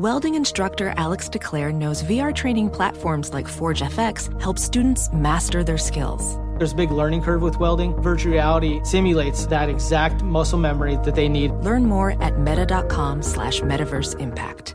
Welding 0.00 0.34
instructor 0.34 0.94
Alex 0.96 1.28
DeClaire 1.28 1.74
knows 1.74 2.02
VR 2.04 2.34
training 2.34 2.70
platforms 2.70 3.34
like 3.34 3.46
Forge 3.46 3.82
FX 3.82 4.40
help 4.40 4.58
students 4.58 5.12
master 5.12 5.62
their 5.62 5.76
skills. 5.76 6.38
There's 6.56 6.72
a 6.72 6.74
big 6.74 6.90
learning 6.90 7.20
curve 7.20 7.42
with 7.42 7.60
welding. 7.60 7.94
Virtual 8.00 8.32
reality 8.32 8.80
simulates 8.82 9.44
that 9.48 9.68
exact 9.68 10.22
muscle 10.22 10.58
memory 10.58 10.96
that 11.04 11.14
they 11.14 11.28
need. 11.28 11.50
Learn 11.50 11.84
more 11.84 12.12
at 12.22 12.38
meta.com 12.38 13.20
slash 13.20 13.60
metaverse 13.60 14.18
impact. 14.18 14.74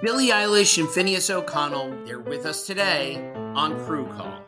Billie 0.00 0.28
Eilish 0.28 0.78
and 0.78 0.88
Finneas 0.88 1.28
O'Connell, 1.28 2.06
they're 2.06 2.18
with 2.18 2.46
us 2.46 2.66
today 2.66 3.30
on 3.54 3.78
Crew 3.84 4.06
Call. 4.16 4.47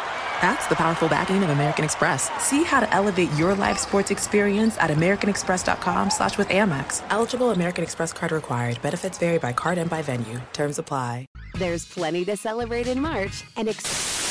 That's 0.41 0.65
the 0.67 0.75
powerful 0.75 1.07
backing 1.07 1.43
of 1.43 1.51
American 1.51 1.85
Express. 1.85 2.29
See 2.43 2.63
how 2.63 2.79
to 2.79 2.91
elevate 2.93 3.31
your 3.33 3.53
live 3.53 3.77
sports 3.77 4.09
experience 4.09 4.75
at 4.79 4.89
americanexpress.com 4.89 6.09
slash 6.09 6.37
with 6.37 6.47
Amex. 6.47 7.03
Eligible 7.11 7.51
American 7.51 7.83
Express 7.83 8.11
card 8.11 8.31
required. 8.31 8.81
Benefits 8.81 9.19
vary 9.19 9.37
by 9.37 9.53
card 9.53 9.77
and 9.77 9.89
by 9.89 10.01
venue. 10.01 10.41
Terms 10.51 10.79
apply. 10.79 11.27
There's 11.53 11.85
plenty 11.85 12.25
to 12.25 12.35
celebrate 12.37 12.87
in 12.87 12.99
March 12.99 13.43
and 13.55 13.69
ex- 13.69 14.30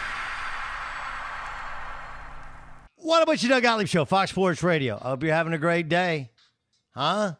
What 3.03 3.23
about 3.23 3.41
you, 3.41 3.49
Doug 3.49 3.63
Gottlieb 3.63 3.87
Show, 3.87 4.05
Fox 4.05 4.29
Sports 4.29 4.61
Radio? 4.61 4.95
I 5.01 5.09
hope 5.09 5.23
you're 5.23 5.33
having 5.33 5.53
a 5.53 5.57
great 5.57 5.89
day. 5.89 6.29
Huh? 6.91 7.33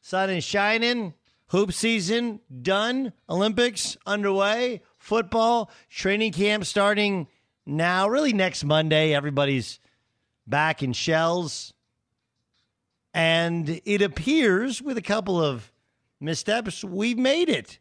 Sun 0.00 0.30
is 0.30 0.42
shining. 0.42 1.14
Hoop 1.50 1.72
season 1.72 2.40
done. 2.62 3.12
Olympics 3.30 3.96
underway. 4.04 4.82
Football. 4.98 5.70
Training 5.88 6.32
camp 6.32 6.64
starting 6.64 7.28
now, 7.64 8.08
really 8.08 8.32
next 8.32 8.64
Monday. 8.64 9.14
Everybody's 9.14 9.78
back 10.44 10.82
in 10.82 10.92
shells. 10.92 11.72
And 13.14 13.80
it 13.84 14.02
appears, 14.02 14.82
with 14.82 14.98
a 14.98 15.02
couple 15.02 15.40
of 15.40 15.70
missteps, 16.20 16.82
we've 16.82 17.16
made 17.16 17.48
it. 17.48 17.78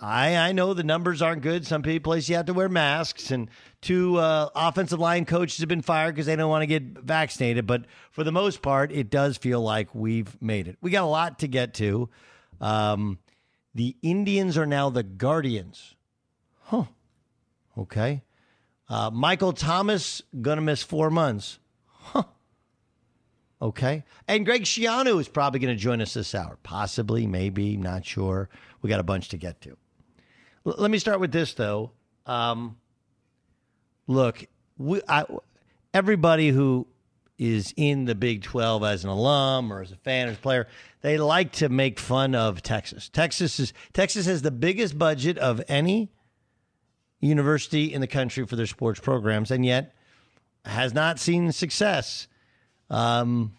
I 0.00 0.36
I 0.36 0.52
know 0.52 0.74
the 0.74 0.82
numbers 0.82 1.22
aren't 1.22 1.42
good. 1.42 1.66
Some 1.66 1.82
places 1.82 2.28
you 2.28 2.36
have 2.36 2.46
to 2.46 2.54
wear 2.54 2.68
masks, 2.68 3.30
and 3.30 3.48
two 3.80 4.16
uh, 4.16 4.48
offensive 4.54 4.98
line 4.98 5.24
coaches 5.24 5.58
have 5.58 5.68
been 5.68 5.82
fired 5.82 6.14
because 6.14 6.26
they 6.26 6.36
don't 6.36 6.50
want 6.50 6.62
to 6.62 6.66
get 6.66 6.82
vaccinated. 6.98 7.66
But 7.66 7.84
for 8.10 8.24
the 8.24 8.32
most 8.32 8.60
part, 8.60 8.92
it 8.92 9.08
does 9.08 9.36
feel 9.36 9.60
like 9.60 9.94
we've 9.94 10.40
made 10.42 10.68
it. 10.68 10.76
We 10.80 10.90
got 10.90 11.04
a 11.04 11.06
lot 11.06 11.38
to 11.40 11.48
get 11.48 11.74
to. 11.74 12.08
Um, 12.60 13.18
the 13.74 13.96
Indians 14.02 14.58
are 14.58 14.66
now 14.66 14.90
the 14.90 15.02
Guardians. 15.02 15.94
Huh. 16.64 16.84
Okay. 17.78 18.22
Uh, 18.88 19.10
Michael 19.12 19.52
Thomas 19.52 20.22
gonna 20.40 20.60
miss 20.60 20.82
four 20.82 21.10
months. 21.10 21.58
Huh. 21.86 22.24
Okay. 23.62 24.04
And 24.28 24.44
Greg 24.44 24.64
Schiano 24.64 25.18
is 25.18 25.28
probably 25.28 25.58
going 25.58 25.74
to 25.74 25.80
join 25.80 26.02
us 26.02 26.12
this 26.12 26.34
hour. 26.34 26.58
Possibly, 26.62 27.26
maybe, 27.26 27.78
not 27.78 28.04
sure. 28.04 28.50
We 28.82 28.90
got 28.90 29.00
a 29.00 29.04
bunch 29.04 29.30
to 29.30 29.38
get 29.38 29.62
to. 29.62 29.78
L- 30.66 30.74
let 30.78 30.90
me 30.90 30.98
start 30.98 31.20
with 31.20 31.32
this, 31.32 31.54
though. 31.54 31.90
Um, 32.26 32.76
look, 34.06 34.44
we, 34.78 35.00
I, 35.08 35.24
everybody 35.92 36.50
who 36.50 36.86
is 37.38 37.74
in 37.76 38.04
the 38.04 38.14
Big 38.14 38.42
12 38.42 38.84
as 38.84 39.04
an 39.04 39.10
alum 39.10 39.72
or 39.72 39.82
as 39.82 39.92
a 39.92 39.96
fan 39.96 40.28
or 40.28 40.30
as 40.32 40.36
a 40.36 40.40
player, 40.40 40.68
they 41.00 41.18
like 41.18 41.52
to 41.52 41.68
make 41.68 41.98
fun 41.98 42.34
of 42.34 42.62
Texas. 42.62 43.08
Texas 43.08 43.58
is 43.58 43.72
Texas 43.92 44.26
has 44.26 44.42
the 44.42 44.50
biggest 44.50 44.98
budget 44.98 45.36
of 45.38 45.60
any 45.68 46.10
university 47.20 47.92
in 47.92 48.00
the 48.00 48.06
country 48.06 48.46
for 48.46 48.56
their 48.56 48.66
sports 48.66 49.00
programs, 49.00 49.50
and 49.50 49.64
yet 49.64 49.94
has 50.64 50.94
not 50.94 51.18
seen 51.18 51.52
success. 51.52 52.28
Um, 52.90 53.52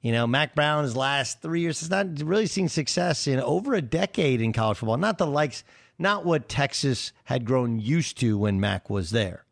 you 0.00 0.12
know, 0.12 0.26
Mack 0.26 0.54
Brown's 0.54 0.96
last 0.96 1.42
three 1.42 1.60
years 1.60 1.80
has 1.80 1.90
not 1.90 2.06
really 2.22 2.46
seen 2.46 2.68
success 2.68 3.26
in 3.26 3.38
over 3.40 3.74
a 3.74 3.82
decade 3.82 4.40
in 4.40 4.52
college 4.52 4.78
football. 4.78 4.96
Not 4.96 5.18
the 5.18 5.26
likes, 5.26 5.62
not 6.00 6.24
what 6.24 6.48
Texas 6.48 7.12
had 7.24 7.44
grown 7.44 7.78
used 7.78 8.18
to 8.18 8.38
when 8.38 8.58
Mack 8.58 8.88
was 8.88 9.10
there. 9.10 9.44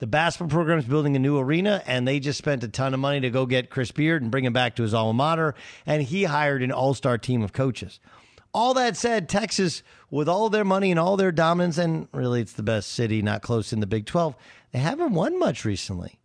The 0.00 0.06
basketball 0.06 0.48
program 0.48 0.78
is 0.78 0.86
building 0.86 1.14
a 1.14 1.20
new 1.20 1.38
arena, 1.38 1.82
and 1.86 2.08
they 2.08 2.20
just 2.20 2.38
spent 2.38 2.64
a 2.64 2.68
ton 2.68 2.94
of 2.94 3.00
money 3.00 3.20
to 3.20 3.30
go 3.30 3.46
get 3.46 3.70
Chris 3.70 3.92
Beard 3.92 4.22
and 4.22 4.30
bring 4.30 4.44
him 4.44 4.52
back 4.52 4.74
to 4.76 4.82
his 4.82 4.94
alma 4.94 5.12
mater. 5.12 5.54
And 5.86 6.02
he 6.02 6.24
hired 6.24 6.62
an 6.62 6.72
all 6.72 6.94
star 6.94 7.18
team 7.18 7.42
of 7.42 7.52
coaches. 7.52 8.00
All 8.52 8.74
that 8.74 8.96
said, 8.96 9.28
Texas, 9.28 9.82
with 10.10 10.28
all 10.28 10.48
their 10.48 10.64
money 10.64 10.90
and 10.90 10.98
all 10.98 11.16
their 11.16 11.30
dominance, 11.30 11.78
and 11.78 12.08
really 12.12 12.40
it's 12.40 12.54
the 12.54 12.62
best 12.62 12.90
city, 12.90 13.22
not 13.22 13.42
close 13.42 13.72
in 13.72 13.80
the 13.80 13.86
Big 13.86 14.06
12, 14.06 14.34
they 14.72 14.80
haven't 14.80 15.12
won 15.12 15.38
much 15.38 15.64
recently. 15.64 16.18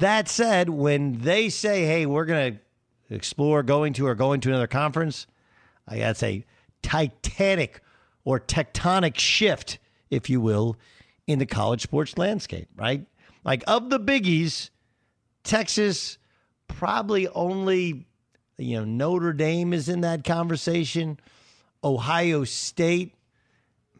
That 0.00 0.28
said, 0.28 0.68
when 0.68 1.20
they 1.20 1.48
say, 1.48 1.86
"Hey, 1.86 2.04
we're 2.04 2.24
going 2.24 2.54
to 2.54 3.14
explore 3.14 3.62
going 3.62 3.92
to 3.94 4.06
or 4.06 4.16
going 4.16 4.40
to 4.40 4.48
another 4.50 4.66
conference," 4.66 5.26
I 5.86 5.98
got 5.98 6.08
to 6.08 6.14
say, 6.16 6.44
titanic 6.82 7.80
or 8.24 8.40
tectonic 8.40 9.18
shift, 9.18 9.78
if 10.10 10.30
you 10.30 10.40
will, 10.40 10.76
in 11.26 11.38
the 11.38 11.46
college 11.46 11.82
sports 11.82 12.16
landscape. 12.18 12.68
Right, 12.76 13.06
like 13.44 13.62
of 13.66 13.90
the 13.90 14.00
biggies, 14.00 14.70
Texas 15.42 16.18
probably 16.68 17.28
only, 17.28 18.06
you 18.58 18.76
know, 18.76 18.84
Notre 18.84 19.32
Dame 19.32 19.72
is 19.72 19.88
in 19.88 20.00
that 20.02 20.24
conversation. 20.24 21.18
Ohio 21.82 22.44
State, 22.44 23.14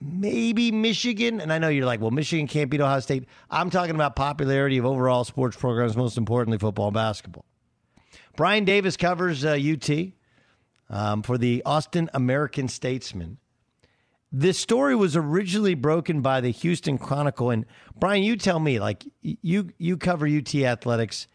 maybe 0.00 0.72
Michigan. 0.72 1.40
And 1.40 1.52
I 1.52 1.58
know 1.58 1.68
you're 1.68 1.86
like, 1.86 2.00
well, 2.00 2.10
Michigan 2.10 2.46
can't 2.46 2.70
beat 2.70 2.80
Ohio 2.80 3.00
State. 3.00 3.26
I'm 3.50 3.70
talking 3.70 3.94
about 3.94 4.16
popularity 4.16 4.78
of 4.78 4.86
overall 4.86 5.24
sports 5.24 5.56
programs, 5.56 5.96
most 5.96 6.16
importantly, 6.16 6.58
football 6.58 6.88
and 6.88 6.94
basketball. 6.94 7.44
Brian 8.36 8.64
Davis 8.64 8.96
covers 8.96 9.44
uh, 9.44 9.50
UT 9.50 9.90
um, 10.90 11.22
for 11.22 11.38
the 11.38 11.62
Austin 11.64 12.10
American 12.14 12.68
Statesman. 12.68 13.38
This 14.36 14.58
story 14.58 14.96
was 14.96 15.14
originally 15.14 15.76
broken 15.76 16.20
by 16.20 16.40
the 16.40 16.50
Houston 16.50 16.98
Chronicle, 16.98 17.50
and 17.50 17.64
Brian, 17.96 18.24
you 18.24 18.36
tell 18.36 18.58
me, 18.58 18.80
like 18.80 19.04
you 19.22 19.68
you 19.78 19.96
cover 19.96 20.26
UT 20.26 20.52
athletics, 20.56 21.28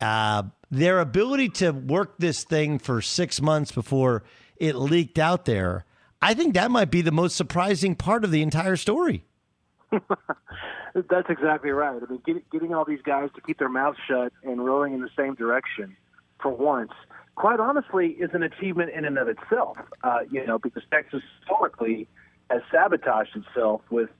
uh, 0.00 0.44
their 0.70 1.00
ability 1.00 1.50
to 1.50 1.72
work 1.72 2.14
this 2.16 2.42
thing 2.42 2.78
for 2.78 3.02
six 3.02 3.42
months 3.42 3.70
before 3.70 4.22
it 4.56 4.76
leaked 4.76 5.18
out 5.18 5.44
there. 5.44 5.84
I 6.22 6.32
think 6.32 6.54
that 6.54 6.70
might 6.70 6.90
be 6.90 7.02
the 7.02 7.12
most 7.12 7.36
surprising 7.36 7.94
part 7.94 8.24
of 8.24 8.30
the 8.30 8.40
entire 8.40 8.76
story. 8.76 9.26
That's 9.90 11.28
exactly 11.28 11.70
right. 11.70 12.00
I 12.02 12.10
mean, 12.10 12.22
get, 12.24 12.48
getting 12.50 12.74
all 12.74 12.86
these 12.86 13.02
guys 13.02 13.28
to 13.34 13.42
keep 13.42 13.58
their 13.58 13.68
mouths 13.68 13.98
shut 14.08 14.32
and 14.42 14.64
rowing 14.64 14.94
in 14.94 15.02
the 15.02 15.10
same 15.18 15.34
direction 15.34 15.94
for 16.40 16.50
once, 16.50 16.92
quite 17.34 17.60
honestly, 17.60 18.12
is 18.12 18.30
an 18.32 18.42
achievement 18.42 18.90
in 18.96 19.04
and 19.04 19.18
of 19.18 19.28
itself. 19.28 19.76
Uh, 20.02 20.20
you 20.30 20.46
know, 20.46 20.58
because 20.58 20.82
Texas 20.90 21.20
historically 21.40 22.08
has 22.52 22.62
sabotaged 22.70 23.36
itself 23.36 23.80
with 23.90 24.10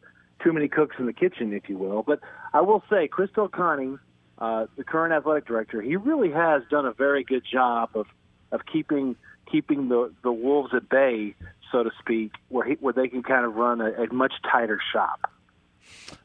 too 0.43 0.52
many 0.52 0.69
cooks 0.69 0.96
in 0.99 1.06
the 1.06 1.12
kitchen, 1.12 1.52
if 1.52 1.69
you 1.69 1.79
will. 1.79 2.02
But 2.02 2.20
I 2.52 2.61
will 2.61 2.82
say, 2.90 3.08
Chris 3.08 3.31
Conte, 3.34 3.99
uh, 4.38 4.67
the 4.76 4.84
current 4.84 5.12
athletic 5.12 5.46
director, 5.46 5.81
he 5.81 5.96
really 5.96 6.31
has 6.31 6.62
done 6.70 6.87
a 6.87 6.93
very 6.93 7.25
good 7.25 7.44
job 7.50 7.90
of 7.94 8.06
of 8.50 8.61
keeping 8.70 9.17
keeping 9.50 9.88
the 9.88 10.12
the 10.23 10.32
wolves 10.32 10.75
at 10.75 10.88
bay, 10.88 11.34
so 11.70 11.82
to 11.82 11.90
speak, 12.00 12.32
where 12.49 12.67
he, 12.67 12.75
where 12.75 12.93
they 12.93 13.08
can 13.08 13.23
kind 13.23 13.44
of 13.44 13.55
run 13.55 13.81
a, 13.81 13.90
a 14.02 14.12
much 14.12 14.32
tighter 14.50 14.81
shop. 14.93 15.31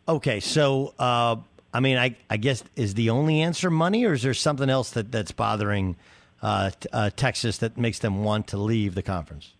Okay, 0.07 0.39
so 0.39 0.93
uh, 0.97 1.35
I 1.73 1.79
mean, 1.79 1.97
I, 1.97 2.15
I 2.29 2.37
guess 2.37 2.63
is 2.75 2.93
the 2.93 3.09
only 3.09 3.41
answer 3.41 3.69
money, 3.69 4.05
or 4.05 4.13
is 4.13 4.23
there 4.23 4.33
something 4.33 4.69
else 4.69 4.91
that, 4.91 5.11
that's 5.11 5.31
bothering 5.31 5.95
uh, 6.41 6.71
uh, 6.91 7.09
Texas 7.15 7.59
that 7.59 7.77
makes 7.77 7.99
them 7.99 8.23
want 8.23 8.47
to 8.47 8.57
leave 8.57 8.95
the 8.95 9.03
conference? 9.03 9.53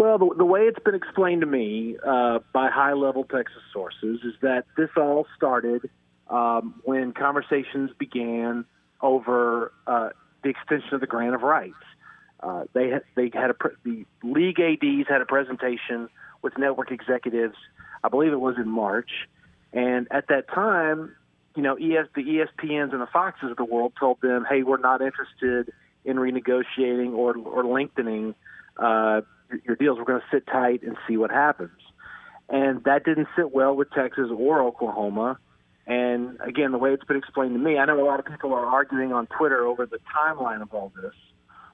Well, 0.00 0.16
the, 0.16 0.34
the 0.34 0.46
way 0.46 0.62
it's 0.62 0.78
been 0.78 0.94
explained 0.94 1.42
to 1.42 1.46
me 1.46 1.98
uh, 2.02 2.38
by 2.54 2.70
high 2.70 2.94
level 2.94 3.24
Texas 3.24 3.60
sources 3.70 4.20
is 4.24 4.32
that 4.40 4.64
this 4.74 4.88
all 4.96 5.26
started 5.36 5.90
um, 6.30 6.80
when 6.84 7.12
conversations 7.12 7.90
began 7.98 8.64
over 9.02 9.74
uh, 9.86 10.08
the 10.42 10.48
extension 10.48 10.94
of 10.94 11.02
the 11.02 11.06
grant 11.06 11.34
of 11.34 11.42
rights. 11.42 11.74
Uh, 12.42 12.64
they 12.72 12.88
had, 12.88 13.02
they 13.14 13.30
had 13.34 13.50
a 13.50 13.54
the 13.84 14.06
league 14.22 14.58
ads 14.58 15.06
had 15.06 15.20
a 15.20 15.26
presentation 15.26 16.08
with 16.40 16.56
network 16.56 16.90
executives. 16.92 17.56
I 18.02 18.08
believe 18.08 18.32
it 18.32 18.40
was 18.40 18.56
in 18.56 18.70
March, 18.70 19.10
and 19.74 20.08
at 20.10 20.28
that 20.28 20.48
time, 20.48 21.14
you 21.54 21.62
know, 21.62 21.74
ES, 21.74 22.06
the 22.14 22.22
ESPNs 22.22 22.92
and 22.92 23.02
the 23.02 23.08
Foxes 23.12 23.50
of 23.50 23.58
the 23.58 23.66
world 23.66 23.92
told 24.00 24.22
them, 24.22 24.46
"Hey, 24.48 24.62
we're 24.62 24.78
not 24.78 25.02
interested 25.02 25.74
in 26.06 26.16
renegotiating 26.16 27.12
or 27.12 27.36
or 27.36 27.66
lengthening 27.66 28.34
uh, 28.78 29.20
your, 29.64 29.76
deals. 29.76 29.98
We're 29.98 30.04
going 30.04 30.20
to 30.20 30.36
sit 30.36 30.46
tight 30.46 30.82
and 30.82 30.96
see 31.08 31.16
what 31.16 31.30
happens." 31.30 31.78
And 32.48 32.82
that 32.84 33.04
didn't 33.04 33.28
sit 33.36 33.52
well 33.52 33.76
with 33.76 33.90
Texas 33.92 34.28
or 34.36 34.62
Oklahoma. 34.62 35.38
And 35.86 36.38
again, 36.40 36.72
the 36.72 36.78
way 36.78 36.92
it's 36.92 37.04
been 37.04 37.16
explained 37.16 37.54
to 37.54 37.58
me, 37.58 37.78
I 37.78 37.84
know 37.84 38.00
a 38.00 38.04
lot 38.04 38.20
of 38.20 38.26
people 38.26 38.52
are 38.54 38.66
arguing 38.66 39.12
on 39.12 39.26
Twitter 39.26 39.66
over 39.66 39.86
the 39.86 39.98
timeline 40.14 40.62
of 40.62 40.72
all 40.72 40.92
this 41.00 41.14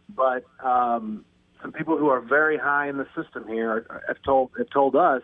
but 0.08 0.44
um, 0.64 1.24
some 1.62 1.72
people 1.72 1.98
who 1.98 2.08
are 2.08 2.20
very 2.20 2.58
high 2.58 2.88
in 2.88 2.96
the 2.96 3.06
system 3.20 3.46
here 3.48 3.86
have 4.06 4.22
told 4.22 4.50
have 4.58 4.70
told 4.70 4.94
us 4.96 5.22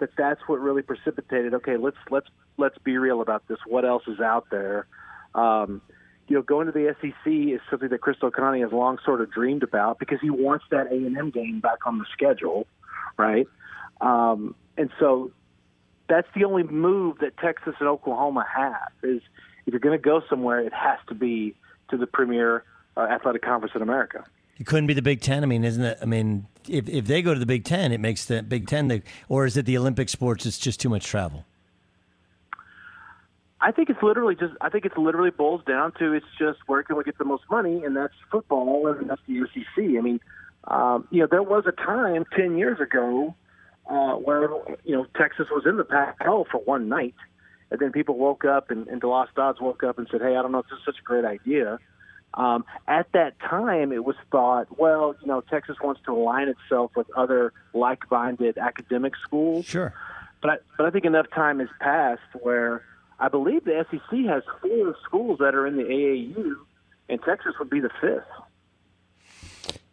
that 0.00 0.10
that's 0.16 0.40
what 0.46 0.60
really 0.60 0.82
precipitated. 0.82 1.54
Okay, 1.54 1.76
let's 1.76 1.96
let's 2.10 2.28
let's 2.56 2.78
be 2.78 2.96
real 2.96 3.20
about 3.20 3.46
this. 3.48 3.58
What 3.66 3.84
else 3.84 4.04
is 4.06 4.20
out 4.20 4.46
there? 4.50 4.86
Um, 5.34 5.82
you 6.28 6.36
know, 6.36 6.42
going 6.42 6.66
to 6.66 6.72
the 6.72 6.94
SEC 7.00 7.32
is 7.32 7.60
something 7.70 7.88
that 7.90 8.00
Chris 8.00 8.16
Del 8.18 8.30
has 8.30 8.72
long 8.72 8.98
sort 9.04 9.20
of 9.20 9.30
dreamed 9.30 9.62
about 9.62 9.98
because 9.98 10.18
he 10.20 10.30
wants 10.30 10.64
that 10.70 10.86
A 10.86 10.94
and 10.94 11.16
M 11.16 11.30
game 11.30 11.60
back 11.60 11.86
on 11.86 11.98
the 11.98 12.06
schedule, 12.12 12.66
right? 13.18 13.46
Um, 14.00 14.54
and 14.76 14.90
so 14.98 15.32
that's 16.08 16.28
the 16.34 16.44
only 16.44 16.62
move 16.62 17.18
that 17.18 17.36
Texas 17.36 17.74
and 17.78 17.88
Oklahoma 17.88 18.44
have 18.54 18.92
is 19.02 19.20
if 19.66 19.72
you're 19.72 19.80
going 19.80 19.98
to 19.98 20.02
go 20.02 20.22
somewhere, 20.28 20.60
it 20.60 20.72
has 20.72 20.98
to 21.08 21.14
be 21.14 21.54
to 21.90 21.96
the 21.96 22.06
premier 22.06 22.64
uh, 22.96 23.00
athletic 23.00 23.42
conference 23.42 23.74
in 23.74 23.82
America. 23.82 24.24
It 24.58 24.66
couldn't 24.66 24.86
be 24.86 24.94
the 24.94 25.02
Big 25.02 25.20
Ten. 25.20 25.42
I 25.42 25.46
mean, 25.46 25.64
isn't 25.64 25.82
it? 25.82 25.98
I 26.00 26.04
mean, 26.04 26.46
if 26.68 26.88
if 26.88 27.06
they 27.06 27.22
go 27.22 27.34
to 27.34 27.40
the 27.40 27.46
Big 27.46 27.64
Ten, 27.64 27.90
it 27.92 28.00
makes 28.00 28.24
the 28.24 28.42
Big 28.42 28.68
Ten. 28.68 28.88
The, 28.88 29.02
or 29.28 29.46
is 29.46 29.56
it 29.56 29.66
the 29.66 29.76
Olympic 29.76 30.08
sports? 30.08 30.46
It's 30.46 30.58
just 30.58 30.80
too 30.80 30.88
much 30.88 31.04
travel. 31.04 31.44
I 33.64 33.72
think 33.72 33.88
it's 33.88 34.02
literally 34.02 34.34
just. 34.34 34.52
I 34.60 34.68
think 34.68 34.84
it's 34.84 34.98
literally 34.98 35.30
boils 35.30 35.62
down 35.66 35.92
to 35.98 36.12
it's 36.12 36.26
just 36.38 36.58
where 36.66 36.82
can 36.82 36.98
we 36.98 37.04
get 37.04 37.16
the 37.16 37.24
most 37.24 37.44
money, 37.50 37.82
and 37.82 37.96
that's 37.96 38.12
football, 38.30 38.88
and 38.88 39.08
that's 39.08 39.22
the 39.26 39.40
SEC. 39.54 39.64
I 39.78 40.02
mean, 40.02 40.20
um, 40.64 41.08
you 41.10 41.20
know, 41.20 41.26
there 41.30 41.42
was 41.42 41.64
a 41.66 41.72
time 41.72 42.26
ten 42.36 42.58
years 42.58 42.78
ago 42.78 43.34
uh, 43.88 44.16
where 44.16 44.50
you 44.84 44.94
know 44.94 45.06
Texas 45.16 45.46
was 45.50 45.64
in 45.64 45.78
the 45.78 45.84
Pac-12 45.84 46.48
for 46.50 46.58
one 46.58 46.90
night, 46.90 47.14
and 47.70 47.80
then 47.80 47.90
people 47.90 48.18
woke 48.18 48.44
up 48.44 48.70
and, 48.70 48.86
and 48.86 49.00
DeLoss 49.00 49.28
Dodds 49.34 49.62
woke 49.62 49.82
up 49.82 49.98
and 49.98 50.06
said, 50.10 50.20
"Hey, 50.20 50.36
I 50.36 50.42
don't 50.42 50.52
know 50.52 50.58
if 50.58 50.66
this 50.66 50.78
is 50.80 50.84
such 50.84 50.98
a 51.00 51.02
great 51.02 51.24
idea." 51.24 51.78
Um, 52.34 52.66
at 52.86 53.10
that 53.12 53.40
time, 53.40 53.92
it 53.92 54.04
was 54.04 54.16
thought, 54.30 54.78
well, 54.78 55.14
you 55.22 55.26
know, 55.26 55.40
Texas 55.40 55.76
wants 55.82 56.02
to 56.04 56.12
align 56.12 56.48
itself 56.48 56.90
with 56.96 57.06
other 57.16 57.54
like-minded 57.72 58.58
academic 58.58 59.14
schools. 59.22 59.64
Sure. 59.64 59.94
But 60.42 60.50
I, 60.50 60.56
but 60.76 60.86
I 60.86 60.90
think 60.90 61.06
enough 61.06 61.30
time 61.30 61.60
has 61.60 61.68
passed 61.80 62.20
where 62.42 62.82
I 63.18 63.28
believe 63.28 63.64
the 63.64 63.84
SEC 63.90 64.18
has 64.26 64.42
four 64.60 64.96
schools 65.04 65.38
that 65.38 65.54
are 65.54 65.66
in 65.66 65.76
the 65.76 65.84
AAU, 65.84 66.54
and 67.08 67.22
Texas 67.22 67.54
would 67.58 67.70
be 67.70 67.80
the 67.80 67.90
fifth. 68.00 68.24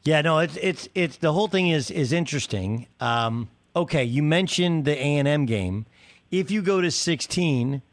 Yeah, 0.04 0.22
no, 0.22 0.40
it's 0.40 0.58
it's 0.58 0.90
it's 0.96 1.18
the 1.18 1.32
whole 1.32 1.48
thing 1.48 1.70
is 1.70 1.92
is 1.92 2.12
interesting. 2.12 2.88
Um, 3.00 3.50
okay, 3.76 4.04
you 4.04 4.24
mentioned 4.24 4.86
the 4.86 4.98
A 4.98 5.18
and 5.18 5.28
M 5.28 5.46
game. 5.46 5.86
If 6.32 6.50
you 6.50 6.64
go 6.64 6.82
to 6.82 6.90
sixteen, 6.90 7.84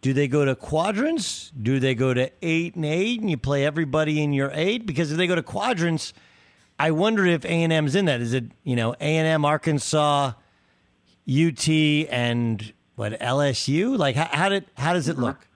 do 0.00 0.14
they 0.14 0.28
go 0.28 0.46
to 0.46 0.54
quadrants? 0.54 1.50
Do 1.50 1.78
they 1.78 1.94
go 1.94 2.14
to 2.14 2.30
eight 2.40 2.74
and 2.74 2.86
eight, 2.86 3.20
and 3.20 3.28
you 3.28 3.36
play 3.36 3.66
everybody 3.66 4.22
in 4.22 4.32
your 4.32 4.50
eight? 4.54 4.86
Because 4.86 5.12
if 5.12 5.18
they 5.18 5.26
go 5.26 5.34
to 5.34 5.42
quadrants, 5.42 6.14
I 6.78 6.92
wonder 6.92 7.26
if 7.26 7.44
A 7.44 7.48
and 7.48 7.72
M's 7.72 7.94
in 7.94 8.06
that. 8.06 8.22
Is 8.22 8.32
it 8.32 8.44
you 8.64 8.74
know 8.74 8.94
A 8.94 9.16
and 9.16 9.26
M, 9.26 9.44
Arkansas, 9.44 10.32
UT, 11.28 11.68
and 11.68 12.72
what 12.98 13.12
LSU? 13.20 13.96
Like 13.96 14.16
how, 14.16 14.28
how 14.30 14.48
did 14.48 14.64
how 14.76 14.92
does 14.92 15.08
it 15.08 15.12
mm-hmm. 15.12 15.24
look? 15.24 15.46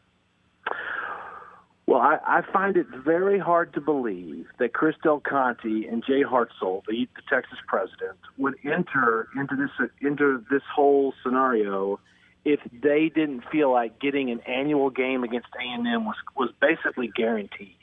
Well, 1.87 2.01
I, 2.01 2.19
I 2.25 2.43
find 2.53 2.77
it 2.77 2.87
very 3.05 3.39
hard 3.39 3.75
to 3.75 3.81
believe 3.81 4.47
that 4.59 4.73
Chris 4.73 4.95
Del 5.03 5.21
Conte 5.21 5.65
and 5.65 6.03
Jay 6.07 6.23
Hartzell, 6.23 6.83
the, 6.87 7.09
the 7.17 7.23
Texas 7.29 7.59
president, 7.67 8.19
would 8.39 8.55
enter 8.65 9.29
into 9.37 9.57
this 9.57 9.91
into 10.01 10.45
this 10.51 10.63
whole 10.75 11.13
scenario 11.23 11.99
if 12.45 12.61
they 12.73 13.11
didn't 13.13 13.43
feel 13.51 13.73
like 13.73 14.01
getting 14.01 14.31
an 14.31 14.41
annual 14.41 14.91
game 14.91 15.25
against 15.25 15.49
A&M 15.61 16.05
was 16.05 16.17
was 16.37 16.51
basically 16.61 17.11
guaranteed. 17.15 17.77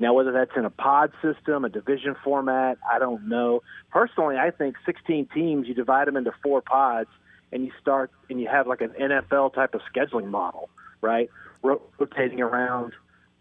Now, 0.00 0.12
whether 0.14 0.32
that's 0.32 0.52
in 0.56 0.64
a 0.64 0.70
pod 0.70 1.12
system, 1.22 1.64
a 1.64 1.68
division 1.68 2.16
format, 2.22 2.78
I 2.90 2.98
don't 2.98 3.28
know. 3.28 3.62
Personally, 3.90 4.36
I 4.36 4.50
think 4.50 4.76
16 4.86 5.28
teams, 5.34 5.66
you 5.66 5.74
divide 5.74 6.06
them 6.06 6.16
into 6.16 6.32
four 6.42 6.62
pods, 6.62 7.08
and 7.52 7.64
you 7.64 7.72
start 7.80 8.10
and 8.30 8.40
you 8.40 8.48
have 8.48 8.66
like 8.66 8.80
an 8.80 8.90
NFL 8.90 9.54
type 9.54 9.74
of 9.74 9.80
scheduling 9.92 10.26
model, 10.26 10.68
right? 11.00 11.30
Rotating 11.62 12.40
around, 12.40 12.92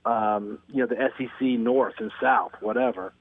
um, 0.05 0.59
you 0.69 0.85
know, 0.85 0.87
the 0.87 1.11
SEC 1.17 1.41
North 1.41 1.95
and 1.99 2.11
South, 2.21 2.51
whatever. 2.61 3.13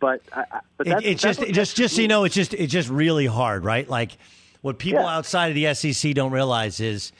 But, 0.00 0.20
I, 0.32 0.44
but 0.76 0.86
that's, 0.86 1.04
it, 1.04 1.08
it's 1.08 1.22
just 1.22 1.40
just 1.52 1.76
just 1.76 1.94
so 1.94 2.02
you 2.02 2.08
know, 2.08 2.24
it's 2.24 2.34
just 2.34 2.54
it's 2.54 2.72
just 2.72 2.88
really 2.88 3.26
hard, 3.26 3.64
right? 3.64 3.88
Like 3.88 4.12
what 4.60 4.78
people 4.78 5.02
yeah. 5.02 5.16
outside 5.16 5.48
of 5.48 5.54
the 5.54 5.72
SEC 5.74 6.14
don't 6.14 6.32
realize 6.32 6.80
is 6.80 7.12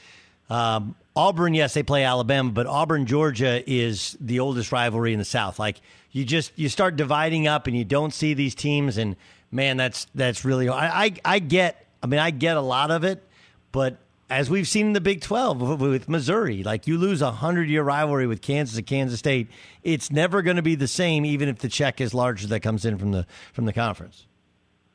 um, 0.49 0.95
Auburn, 1.15 1.53
yes, 1.53 1.73
they 1.73 1.83
play 1.83 2.03
Alabama, 2.03 2.51
but 2.51 2.67
Auburn, 2.67 3.05
Georgia 3.05 3.63
is 3.69 4.17
the 4.19 4.39
oldest 4.39 4.71
rivalry 4.71 5.13
in 5.13 5.19
the 5.19 5.25
South. 5.25 5.59
Like 5.59 5.79
you 6.11 6.25
just 6.25 6.51
you 6.55 6.69
start 6.69 6.95
dividing 6.95 7.47
up 7.47 7.67
and 7.67 7.77
you 7.77 7.85
don't 7.85 8.13
see 8.13 8.33
these 8.33 8.55
teams, 8.55 8.97
and 8.97 9.15
man, 9.51 9.77
that's 9.77 10.07
that's 10.15 10.43
really 10.43 10.69
I 10.69 11.05
I, 11.05 11.13
I 11.23 11.39
get. 11.39 11.82
I 12.03 12.07
mean, 12.07 12.19
I 12.19 12.31
get 12.31 12.57
a 12.57 12.61
lot 12.61 12.91
of 12.91 13.05
it, 13.05 13.23
but 13.71 13.97
as 14.29 14.49
we've 14.49 14.67
seen 14.67 14.87
in 14.87 14.93
the 14.93 15.01
Big 15.01 15.21
12 15.21 15.79
with 15.79 16.09
Missouri, 16.09 16.63
like 16.63 16.85
you 16.85 16.97
lose 16.97 17.21
a 17.21 17.27
100 17.27 17.69
year 17.69 17.81
rivalry 17.81 18.27
with 18.27 18.41
Kansas 18.41 18.77
and 18.77 18.85
Kansas 18.85 19.19
State, 19.19 19.47
it's 19.83 20.11
never 20.11 20.41
going 20.41 20.57
to 20.57 20.61
be 20.61 20.75
the 20.75 20.87
same, 20.87 21.23
even 21.25 21.47
if 21.47 21.59
the 21.59 21.69
check 21.69 22.01
is 22.01 22.13
larger 22.13 22.47
that 22.47 22.59
comes 22.59 22.83
in 22.83 22.97
from 22.97 23.11
the, 23.11 23.25
from 23.53 23.65
the 23.65 23.73
conference. 23.73 24.27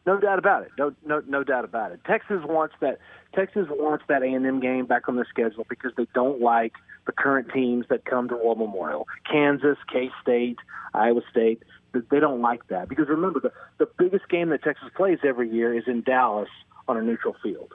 No 0.07 0.19
doubt 0.19 0.39
about 0.39 0.63
it. 0.63 0.71
No, 0.79 0.93
no, 1.05 1.23
no 1.27 1.45
doubt 1.45 1.65
about 1.65 1.93
it. 1.93 2.01
Texas 2.07 2.41
wants 2.45 2.75
that. 2.81 2.99
Texas 3.35 3.67
wants 3.69 4.05
that 4.09 4.23
A&M 4.23 4.61
game 4.61 4.87
back 4.87 5.09
on 5.09 5.17
their 5.17 5.27
schedule 5.29 5.67
because 5.69 5.93
they 5.97 6.07
don't 6.15 6.41
like 6.41 6.73
the 7.07 7.13
current 7.13 7.49
teams 7.53 7.85
that 7.91 8.07
come 8.07 8.29
to 8.29 8.37
War 8.37 8.57
Memorial. 8.57 9.07
Kansas, 9.31 9.77
K 9.93 10.11
State, 10.23 10.59
Iowa 10.95 11.21
State. 11.31 11.63
They 12.11 12.21
don't 12.21 12.41
like 12.41 12.67
that 12.69 12.89
because 12.89 13.09
remember 13.09 13.41
the 13.41 13.53
the 13.77 13.89
biggest 13.99 14.29
game 14.29 14.49
that 14.49 14.63
Texas 14.63 14.89
plays 14.97 15.19
every 15.25 15.51
year 15.51 15.77
is 15.77 15.85
in 15.87 16.03
Dallas 16.03 16.49
on 16.89 16.97
a 16.97 17.03
neutral 17.03 17.37
field. 17.43 17.73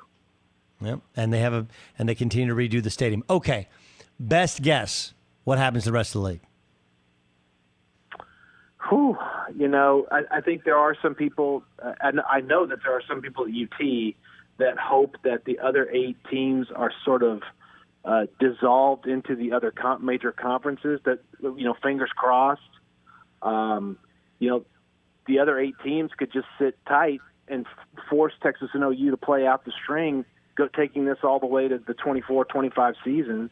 Yep, 0.82 1.00
and 1.16 1.32
they 1.32 1.40
have 1.40 1.54
a 1.54 1.68
and 1.98 2.10
they 2.10 2.16
continue 2.16 2.48
to 2.48 2.56
redo 2.56 2.84
the 2.84 2.90
stadium. 2.90 3.24
Okay, 3.30 3.68
best 4.20 4.62
guess 4.62 5.14
what 5.44 5.58
happens 5.58 5.84
to 5.84 5.90
the 5.90 5.94
rest 5.94 6.16
of 6.16 6.22
the 6.22 6.28
league? 6.28 6.42
Whew, 8.90 9.18
you 9.56 9.68
know, 9.68 10.08
I, 10.12 10.24
I 10.38 10.42
think 10.42 10.66
there 10.66 10.78
are 10.78 10.96
some 11.02 11.16
people, 11.16 11.64
uh, 11.84 11.94
and 12.02 12.20
I 12.30 12.42
know 12.42 12.66
that 12.66 12.80
there 12.84 12.94
are 12.94 13.02
some 13.08 13.22
people 13.22 13.46
at 13.46 13.52
UT 13.52 14.14
that 14.58 14.78
hope 14.78 15.16
that 15.24 15.46
the 15.46 15.60
other 15.60 15.90
eight 15.90 16.18
teams 16.30 16.68
are 16.76 16.92
sort 17.06 17.24
of 17.24 17.42
uh, 18.04 18.26
dissolved 18.40 19.08
into 19.08 19.36
the 19.36 19.54
other 19.54 19.72
comp- 19.72 20.02
major 20.02 20.34
conferences. 20.34 21.00
That 21.06 21.20
you 21.42 21.64
know, 21.64 21.76
fingers 21.82 22.12
crossed. 22.16 22.62
Um, 23.42 23.98
you 24.40 24.50
know, 24.50 24.66
the 25.28 25.40
other 25.40 25.58
eight 25.60 25.76
teams 25.84 26.12
could 26.18 26.32
just 26.32 26.48
sit 26.60 26.78
tight 26.86 27.22
and 27.48 27.66
force 28.10 28.34
Texas 28.42 28.70
and 28.74 28.84
OU 28.84 29.12
to 29.12 29.18
play 29.18 29.46
out 29.46 29.66
the 29.66 29.72
string, 29.84 30.26
go 30.56 30.68
taking 30.68 31.06
this 31.06 31.18
all 31.24 31.40
the 31.40 31.46
way 31.46 31.68
to 31.68 31.78
the 31.78 31.94
24-25 31.94 32.96
season. 33.04 33.50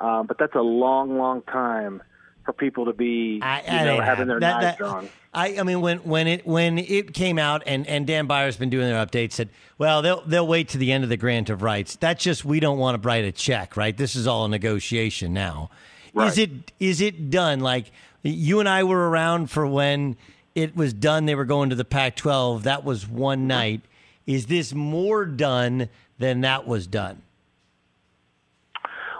Um, 0.00 0.26
but 0.26 0.38
that's 0.38 0.54
a 0.54 0.62
long, 0.62 1.18
long 1.18 1.42
time 1.42 2.02
for 2.44 2.52
people 2.52 2.86
to 2.86 2.92
be 2.92 3.40
I, 3.42 3.80
you 3.80 3.84
know, 3.84 4.00
having 4.00 4.26
their 4.26 4.40
that, 4.40 4.52
knives 4.52 4.64
that, 4.64 4.78
drawn. 4.78 5.08
I, 5.32 5.58
I 5.58 5.62
mean, 5.62 5.80
when 5.80 5.98
when 5.98 6.26
it 6.26 6.46
when 6.46 6.78
it 6.78 7.14
came 7.14 7.38
out 7.38 7.62
and, 7.66 7.86
and 7.86 8.06
Dan 8.06 8.26
Byer's 8.26 8.56
been 8.56 8.70
doing 8.70 8.88
their 8.88 9.04
updates, 9.04 9.32
said, 9.32 9.50
well, 9.78 10.02
they'll 10.02 10.22
they'll 10.22 10.46
wait 10.46 10.70
to 10.70 10.78
the 10.78 10.90
end 10.90 11.04
of 11.04 11.10
the 11.10 11.16
grant 11.16 11.50
of 11.50 11.62
rights. 11.62 11.96
That's 11.96 12.22
just 12.22 12.44
we 12.44 12.58
don't 12.58 12.78
want 12.78 13.00
to 13.00 13.06
write 13.06 13.24
a 13.24 13.32
check, 13.32 13.76
right? 13.76 13.96
This 13.96 14.16
is 14.16 14.26
all 14.26 14.46
a 14.46 14.48
negotiation 14.48 15.32
now. 15.32 15.70
Right. 16.14 16.28
Is 16.28 16.38
it 16.38 16.72
is 16.80 17.00
it 17.00 17.30
done? 17.30 17.60
Like 17.60 17.92
you 18.22 18.60
and 18.60 18.68
I 18.68 18.84
were 18.84 19.08
around 19.08 19.50
for 19.50 19.66
when 19.66 20.16
it 20.54 20.76
was 20.76 20.92
done. 20.92 21.26
They 21.26 21.34
were 21.34 21.44
going 21.44 21.70
to 21.70 21.76
the 21.76 21.84
Pac-12. 21.84 22.62
That 22.62 22.84
was 22.84 23.08
one 23.08 23.46
night. 23.46 23.82
Is 24.26 24.46
this 24.46 24.72
more 24.74 25.24
done 25.24 25.88
than 26.18 26.42
that 26.42 26.66
was 26.66 26.86
done? 26.86 27.22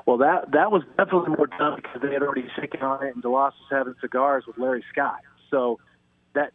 Well, 0.07 0.19
that 0.19 0.51
that 0.53 0.73
was 0.73 0.83
definitely 0.97 1.37
more 1.37 1.47
done 1.47 1.77
because 1.77 2.03
they 2.03 2.13
had 2.13 2.23
already 2.23 2.49
shaken 2.57 2.83
on 2.83 3.05
it, 3.05 3.15
and 3.15 3.23
DeLoss 3.23 3.53
was 3.53 3.69
having 3.71 3.95
cigars 4.01 4.45
with 4.47 4.59
Larry 4.59 4.85
Scott. 4.91 5.21
So 5.51 5.79
that 6.35 6.53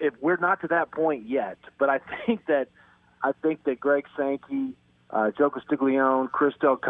if 0.00 0.14
we're 0.20 0.36
not 0.38 0.60
to 0.62 0.68
that 0.68 0.90
point 0.90 1.28
yet, 1.28 1.58
but 1.78 1.88
I 1.88 2.00
think 2.26 2.46
that 2.46 2.68
I 3.22 3.32
think 3.42 3.64
that 3.64 3.80
Greg 3.80 4.06
Sankey, 4.16 4.72
uh, 5.10 5.30
Joe 5.36 5.50
Castiglione, 5.50 6.28
Chris 6.32 6.54
Del 6.60 6.80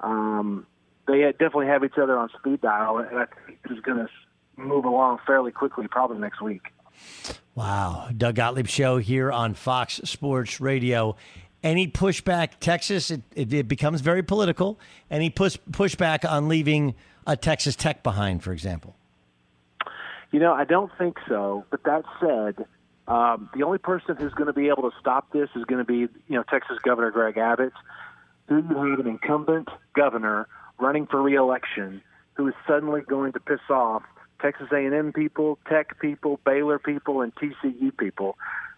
um, 0.00 0.66
they 1.06 1.20
had, 1.20 1.38
definitely 1.38 1.66
have 1.66 1.84
each 1.84 1.98
other 2.00 2.18
on 2.18 2.28
speed 2.38 2.60
dial, 2.60 2.98
and 2.98 3.18
I 3.18 3.26
think 3.46 3.62
this 3.62 3.78
is 3.78 3.80
going 3.82 3.98
to 3.98 4.08
move 4.56 4.84
along 4.84 5.18
fairly 5.26 5.52
quickly, 5.52 5.88
probably 5.88 6.18
next 6.18 6.40
week. 6.40 6.62
Wow. 7.54 8.08
Doug 8.16 8.34
Gottlieb 8.36 8.66
Show 8.66 8.98
here 8.98 9.30
on 9.30 9.54
Fox 9.54 10.00
Sports 10.04 10.60
Radio. 10.60 11.16
Any 11.62 11.88
pushback, 11.88 12.50
Texas, 12.60 13.10
it, 13.10 13.22
it, 13.34 13.52
it 13.52 13.68
becomes 13.68 14.00
very 14.00 14.22
political. 14.22 14.78
Any 15.10 15.30
push, 15.30 15.56
pushback 15.70 16.28
on 16.28 16.48
leaving 16.48 16.94
a 17.26 17.36
Texas 17.36 17.74
Tech 17.74 18.02
behind, 18.02 18.42
for 18.42 18.52
example? 18.52 18.96
You 20.30 20.40
know, 20.40 20.52
I 20.52 20.64
don't 20.64 20.90
think 20.98 21.16
so. 21.28 21.64
But 21.70 21.84
that 21.84 22.04
said, 22.20 22.66
um, 23.06 23.48
the 23.54 23.62
only 23.62 23.78
person 23.78 24.16
who's 24.16 24.34
going 24.34 24.48
to 24.48 24.52
be 24.52 24.68
able 24.68 24.90
to 24.90 24.96
stop 25.00 25.32
this 25.32 25.48
is 25.54 25.64
going 25.64 25.78
to 25.78 25.84
be, 25.84 25.98
you 25.98 26.10
know, 26.28 26.42
Texas 26.42 26.78
Governor 26.82 27.10
Greg 27.10 27.38
Abbott. 27.38 27.72
Who 28.48 28.56
you 28.56 28.90
have 28.90 29.00
an 29.00 29.06
incumbent 29.06 29.68
governor 29.94 30.48
running 30.78 31.06
for 31.06 31.22
reelection 31.22 32.02
who 32.34 32.48
is 32.48 32.54
suddenly 32.66 33.00
going 33.00 33.32
to 33.32 33.40
piss 33.40 33.60
off 33.70 34.02
Texas 34.44 34.68
A&M 34.70 35.12
people, 35.14 35.58
Tech 35.68 35.98
people, 36.00 36.38
Baylor 36.44 36.78
people, 36.78 37.22
and 37.22 37.34
TCU 37.36 37.96
people, 37.96 38.36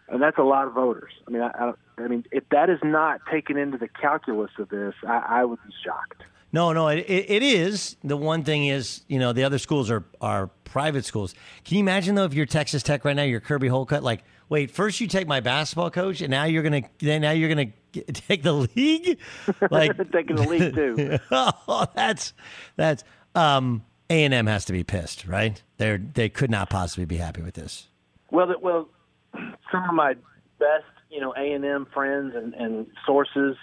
and 0.09 0.23
that's 0.23 0.39
a 0.39 0.45
lot 0.45 0.69
of 0.69 0.75
voters. 0.75 1.13
I 1.27 1.31
mean, 1.33 1.43
I, 1.43 1.49
I, 1.49 1.73
I 1.99 2.07
mean, 2.07 2.25
if 2.31 2.49
that 2.51 2.71
is 2.71 2.79
not 2.85 3.21
taken 3.31 3.57
into 3.57 3.77
the 3.77 3.89
calculus 3.89 4.53
of 4.61 4.69
this, 4.69 4.95
I, 5.05 5.41
I 5.41 5.45
would 5.45 5.59
be 5.67 5.73
shocked. 5.85 6.23
No, 6.53 6.73
no, 6.73 6.87
it, 6.87 7.05
it 7.09 7.43
is. 7.43 7.97
The 8.05 8.17
one 8.17 8.45
thing 8.45 8.67
is, 8.67 9.03
you 9.09 9.19
know, 9.19 9.33
the 9.33 9.43
other 9.43 9.59
schools 9.59 9.91
are 9.91 10.05
are 10.21 10.47
private 10.65 11.05
schools. 11.05 11.35
Can 11.65 11.79
you 11.79 11.81
imagine 11.81 12.15
though, 12.15 12.25
if 12.25 12.35
you're 12.35 12.47
Texas 12.47 12.85
Tech 12.85 13.05
right 13.05 13.17
now, 13.17 13.25
you're 13.25 13.41
Kirby 13.41 13.67
Hocutt, 13.67 14.05
like, 14.05 14.23
wait, 14.49 14.71
first 14.71 15.01
you 15.01 15.09
take 15.09 15.27
my 15.27 15.41
basketball 15.41 15.91
coach, 15.91 16.21
and 16.21 16.31
now 16.31 16.45
you're 16.45 16.63
gonna, 16.63 16.83
then 17.01 17.23
now 17.23 17.33
you're 17.33 17.49
gonna 17.49 17.73
get, 17.91 18.15
take 18.29 18.45
the 18.45 18.53
league, 18.53 19.19
like 19.71 19.97
taking 20.13 20.37
the 20.37 20.49
league 20.49 20.75
too. 20.75 21.19
oh, 21.33 21.87
that's 21.97 22.33
that's 22.77 23.03
um, 23.35 23.83
A 24.09 24.25
and 24.25 24.33
M 24.33 24.47
has 24.47 24.65
to 24.67 24.73
be 24.73 24.85
pissed, 24.85 25.27
right? 25.27 25.63
They're 25.79 25.99
they 25.99 26.29
could 26.29 26.51
not 26.51 26.71
possibly 26.71 27.05
be 27.05 27.17
happy 27.17 27.43
with 27.43 27.55
this. 27.55 27.89
Well, 28.31 28.55
well, 28.61 28.89
some 29.73 29.85
of 29.89 29.95
my 29.95 30.15
best, 30.59 30.85
you 31.11 31.21
know, 31.21 31.35
A 31.37 31.53
and 31.53 31.65
M 31.65 31.87
friends 31.93 32.35
and, 32.35 32.55
and 32.55 32.87
sources, 33.05 33.57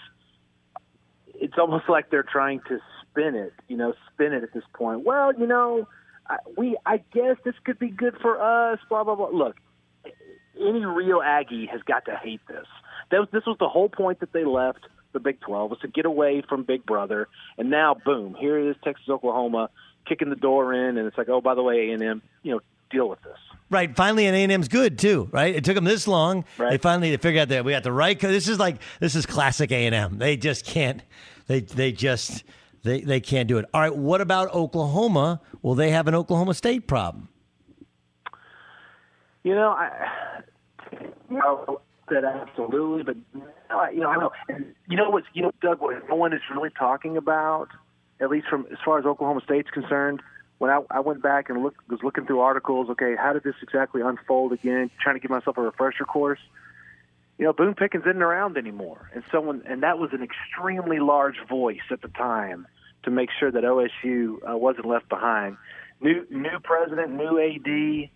it's 1.36 1.58
almost 1.58 1.86
like 1.88 2.10
they're 2.10 2.24
trying 2.24 2.62
to 2.68 2.80
spin 3.02 3.36
it, 3.36 3.54
you 3.68 3.78
know, 3.78 3.94
spin 4.14 4.34
it 4.34 4.44
at 4.44 4.54
this 4.54 4.64
point. 4.74 5.06
Well, 5.06 5.34
you 5.34 5.48
know, 5.48 5.88
I, 6.30 6.38
we, 6.58 6.78
I 6.86 6.98
guess 7.14 7.38
this 7.46 7.56
could 7.64 7.80
be 7.80 7.90
good 7.90 8.16
for 8.22 8.42
us. 8.42 8.80
Blah 8.90 9.04
blah 9.06 9.16
blah. 9.16 9.30
Look, 9.30 9.56
any 10.60 10.86
real 10.86 11.22
Aggie 11.24 11.68
has 11.72 11.82
got 11.84 12.06
to 12.06 12.16
hate 12.22 12.42
this. 12.48 12.68
That 13.12 13.20
was, 13.20 13.30
this 13.32 13.46
was 13.46 13.58
the 13.60 13.70
whole 13.70 13.90
point 13.90 14.20
that 14.20 14.34
they 14.34 14.46
left 14.46 14.88
the 15.14 15.20
Big 15.20 15.40
12 15.42 15.70
was 15.70 15.80
to 15.80 15.88
get 15.88 16.06
away 16.06 16.44
from 16.48 16.64
Big 16.64 16.86
Brother, 16.86 17.28
and 17.58 17.70
now 17.70 17.94
boom, 17.94 18.36
here 18.40 18.58
it 18.60 18.70
is, 18.70 18.76
Texas 18.84 19.08
Oklahoma 19.10 19.70
kicking 20.08 20.30
the 20.30 20.36
door 20.36 20.74
in, 20.74 20.98
and 20.98 21.08
it's 21.08 21.18
like, 21.18 21.30
oh, 21.30 21.40
by 21.42 21.56
the 21.56 21.64
way, 21.64 21.90
A 21.90 21.94
and 21.94 22.04
M, 22.04 22.22
you 22.44 22.52
know, 22.54 22.60
deal 22.92 23.08
with 23.10 23.22
this. 23.24 23.38
Right. 23.70 23.96
Finally, 23.96 24.28
an 24.28 24.36
A&M's 24.36 24.68
good 24.68 25.00
too. 25.00 25.30
Right. 25.32 25.56
It 25.56 25.64
took 25.64 25.74
them 25.74 25.86
this 25.86 26.08
long. 26.08 26.46
Right. 26.60 26.72
They 26.72 26.78
finally 26.78 27.16
figured 27.18 27.42
out 27.44 27.50
that 27.50 27.66
we 27.66 27.72
got 27.72 27.82
the 27.84 27.92
right. 27.92 28.20
co- 28.20 28.28
This 28.28 28.48
is 28.48 28.60
like 28.60 28.80
this 29.00 29.16
is 29.16 29.26
classic 29.26 29.72
A&M. 29.72 30.20
They 30.20 30.38
just 30.38 30.64
can't. 30.66 31.02
They 31.48 31.62
they 31.62 31.92
just 31.92 32.44
they 32.84 33.02
they 33.02 33.20
can't 33.20 33.48
do 33.48 33.58
it. 33.58 33.66
All 33.74 33.82
right. 33.82 33.96
What 33.96 34.22
about 34.22 34.54
Oklahoma? 34.54 35.42
Will 35.64 35.74
they 35.74 35.90
have 35.90 36.08
an 36.08 36.14
Oklahoma 36.14 36.54
State 36.54 36.86
problem? 36.88 37.30
You 39.44 39.56
know, 39.56 39.70
I, 39.70 39.90
you 41.30 41.38
know 41.38 41.82
that 42.10 42.24
absolutely, 42.26 43.04
but 43.04 43.16
you 43.34 43.42
know, 43.70 43.80
I- 43.80 43.90
you 43.92 44.00
know, 44.02 44.10
I 44.10 44.18
know. 44.18 44.32
And 44.50 44.74
you 44.88 44.98
know 44.98 45.10
what's, 45.10 45.28
you 45.34 45.42
know, 45.42 45.52
Doug, 45.62 45.82
what 45.82 46.08
no 46.10 46.16
one 46.16 46.34
is 46.34 46.42
really 46.54 46.70
talking 46.78 47.18
about, 47.18 47.70
at 48.20 48.30
least 48.30 48.48
from 48.48 48.68
as 48.72 48.78
far 48.84 49.00
as 49.00 49.06
Oklahoma 49.06 49.42
State's 49.44 49.70
concerned. 49.70 50.22
When 50.60 50.70
I, 50.70 50.82
I 50.92 51.00
went 51.02 51.22
back 51.22 51.50
and 51.50 51.62
looked, 51.62 51.90
was 51.90 52.00
looking 52.04 52.26
through 52.26 52.40
articles. 52.40 52.90
Okay, 52.92 53.16
how 53.18 53.34
did 53.34 53.44
this 53.44 53.56
exactly 53.62 54.02
unfold 54.02 54.54
again? 54.54 54.90
Trying 55.02 55.16
to 55.16 55.20
give 55.20 55.32
myself 55.32 55.58
a 55.58 55.62
refresher 55.62 56.06
course. 56.06 56.40
You 57.38 57.46
know, 57.46 57.54
Boone 57.54 57.74
Pickens 57.74 58.06
isn't 58.06 58.22
around 58.22 58.58
anymore, 58.58 59.10
and 59.14 59.24
someone, 59.32 59.64
and 59.68 59.82
that 59.84 59.98
was 59.98 60.12
an 60.14 60.22
extremely 60.24 61.00
large 61.00 61.36
voice 61.50 61.82
at 61.90 62.02
the 62.02 62.08
time 62.10 62.68
to 63.04 63.12
make 63.12 63.30
sure 63.38 63.52
that 63.52 63.64
OSU 63.64 64.38
uh, 64.50 64.56
wasn't 64.56 64.86
left 64.86 65.10
behind. 65.10 65.58
New 66.00 66.26
new 66.30 66.60
president, 66.64 67.12
new 67.12 67.40
AD. 67.40 68.10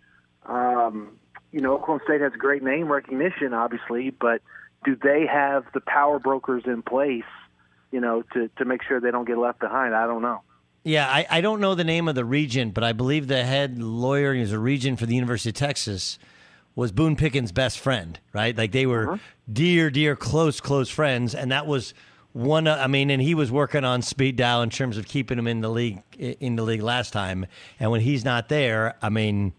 Um, 0.46 1.18
you 1.52 1.62
know, 1.62 1.76
Oklahoma 1.76 2.02
State 2.04 2.22
has 2.22 2.34
great 2.34 2.64
name 2.64 2.92
recognition, 2.92 3.54
obviously, 3.54 4.10
but 4.10 4.42
do 4.86 4.96
they 4.96 5.26
have 5.26 5.66
the 5.74 5.82
power 5.82 6.20
brokers 6.20 6.64
in 6.66 6.82
place, 6.82 7.24
you 7.92 8.00
know, 8.00 8.24
to, 8.34 8.50
to 8.58 8.66
make 8.66 8.84
sure 8.84 9.00
they 9.00 9.12
don't 9.12 9.26
get 9.26 9.38
left 9.38 9.60
behind? 9.60 9.96
I 9.96 10.08
don't 10.08 10.22
know. 10.22 10.42
Yeah, 10.84 11.08
I, 11.08 11.28
I 11.30 11.42
don't 11.42 11.60
know 11.60 11.76
the 11.76 11.84
name 11.84 12.08
of 12.08 12.16
the 12.16 12.24
region, 12.24 12.72
but 12.72 12.84
I 12.84 12.94
believe 12.94 13.28
the 13.28 13.44
head 13.44 13.78
lawyer 13.78 14.34
is 14.34 14.54
a 14.54 14.60
region 14.60 14.96
for 14.96 15.06
the 15.06 15.16
University 15.16 15.50
of 15.50 15.56
Texas 15.56 16.18
was 16.76 16.92
Boone 16.92 17.16
Pickens' 17.16 17.52
best 17.52 17.80
friend, 17.80 18.20
right? 18.34 18.56
Like 18.56 18.72
they 18.72 18.86
were 18.86 19.14
uh-huh. 19.14 19.18
dear, 19.52 19.90
dear, 19.90 20.16
close, 20.16 20.62
close 20.62 20.90
friends, 20.90 21.34
and 21.34 21.52
that 21.52 21.66
was 21.66 21.94
one. 22.34 22.68
I 22.68 22.88
mean, 22.88 23.10
and 23.10 23.22
he 23.22 23.34
was 23.34 23.52
working 23.52 23.84
on 23.84 24.04
speed 24.04 24.36
dial 24.36 24.62
in 24.62 24.70
terms 24.70 24.98
of 24.98 25.08
keeping 25.08 25.40
him 25.40 25.48
in 25.48 25.62
the 25.62 25.70
league 25.70 26.04
in 26.18 26.56
the 26.56 26.64
league 26.64 26.84
last 26.84 27.12
time, 27.12 27.48
and 27.80 27.90
when 27.90 28.02
he's 28.02 28.24
not 28.24 28.48
there, 28.48 28.96
I 29.02 29.10
mean, 29.10 29.54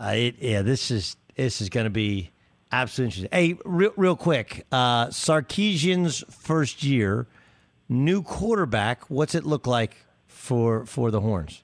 uh, 0.00 0.12
it, 0.14 0.36
yeah, 0.40 0.62
this 0.62 0.90
is 0.90 1.16
this 1.36 1.60
is 1.60 1.68
going 1.68 1.84
to 1.84 1.90
be 1.90 2.30
absolutely 2.72 3.06
interesting. 3.06 3.38
Hey, 3.38 3.58
real, 3.64 3.92
real 3.96 4.16
quick, 4.16 4.66
uh, 4.72 5.06
Sarkisian's 5.08 6.24
first 6.30 6.82
year, 6.82 7.26
new 7.88 8.22
quarterback. 8.22 9.10
What's 9.10 9.34
it 9.34 9.44
look 9.44 9.66
like 9.66 9.96
for 10.26 10.86
for 10.86 11.10
the 11.10 11.20
Horns? 11.20 11.62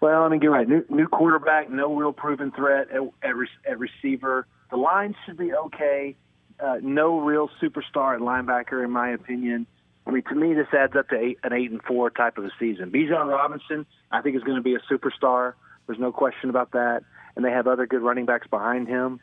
Well, 0.00 0.22
I 0.24 0.28
mean, 0.28 0.42
you're 0.42 0.52
right. 0.52 0.68
New, 0.68 0.84
new 0.90 1.06
quarterback, 1.06 1.70
no 1.70 1.94
real 1.94 2.12
proven 2.12 2.50
threat 2.50 2.88
at, 2.90 3.00
at, 3.22 3.36
re- 3.36 3.48
at 3.66 3.78
receiver. 3.78 4.46
The 4.70 4.76
line 4.76 5.14
should 5.24 5.38
be 5.38 5.54
okay. 5.54 6.16
uh, 6.60 6.76
no 6.82 7.20
real 7.20 7.48
superstar 7.62 8.14
at 8.14 8.20
linebacker, 8.20 8.84
in 8.84 8.90
my 8.90 9.10
opinion. 9.10 9.66
I 10.06 10.10
mean, 10.10 10.22
to 10.28 10.34
me, 10.34 10.54
this 10.54 10.66
adds 10.76 10.94
up 10.96 11.08
to 11.08 11.18
eight, 11.18 11.38
an 11.42 11.52
eight 11.52 11.70
and 11.70 11.82
four 11.82 12.10
type 12.10 12.36
of 12.36 12.44
a 12.44 12.50
season. 12.58 12.90
Bijan 12.90 13.26
Robinson, 13.30 13.86
I 14.10 14.20
think, 14.20 14.36
is 14.36 14.42
going 14.42 14.56
to 14.56 14.62
be 14.62 14.74
a 14.74 14.80
superstar. 14.92 15.54
There's 15.86 15.98
no 15.98 16.12
question 16.12 16.50
about 16.50 16.72
that. 16.72 17.02
And 17.36 17.44
they 17.44 17.50
have 17.50 17.66
other 17.66 17.86
good 17.86 18.02
running 18.02 18.26
backs 18.26 18.46
behind 18.46 18.88
him. 18.88 19.20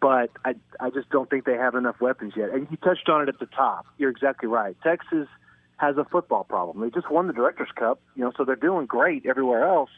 But 0.00 0.30
I, 0.44 0.54
I 0.78 0.90
just 0.90 1.10
don't 1.10 1.28
think 1.28 1.44
they 1.44 1.56
have 1.56 1.74
enough 1.74 2.00
weapons 2.00 2.34
yet. 2.36 2.50
And 2.50 2.68
you 2.70 2.76
touched 2.76 3.08
on 3.08 3.22
it 3.22 3.28
at 3.28 3.40
the 3.40 3.46
top. 3.46 3.86
You're 3.98 4.10
exactly 4.10 4.48
right. 4.48 4.76
Texas 4.82 5.26
has 5.78 5.96
a 5.96 6.04
football 6.04 6.44
problem. 6.44 6.80
They 6.80 6.90
just 6.90 7.10
won 7.10 7.26
the 7.26 7.32
Directors 7.32 7.70
Cup, 7.74 8.00
you 8.14 8.24
know, 8.24 8.32
so 8.36 8.44
they're 8.44 8.56
doing 8.56 8.86
great 8.86 9.26
everywhere 9.26 9.64
else. 9.66 9.90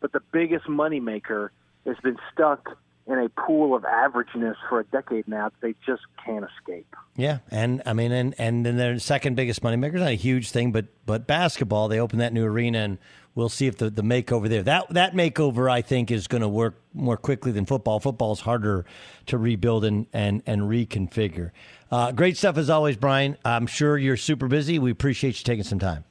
But 0.00 0.12
the 0.12 0.20
biggest 0.32 0.66
moneymaker 0.66 1.50
has 1.86 1.96
been 2.02 2.16
stuck 2.32 2.76
in 3.06 3.18
a 3.18 3.28
pool 3.28 3.74
of 3.76 3.82
averageness 3.82 4.56
for 4.68 4.80
a 4.80 4.84
decade 4.84 5.28
now 5.28 5.50
that 5.50 5.60
they 5.60 5.74
just 5.86 6.02
can't 6.24 6.44
escape. 6.44 6.86
Yeah, 7.16 7.38
and 7.50 7.82
I 7.84 7.92
mean, 7.92 8.12
and 8.12 8.34
and 8.38 8.64
then 8.64 8.76
their 8.76 8.98
second 8.98 9.36
biggest 9.36 9.62
moneymaker 9.62 9.94
is 9.94 10.00
not 10.00 10.10
a 10.10 10.14
huge 10.14 10.50
thing, 10.50 10.72
but 10.72 10.86
but 11.04 11.26
basketball. 11.26 11.88
They 11.88 12.00
opened 12.00 12.20
that 12.20 12.32
new 12.32 12.44
arena, 12.44 12.78
and 12.78 12.98
we'll 13.34 13.50
see 13.50 13.66
if 13.66 13.76
the, 13.76 13.90
the 13.90 14.02
makeover 14.02 14.48
there 14.48 14.62
that 14.62 14.88
that 14.90 15.14
makeover 15.14 15.70
I 15.70 15.82
think 15.82 16.10
is 16.10 16.26
going 16.26 16.42
to 16.42 16.48
work 16.48 16.80
more 16.94 17.16
quickly 17.16 17.52
than 17.52 17.66
football. 17.66 18.00
Football 18.00 18.32
is 18.32 18.40
harder 18.40 18.86
to 19.26 19.38
rebuild 19.38 19.84
and 19.84 20.06
and 20.12 20.42
and 20.46 20.62
reconfigure. 20.62 21.50
Uh, 21.90 22.10
great 22.10 22.36
stuff 22.36 22.56
as 22.56 22.70
always, 22.70 22.96
Brian. 22.96 23.36
I'm 23.44 23.66
sure 23.66 23.98
you're 23.98 24.16
super 24.16 24.48
busy. 24.48 24.78
We 24.78 24.90
appreciate 24.90 25.38
you 25.38 25.44
taking 25.44 25.64
some 25.64 25.78
time. 25.78 26.04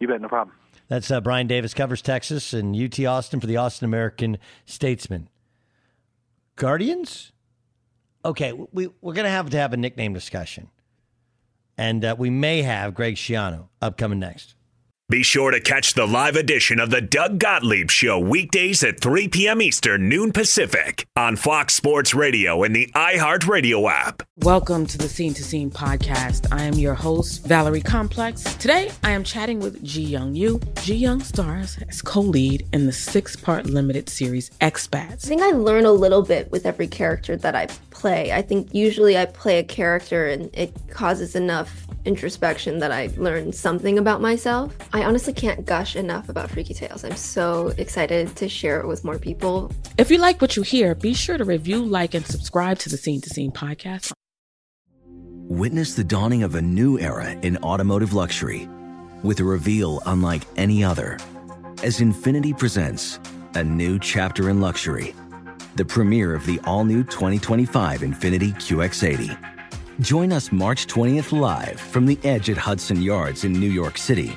You 0.00 0.08
bet, 0.08 0.20
no 0.20 0.28
problem. 0.28 0.54
That's 0.88 1.10
uh, 1.10 1.20
Brian 1.20 1.46
Davis 1.46 1.74
covers 1.74 2.02
Texas 2.02 2.52
and 2.52 2.74
UT 2.74 2.98
Austin 3.04 3.40
for 3.40 3.46
the 3.46 3.58
Austin 3.58 3.84
American 3.84 4.38
Statesman. 4.64 5.28
Guardians? 6.58 7.32
Okay, 8.24 8.52
we, 8.52 8.88
we're 9.00 9.14
going 9.14 9.24
to 9.24 9.30
have 9.30 9.48
to 9.50 9.56
have 9.56 9.72
a 9.72 9.76
nickname 9.76 10.12
discussion. 10.12 10.68
And 11.78 12.04
uh, 12.04 12.16
we 12.18 12.30
may 12.30 12.62
have 12.62 12.94
Greg 12.94 13.14
Schiano 13.14 13.68
upcoming 13.80 14.18
next. 14.18 14.56
Be 15.10 15.22
sure 15.22 15.52
to 15.52 15.58
catch 15.58 15.94
the 15.94 16.04
live 16.04 16.36
edition 16.36 16.78
of 16.78 16.90
the 16.90 17.00
Doug 17.00 17.38
Gottlieb 17.38 17.90
Show 17.90 18.18
weekdays 18.18 18.84
at 18.84 19.00
3 19.00 19.28
p.m. 19.28 19.62
Eastern, 19.62 20.06
noon 20.06 20.32
Pacific 20.32 21.06
on 21.16 21.34
Fox 21.34 21.72
Sports 21.72 22.12
Radio 22.12 22.62
and 22.62 22.76
the 22.76 22.90
iHeartRadio 22.94 23.90
app. 23.90 24.22
Welcome 24.36 24.84
to 24.84 24.98
the 24.98 25.08
Scene 25.08 25.32
to 25.32 25.42
Scene 25.42 25.70
podcast. 25.70 26.52
I 26.52 26.64
am 26.64 26.74
your 26.74 26.92
host, 26.92 27.46
Valerie 27.46 27.80
Complex. 27.80 28.42
Today, 28.56 28.90
I 29.02 29.12
am 29.12 29.24
chatting 29.24 29.60
with 29.60 29.82
Ji 29.82 30.02
Young 30.02 30.34
Yoo. 30.34 30.60
Ji 30.82 30.96
Young 30.96 31.20
stars 31.20 31.78
as 31.88 32.02
co 32.02 32.20
lead 32.20 32.66
in 32.74 32.84
the 32.84 32.92
six 32.92 33.34
part 33.34 33.64
limited 33.64 34.10
series 34.10 34.50
Expats. 34.60 35.24
I 35.24 35.28
think 35.28 35.40
I 35.40 35.52
learn 35.52 35.86
a 35.86 35.92
little 35.92 36.20
bit 36.20 36.52
with 36.52 36.66
every 36.66 36.86
character 36.86 37.34
that 37.34 37.54
I 37.54 37.68
play. 37.88 38.30
I 38.32 38.42
think 38.42 38.74
usually 38.74 39.16
I 39.16 39.24
play 39.24 39.58
a 39.58 39.64
character 39.64 40.28
and 40.28 40.50
it 40.52 40.74
causes 40.90 41.34
enough 41.34 41.86
introspection 42.04 42.78
that 42.78 42.90
I 42.90 43.10
learn 43.16 43.52
something 43.52 43.98
about 43.98 44.20
myself. 44.20 44.74
I 44.92 44.97
honestly 45.04 45.32
can't 45.32 45.66
gush 45.66 45.96
enough 45.96 46.28
about 46.28 46.50
Freaky 46.50 46.74
Tales. 46.74 47.04
I'm 47.04 47.16
so 47.16 47.74
excited 47.78 48.34
to 48.36 48.48
share 48.48 48.80
it 48.80 48.86
with 48.86 49.04
more 49.04 49.18
people. 49.18 49.70
If 49.98 50.10
you 50.10 50.18
like 50.18 50.40
what 50.40 50.56
you 50.56 50.62
hear, 50.62 50.94
be 50.94 51.14
sure 51.14 51.36
to 51.36 51.44
review, 51.44 51.84
like, 51.84 52.14
and 52.14 52.24
subscribe 52.24 52.78
to 52.80 52.88
the 52.88 52.96
Scene 52.96 53.20
to 53.20 53.30
Scene 53.30 53.52
podcast. 53.52 54.12
Witness 55.48 55.94
the 55.94 56.04
dawning 56.04 56.42
of 56.42 56.54
a 56.54 56.62
new 56.62 56.98
era 56.98 57.30
in 57.42 57.56
automotive 57.58 58.12
luxury 58.12 58.68
with 59.22 59.40
a 59.40 59.44
reveal 59.44 60.00
unlike 60.06 60.42
any 60.56 60.84
other 60.84 61.18
as 61.82 62.00
Infiniti 62.00 62.56
presents 62.56 63.18
a 63.54 63.64
new 63.64 63.98
chapter 63.98 64.50
in 64.50 64.60
luxury, 64.60 65.14
the 65.76 65.84
premiere 65.84 66.34
of 66.34 66.44
the 66.44 66.60
all 66.64 66.84
new 66.84 67.02
2025 67.04 68.00
Infiniti 68.00 68.52
QX80 68.54 69.48
Join 70.00 70.32
us 70.32 70.52
March 70.52 70.86
20th 70.86 71.36
live 71.36 71.80
from 71.80 72.06
the 72.06 72.16
edge 72.22 72.50
at 72.50 72.56
Hudson 72.56 73.02
Yards 73.02 73.42
in 73.42 73.52
New 73.52 73.68
York 73.68 73.98
City, 73.98 74.36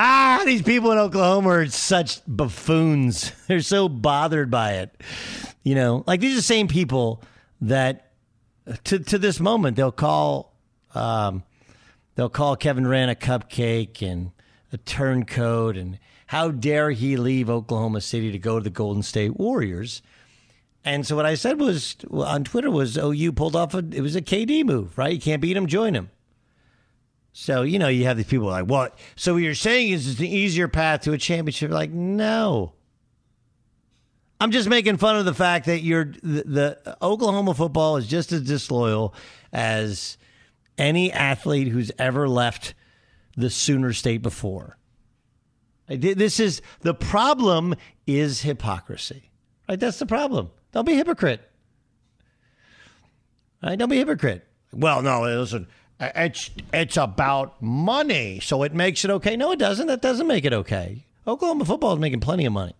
Ah, 0.00 0.42
these 0.46 0.62
people 0.62 0.92
in 0.92 0.98
Oklahoma 0.98 1.48
are 1.48 1.66
such 1.66 2.20
buffoons. 2.24 3.32
They're 3.48 3.60
so 3.60 3.88
bothered 3.88 4.48
by 4.48 4.74
it. 4.74 4.94
You 5.64 5.74
know, 5.74 6.04
like 6.06 6.20
these 6.20 6.34
are 6.34 6.36
the 6.36 6.42
same 6.42 6.68
people 6.68 7.20
that 7.62 8.12
to 8.84 9.00
to 9.00 9.18
this 9.18 9.40
moment 9.40 9.76
they'll 9.76 9.90
call 9.90 10.54
um, 10.94 11.42
they'll 12.14 12.28
call 12.28 12.54
Kevin 12.54 12.84
Durant 12.84 13.10
a 13.10 13.16
cupcake 13.16 14.00
and 14.00 14.30
a 14.72 14.76
turncoat 14.76 15.76
and 15.76 15.98
how 16.26 16.52
dare 16.52 16.92
he 16.92 17.16
leave 17.16 17.50
Oklahoma 17.50 18.00
City 18.00 18.30
to 18.30 18.38
go 18.38 18.58
to 18.60 18.62
the 18.62 18.70
Golden 18.70 19.02
State 19.02 19.36
Warriors. 19.36 20.00
And 20.84 21.04
so 21.04 21.16
what 21.16 21.26
I 21.26 21.34
said 21.34 21.58
was 21.58 21.96
on 22.08 22.44
Twitter 22.44 22.70
was, 22.70 22.96
"Oh, 22.96 23.10
you 23.10 23.32
pulled 23.32 23.56
off 23.56 23.74
a 23.74 23.78
it 23.78 24.02
was 24.02 24.14
a 24.14 24.22
KD 24.22 24.62
move, 24.64 24.96
right? 24.96 25.14
You 25.14 25.20
can't 25.20 25.42
beat 25.42 25.56
him, 25.56 25.66
join 25.66 25.94
him." 25.94 26.10
So 27.32 27.62
you 27.62 27.78
know 27.78 27.88
you 27.88 28.04
have 28.04 28.16
these 28.16 28.26
people 28.26 28.48
like, 28.48 28.66
"What?" 28.66 28.98
So 29.16 29.34
what 29.34 29.42
you're 29.42 29.54
saying 29.54 29.90
is 29.90 30.08
it's 30.08 30.20
an 30.20 30.26
easier 30.26 30.68
path 30.68 31.02
to 31.02 31.12
a 31.12 31.18
championship? 31.18 31.70
Like, 31.70 31.90
no. 31.90 32.72
I'm 34.40 34.50
just 34.50 34.68
making 34.68 34.98
fun 34.98 35.16
of 35.16 35.24
the 35.24 35.34
fact 35.34 35.66
that 35.66 35.80
you're 35.80 36.04
the, 36.22 36.42
the 36.44 36.96
Oklahoma 37.02 37.54
football 37.54 37.96
is 37.96 38.06
just 38.06 38.32
as 38.32 38.42
disloyal 38.42 39.14
as 39.52 40.16
any 40.76 41.12
athlete 41.12 41.68
who's 41.68 41.90
ever 41.98 42.28
left 42.28 42.74
the 43.36 43.50
Sooner 43.50 43.92
State 43.92 44.22
before. 44.22 44.78
This 45.88 46.38
is 46.38 46.60
the 46.80 46.94
problem 46.94 47.74
is 48.06 48.42
hypocrisy. 48.42 49.30
Right? 49.68 49.80
That's 49.80 49.98
the 49.98 50.06
problem. 50.06 50.50
Don't 50.72 50.84
be 50.84 50.92
a 50.92 50.96
hypocrite. 50.96 51.40
Right? 53.62 53.78
Don't 53.78 53.88
be 53.88 53.96
a 53.96 54.00
hypocrite. 54.00 54.46
Well, 54.72 55.02
no, 55.02 55.22
listen, 55.22 55.66
it's 56.00 56.50
it's 56.72 56.96
about 56.96 57.60
money, 57.60 58.40
so 58.40 58.62
it 58.62 58.74
makes 58.74 59.04
it 59.04 59.10
okay. 59.10 59.36
No, 59.36 59.52
it 59.52 59.58
doesn't. 59.58 59.86
That 59.86 60.00
doesn't 60.00 60.26
make 60.26 60.44
it 60.44 60.52
okay. 60.52 61.04
Oklahoma 61.26 61.64
football 61.64 61.92
is 61.94 61.98
making 61.98 62.20
plenty 62.20 62.46
of 62.46 62.52
money. 62.52 62.74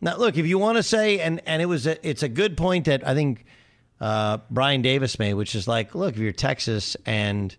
Now, 0.00 0.16
look, 0.16 0.36
if 0.36 0.46
you 0.46 0.58
want 0.58 0.76
to 0.76 0.82
say, 0.82 1.20
and 1.20 1.40
and 1.46 1.62
it 1.62 1.66
was 1.66 1.86
a, 1.86 2.08
it's 2.08 2.22
a 2.22 2.28
good 2.28 2.56
point 2.56 2.86
that 2.86 3.06
I 3.06 3.14
think 3.14 3.44
uh, 4.00 4.38
Brian 4.50 4.82
Davis 4.82 5.18
made, 5.18 5.34
which 5.34 5.54
is 5.54 5.66
like, 5.68 5.94
look, 5.94 6.14
if 6.14 6.20
you're 6.20 6.32
Texas 6.32 6.96
and 7.06 7.56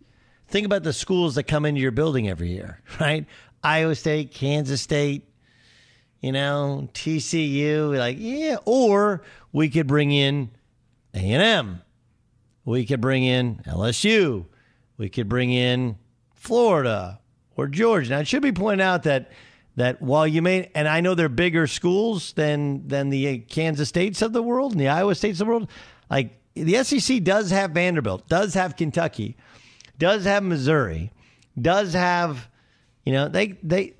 think 0.48 0.66
about 0.66 0.84
the 0.84 0.94
schools 0.94 1.36
that 1.36 1.44
come 1.44 1.66
into 1.66 1.82
your 1.82 1.92
building 1.92 2.28
every 2.28 2.52
year, 2.52 2.82
right? 3.00 3.26
Iowa 3.64 3.96
State, 3.96 4.34
Kansas 4.34 4.82
State, 4.82 5.24
you 6.22 6.32
know, 6.32 6.90
TCU, 6.94 7.98
like, 7.98 8.18
yeah, 8.20 8.58
or 8.66 9.24
we 9.52 9.70
could 9.70 9.88
bring 9.88 10.12
in 10.12 10.52
A&M. 11.14 11.82
We 12.68 12.86
could 12.86 13.00
bring 13.00 13.24
in 13.24 13.62
LSU. 13.66 14.46
We 14.98 15.08
could 15.08 15.30
bring 15.30 15.54
in 15.54 15.96
Florida 16.36 17.22
or 17.56 17.68
Georgia. 17.68 18.10
Now, 18.10 18.20
it 18.20 18.28
should 18.28 18.42
be 18.42 18.52
pointed 18.52 18.84
out 18.84 19.04
that 19.04 19.32
that 19.78 20.02
while 20.02 20.28
you 20.28 20.42
may, 20.42 20.70
and 20.76 20.86
I 20.88 21.00
know 21.00 21.16
they're 21.16 21.30
bigger 21.30 21.66
schools 21.66 22.34
than 22.34 22.86
than 22.90 23.10
the 23.10 23.30
uh, 23.30 23.38
Kansas 23.48 23.88
States 23.88 24.22
of 24.22 24.34
the 24.34 24.44
world 24.44 24.74
and 24.74 24.82
the 24.82 24.90
Iowa 24.90 25.16
States 25.16 25.40
of 25.40 25.48
the 25.48 25.52
world, 25.52 25.70
like 26.10 26.38
the 26.56 26.84
SEC 26.84 27.24
does 27.24 27.52
have 27.52 27.72
Vanderbilt, 27.72 28.28
does 28.28 28.54
have 28.56 28.76
Kentucky, 28.76 29.38
does 29.98 30.26
have 30.26 30.44
Missouri, 30.44 31.14
does 31.60 31.94
have, 31.94 32.50
you 33.06 33.14
know, 33.14 33.30
they 33.30 33.58
they 33.64 33.94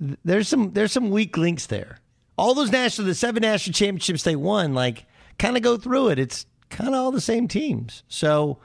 there's 0.00 0.48
some 0.48 0.72
there's 0.72 0.92
some 0.92 1.10
weak 1.10 1.36
links 1.36 1.66
there. 1.66 1.98
All 2.38 2.54
those 2.54 2.70
national 2.70 3.06
the 3.06 3.14
seven 3.14 3.42
national 3.42 3.74
championships 3.74 4.22
they 4.22 4.34
won, 4.34 4.72
like 4.72 5.04
kind 5.38 5.58
of 5.58 5.62
go 5.62 5.76
through 5.76 6.08
it. 6.08 6.18
It's 6.18 6.46
kind 6.74 6.94
of 6.94 7.00
all 7.00 7.12
the 7.12 7.20
same 7.20 7.48
teams. 7.48 8.02
So 8.08 8.58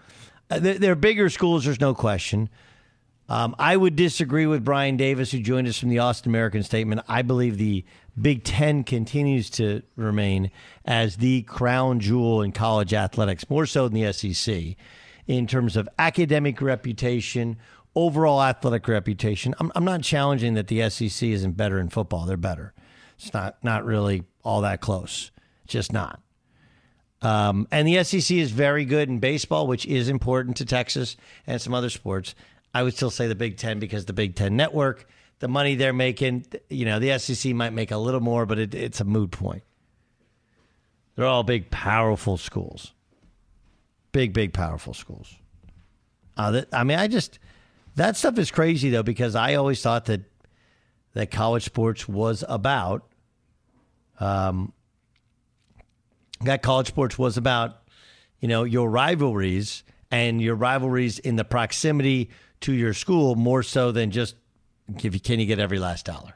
uh, 0.50 0.60
they're, 0.60 0.80
they're 0.80 0.96
bigger 0.96 1.30
schools. 1.30 1.64
There's 1.64 1.80
no 1.80 1.94
question. 1.94 2.50
Um, 3.30 3.56
I 3.60 3.78
would 3.78 3.96
disagree 3.96 4.48
with 4.48 4.66
Brian 4.66 4.98
Davis, 4.98 5.32
who 5.32 5.40
joined 5.40 5.68
us 5.68 5.78
from 5.78 5.90
the 5.90 6.00
Austin 6.00 6.32
American 6.32 6.64
Statesman. 6.64 7.02
I 7.08 7.22
believe 7.22 7.58
the 7.58 7.86
Big 8.20 8.44
Ten 8.44 8.84
continues 8.84 9.52
to 9.52 9.84
remain 9.96 10.50
as 10.84 11.18
the 11.18 11.44
crown 11.44 12.00
jewel 12.00 12.42
in 12.42 12.52
college 12.52 12.94
athletics, 12.94 13.48
more 13.48 13.68
so 13.68 13.88
than 13.88 14.02
the 14.02 14.12
SEC, 14.12 14.76
in 15.28 15.46
terms 15.46 15.78
of 15.78 15.88
academic 16.00 16.60
reputation, 16.60 17.58
overall 17.96 18.42
athletic 18.42 18.88
reputation. 18.88 19.54
I'm, 19.60 19.72
I'm 19.76 19.86
not 19.86 20.02
challenging 20.02 20.56
that 20.56 20.68
the 20.68 20.90
SEC 20.90 21.30
isn't 21.30 21.56
better 21.56 21.80
in 21.80 21.90
football. 21.90 22.26
They're 22.26 22.38
better. 22.38 22.74
It's 23.20 23.32
not 23.32 23.64
not 23.64 23.86
really 23.86 24.24
all 24.44 24.62
that 24.62 24.82
close. 24.82 25.30
Just 25.68 25.94
not. 25.94 26.20
Um, 27.22 27.68
and 27.72 27.88
the 27.88 28.04
SEC 28.04 28.38
is 28.38 28.52
very 28.52 28.86
good 28.86 29.10
in 29.10 29.20
baseball, 29.20 29.68
which 29.68 29.86
is 29.86 30.08
important 30.10 30.58
to 30.58 30.66
Texas 30.66 31.18
and 31.46 31.62
some 31.62 31.74
other 31.74 31.90
sports. 31.90 32.34
I 32.74 32.84
would 32.84 32.94
still 32.94 33.10
say 33.10 33.28
the 33.28 33.36
Big 33.36 33.58
Ten 33.58 33.80
because 33.80 34.06
the 34.06 34.14
Big 34.14 34.36
Ten 34.36 34.56
network, 34.56 35.08
the 35.40 35.48
money 35.48 35.76
they're 35.76 35.92
making, 35.92 36.46
you 36.70 36.86
know, 36.86 37.00
the 37.00 37.18
SEC 37.20 37.54
might 37.54 37.74
make 37.74 37.92
a 37.92 37.98
little 37.98 38.22
more, 38.22 38.46
but 38.46 38.60
it, 38.60 38.74
it's 38.74 39.02
a 39.02 39.06
moot 39.06 39.32
point. 39.32 39.64
They're 41.16 41.26
all 41.26 41.44
big, 41.44 41.70
powerful 41.70 42.38
schools. 42.38 42.94
Big, 44.14 44.32
big, 44.32 44.54
powerful 44.54 44.94
schools. 44.94 45.36
Uh, 46.38 46.52
that, 46.52 46.68
I 46.72 46.86
mean, 46.86 46.98
I 46.98 47.08
just 47.08 47.40
that 47.96 48.16
stuff 48.16 48.40
is 48.40 48.50
crazy 48.50 48.90
though 48.90 49.04
because 49.04 49.36
I 49.36 49.56
always 49.56 49.82
thought 49.82 50.06
that 50.06 50.22
that 51.14 51.32
college 51.32 51.66
sports 51.66 52.08
was 52.08 52.46
about. 52.48 53.06
Um, 54.22 54.72
that 56.42 56.62
college 56.62 56.88
sports 56.88 57.18
was 57.18 57.38
about, 57.38 57.82
you 58.40 58.48
know, 58.48 58.64
your 58.64 58.90
rivalries 58.90 59.84
and 60.12 60.42
your 60.42 60.56
rivalries 60.56 61.20
in 61.20 61.36
the 61.36 61.44
proximity 61.44 62.30
to 62.62 62.74
your 62.74 62.94
school 62.94 63.36
more 63.36 63.64
so 63.64 63.92
than 63.92 64.12
just 64.12 64.36
if 64.98 65.14
you, 65.14 65.20
can 65.20 65.40
you 65.40 65.46
get 65.46 65.60
every 65.60 65.80
last 65.80 66.06
dollar. 66.06 66.36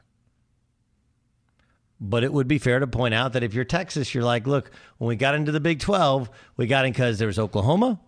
But 2.00 2.24
it 2.24 2.32
would 2.32 2.48
be 2.48 2.58
fair 2.58 2.80
to 2.80 2.86
point 2.86 3.14
out 3.14 3.32
that 3.32 3.42
if 3.42 3.54
you're 3.54 3.64
Texas, 3.64 4.14
you're 4.14 4.24
like, 4.24 4.46
look, 4.46 4.70
when 4.98 5.08
we 5.08 5.16
got 5.16 5.34
into 5.34 5.52
the 5.52 5.60
Big 5.60 5.80
12, 5.80 6.28
we 6.56 6.66
got 6.66 6.84
in 6.84 6.92
because 6.92 7.18
there 7.18 7.28
was 7.28 7.38
Oklahoma, 7.38 8.00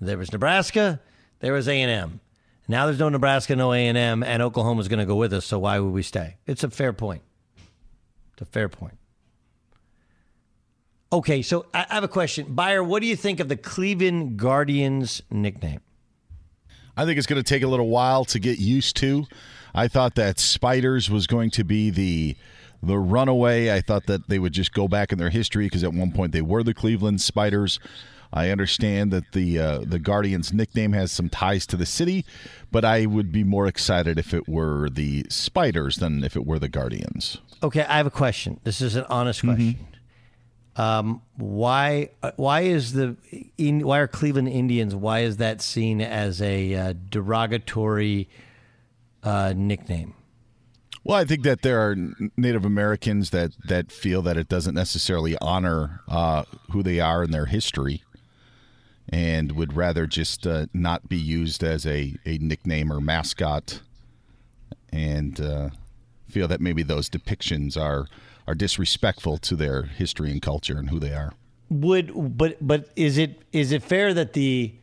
there 0.00 0.18
was 0.18 0.32
Nebraska, 0.32 1.00
there 1.40 1.52
was 1.52 1.68
A&M. 1.68 2.20
Now 2.68 2.86
there's 2.86 2.98
no 2.98 3.08
Nebraska, 3.08 3.56
no 3.56 3.72
A&M, 3.72 4.22
and 4.22 4.42
Oklahoma's 4.42 4.88
going 4.88 5.00
to 5.00 5.06
go 5.06 5.16
with 5.16 5.32
us, 5.32 5.44
so 5.44 5.58
why 5.58 5.78
would 5.78 5.92
we 5.92 6.02
stay? 6.02 6.36
It's 6.46 6.64
a 6.64 6.70
fair 6.70 6.92
point. 6.92 7.22
It's 8.32 8.42
a 8.42 8.46
fair 8.46 8.68
point. 8.68 8.98
Okay, 11.14 11.42
so 11.42 11.66
I 11.72 11.86
have 11.90 12.02
a 12.02 12.08
question. 12.08 12.54
Buyer, 12.54 12.82
what 12.82 13.00
do 13.00 13.06
you 13.06 13.14
think 13.14 13.38
of 13.38 13.48
the 13.48 13.56
Cleveland 13.56 14.36
Guardians 14.36 15.22
nickname? 15.30 15.80
I 16.96 17.04
think 17.04 17.18
it's 17.18 17.26
going 17.28 17.40
to 17.40 17.48
take 17.48 17.62
a 17.62 17.68
little 17.68 17.86
while 17.86 18.24
to 18.24 18.40
get 18.40 18.58
used 18.58 18.96
to. 18.96 19.26
I 19.76 19.86
thought 19.86 20.16
that 20.16 20.40
Spiders 20.40 21.08
was 21.08 21.28
going 21.28 21.50
to 21.52 21.62
be 21.62 21.90
the 21.90 22.36
the 22.82 22.98
runaway. 22.98 23.72
I 23.72 23.80
thought 23.80 24.06
that 24.06 24.28
they 24.28 24.40
would 24.40 24.52
just 24.52 24.72
go 24.72 24.88
back 24.88 25.12
in 25.12 25.18
their 25.18 25.30
history 25.30 25.66
because 25.66 25.84
at 25.84 25.94
one 25.94 26.10
point 26.10 26.32
they 26.32 26.42
were 26.42 26.64
the 26.64 26.74
Cleveland 26.74 27.20
Spiders. 27.20 27.78
I 28.32 28.50
understand 28.50 29.12
that 29.12 29.30
the 29.30 29.60
uh, 29.60 29.78
the 29.86 30.00
Guardians 30.00 30.52
nickname 30.52 30.94
has 30.94 31.12
some 31.12 31.28
ties 31.28 31.64
to 31.68 31.76
the 31.76 31.86
city, 31.86 32.24
but 32.72 32.84
I 32.84 33.06
would 33.06 33.30
be 33.30 33.44
more 33.44 33.68
excited 33.68 34.18
if 34.18 34.34
it 34.34 34.48
were 34.48 34.90
the 34.90 35.26
Spiders 35.28 35.98
than 35.98 36.24
if 36.24 36.34
it 36.34 36.44
were 36.44 36.58
the 36.58 36.68
Guardians. 36.68 37.38
Okay, 37.62 37.84
I 37.84 37.98
have 37.98 38.06
a 38.06 38.10
question. 38.10 38.58
This 38.64 38.80
is 38.80 38.96
an 38.96 39.04
honest 39.08 39.42
question. 39.42 39.74
Mm-hmm. 39.74 39.93
Um, 40.76 41.22
why 41.36 42.10
uh, 42.22 42.32
why 42.36 42.62
is 42.62 42.94
the 42.94 43.16
why 43.58 43.98
are 44.00 44.08
Cleveland 44.08 44.48
Indians 44.48 44.94
why 44.94 45.20
is 45.20 45.36
that 45.36 45.62
seen 45.62 46.00
as 46.00 46.42
a 46.42 46.74
uh, 46.74 46.94
derogatory 47.10 48.28
uh, 49.22 49.54
nickname? 49.56 50.14
Well, 51.04 51.18
I 51.18 51.24
think 51.24 51.42
that 51.44 51.60
there 51.62 51.80
are 51.80 51.96
Native 52.36 52.64
Americans 52.64 53.30
that 53.30 53.52
that 53.68 53.92
feel 53.92 54.22
that 54.22 54.36
it 54.36 54.48
doesn't 54.48 54.74
necessarily 54.74 55.36
honor 55.40 56.00
uh, 56.08 56.44
who 56.70 56.82
they 56.82 56.98
are 56.98 57.22
in 57.22 57.30
their 57.30 57.46
history, 57.46 58.02
and 59.08 59.52
would 59.52 59.76
rather 59.76 60.06
just 60.06 60.46
uh, 60.46 60.66
not 60.72 61.08
be 61.08 61.18
used 61.18 61.62
as 61.62 61.86
a, 61.86 62.16
a 62.24 62.38
nickname 62.38 62.90
or 62.92 63.00
mascot, 63.00 63.80
and 64.92 65.40
uh, 65.40 65.68
feel 66.26 66.48
that 66.48 66.60
maybe 66.60 66.82
those 66.82 67.10
depictions 67.10 67.80
are 67.80 68.06
are 68.46 68.54
disrespectful 68.54 69.38
to 69.38 69.56
their 69.56 69.82
history 69.82 70.30
and 70.30 70.42
culture 70.42 70.78
and 70.78 70.90
who 70.90 70.98
they 70.98 71.12
are. 71.12 71.32
Would 71.70 72.36
but 72.36 72.56
but 72.60 72.90
is 72.94 73.18
it 73.18 73.42
is 73.52 73.72
it 73.72 73.82
fair 73.82 74.12
that 74.14 74.34
the 74.34 74.74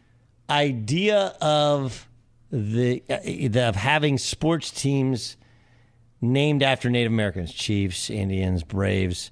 idea 0.50 1.36
of 1.42 2.08
the, 2.52 3.02
uh, 3.10 3.68
of 3.68 3.76
having 3.76 4.18
sports 4.18 4.72
teams 4.72 5.38
named 6.20 6.62
after 6.62 6.90
Native 6.90 7.12
Americans, 7.12 7.54
Chiefs, 7.54 8.10
Indians, 8.10 8.64
Braves, 8.64 9.32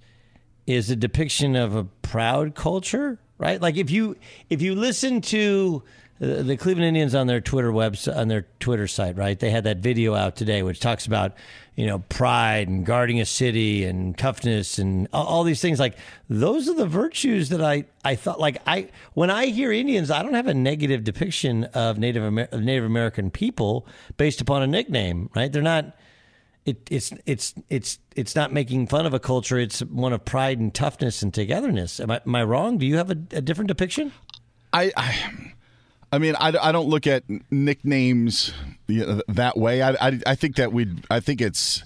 is 0.65 0.89
a 0.89 0.95
depiction 0.95 1.57
of 1.57 1.75
a 1.75 1.83
proud 1.83 2.55
culture? 2.55 3.19
right? 3.39 3.59
Like 3.59 3.77
if 3.77 3.89
you 3.89 4.15
if 4.51 4.61
you 4.61 4.75
listen 4.75 5.21
to 5.21 5.81
the 6.19 6.57
Cleveland 6.57 6.85
Indians 6.85 7.15
on 7.15 7.27
their 7.27 7.39
Twitter 7.39 7.71
website, 7.71 8.17
on 8.17 8.27
their 8.27 8.45
Twitter 8.59 8.87
site, 8.87 9.15
right? 9.15 9.39
They 9.39 9.51
had 9.51 9.63
that 9.63 9.77
video 9.77 10.15
out 10.15 10.35
today 10.35 10.63
which 10.63 10.81
talks 10.81 11.05
about 11.05 11.33
you 11.75 11.87
know 11.87 11.99
pride 12.09 12.67
and 12.67 12.85
guarding 12.85 13.21
a 13.21 13.25
city 13.25 13.85
and 13.85 14.17
toughness 14.17 14.77
and 14.79 15.07
all, 15.13 15.43
these 15.43 15.61
things. 15.61 15.79
Like 15.79 15.95
those 16.29 16.67
are 16.67 16.75
the 16.75 16.85
virtues 16.85 17.49
that 17.49 17.61
I 17.61 17.85
I 18.03 18.15
thought 18.15 18.37
like 18.39 18.61
I 18.67 18.89
when 19.13 19.29
I 19.29 19.45
hear 19.45 19.71
Indians, 19.71 20.11
I 20.11 20.21
don't 20.21 20.33
have 20.33 20.47
a 20.47 20.53
negative 20.53 21.05
depiction 21.05 21.63
of 21.65 21.97
Native 21.97 22.23
Amer- 22.23 22.49
Native 22.51 22.83
American 22.83 23.31
people 23.31 23.87
based 24.17 24.41
upon 24.41 24.61
a 24.61 24.67
nickname, 24.67 25.29
right? 25.35 25.51
They're 25.51 25.61
not. 25.61 25.95
It, 26.65 26.85
it's 26.91 27.13
it's 27.25 27.53
it's 27.69 27.97
it's 28.13 28.35
not 28.35 28.51
making 28.51 28.87
fun 28.87 29.05
of 29.05 29.13
a 29.13 29.19
culture. 29.19 29.57
It's 29.57 29.79
one 29.79 30.11
of 30.11 30.25
pride 30.25 30.59
and 30.59 30.73
toughness 30.73 31.21
and 31.21 31.33
togetherness. 31.33 32.01
Am 32.01 32.11
I, 32.11 32.19
am 32.25 32.35
I 32.35 32.43
wrong? 32.43 32.77
Do 32.77 32.85
you 32.85 32.97
have 32.97 33.09
a, 33.09 33.17
a 33.31 33.41
different 33.41 33.69
depiction? 33.69 34.11
I, 34.71 34.91
I, 34.95 35.48
I 36.11 36.17
mean, 36.17 36.35
I, 36.39 36.53
I 36.61 36.71
don't 36.71 36.87
look 36.87 37.05
at 37.05 37.23
nicknames 37.51 38.53
that 38.87 39.57
way. 39.57 39.81
I, 39.81 39.91
I, 39.91 40.19
I 40.25 40.35
think 40.35 40.55
that 40.55 40.73
we, 40.73 40.87
I 41.09 41.19
think 41.19 41.41
it's, 41.41 41.83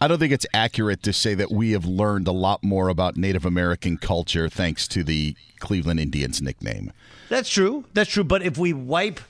I 0.00 0.08
don't 0.08 0.18
think 0.18 0.32
it's 0.32 0.46
accurate 0.54 1.02
to 1.04 1.12
say 1.12 1.34
that 1.34 1.50
we 1.50 1.72
have 1.72 1.84
learned 1.84 2.28
a 2.28 2.32
lot 2.32 2.62
more 2.62 2.88
about 2.88 3.16
Native 3.16 3.44
American 3.44 3.96
culture 3.96 4.48
thanks 4.48 4.86
to 4.88 5.02
the 5.02 5.36
Cleveland 5.58 6.00
Indians 6.00 6.40
nickname. 6.42 6.92
That's 7.28 7.48
true. 7.48 7.84
That's 7.94 8.10
true. 8.10 8.24
But 8.24 8.42
if 8.42 8.58
we 8.58 8.72
wipe 8.72 9.20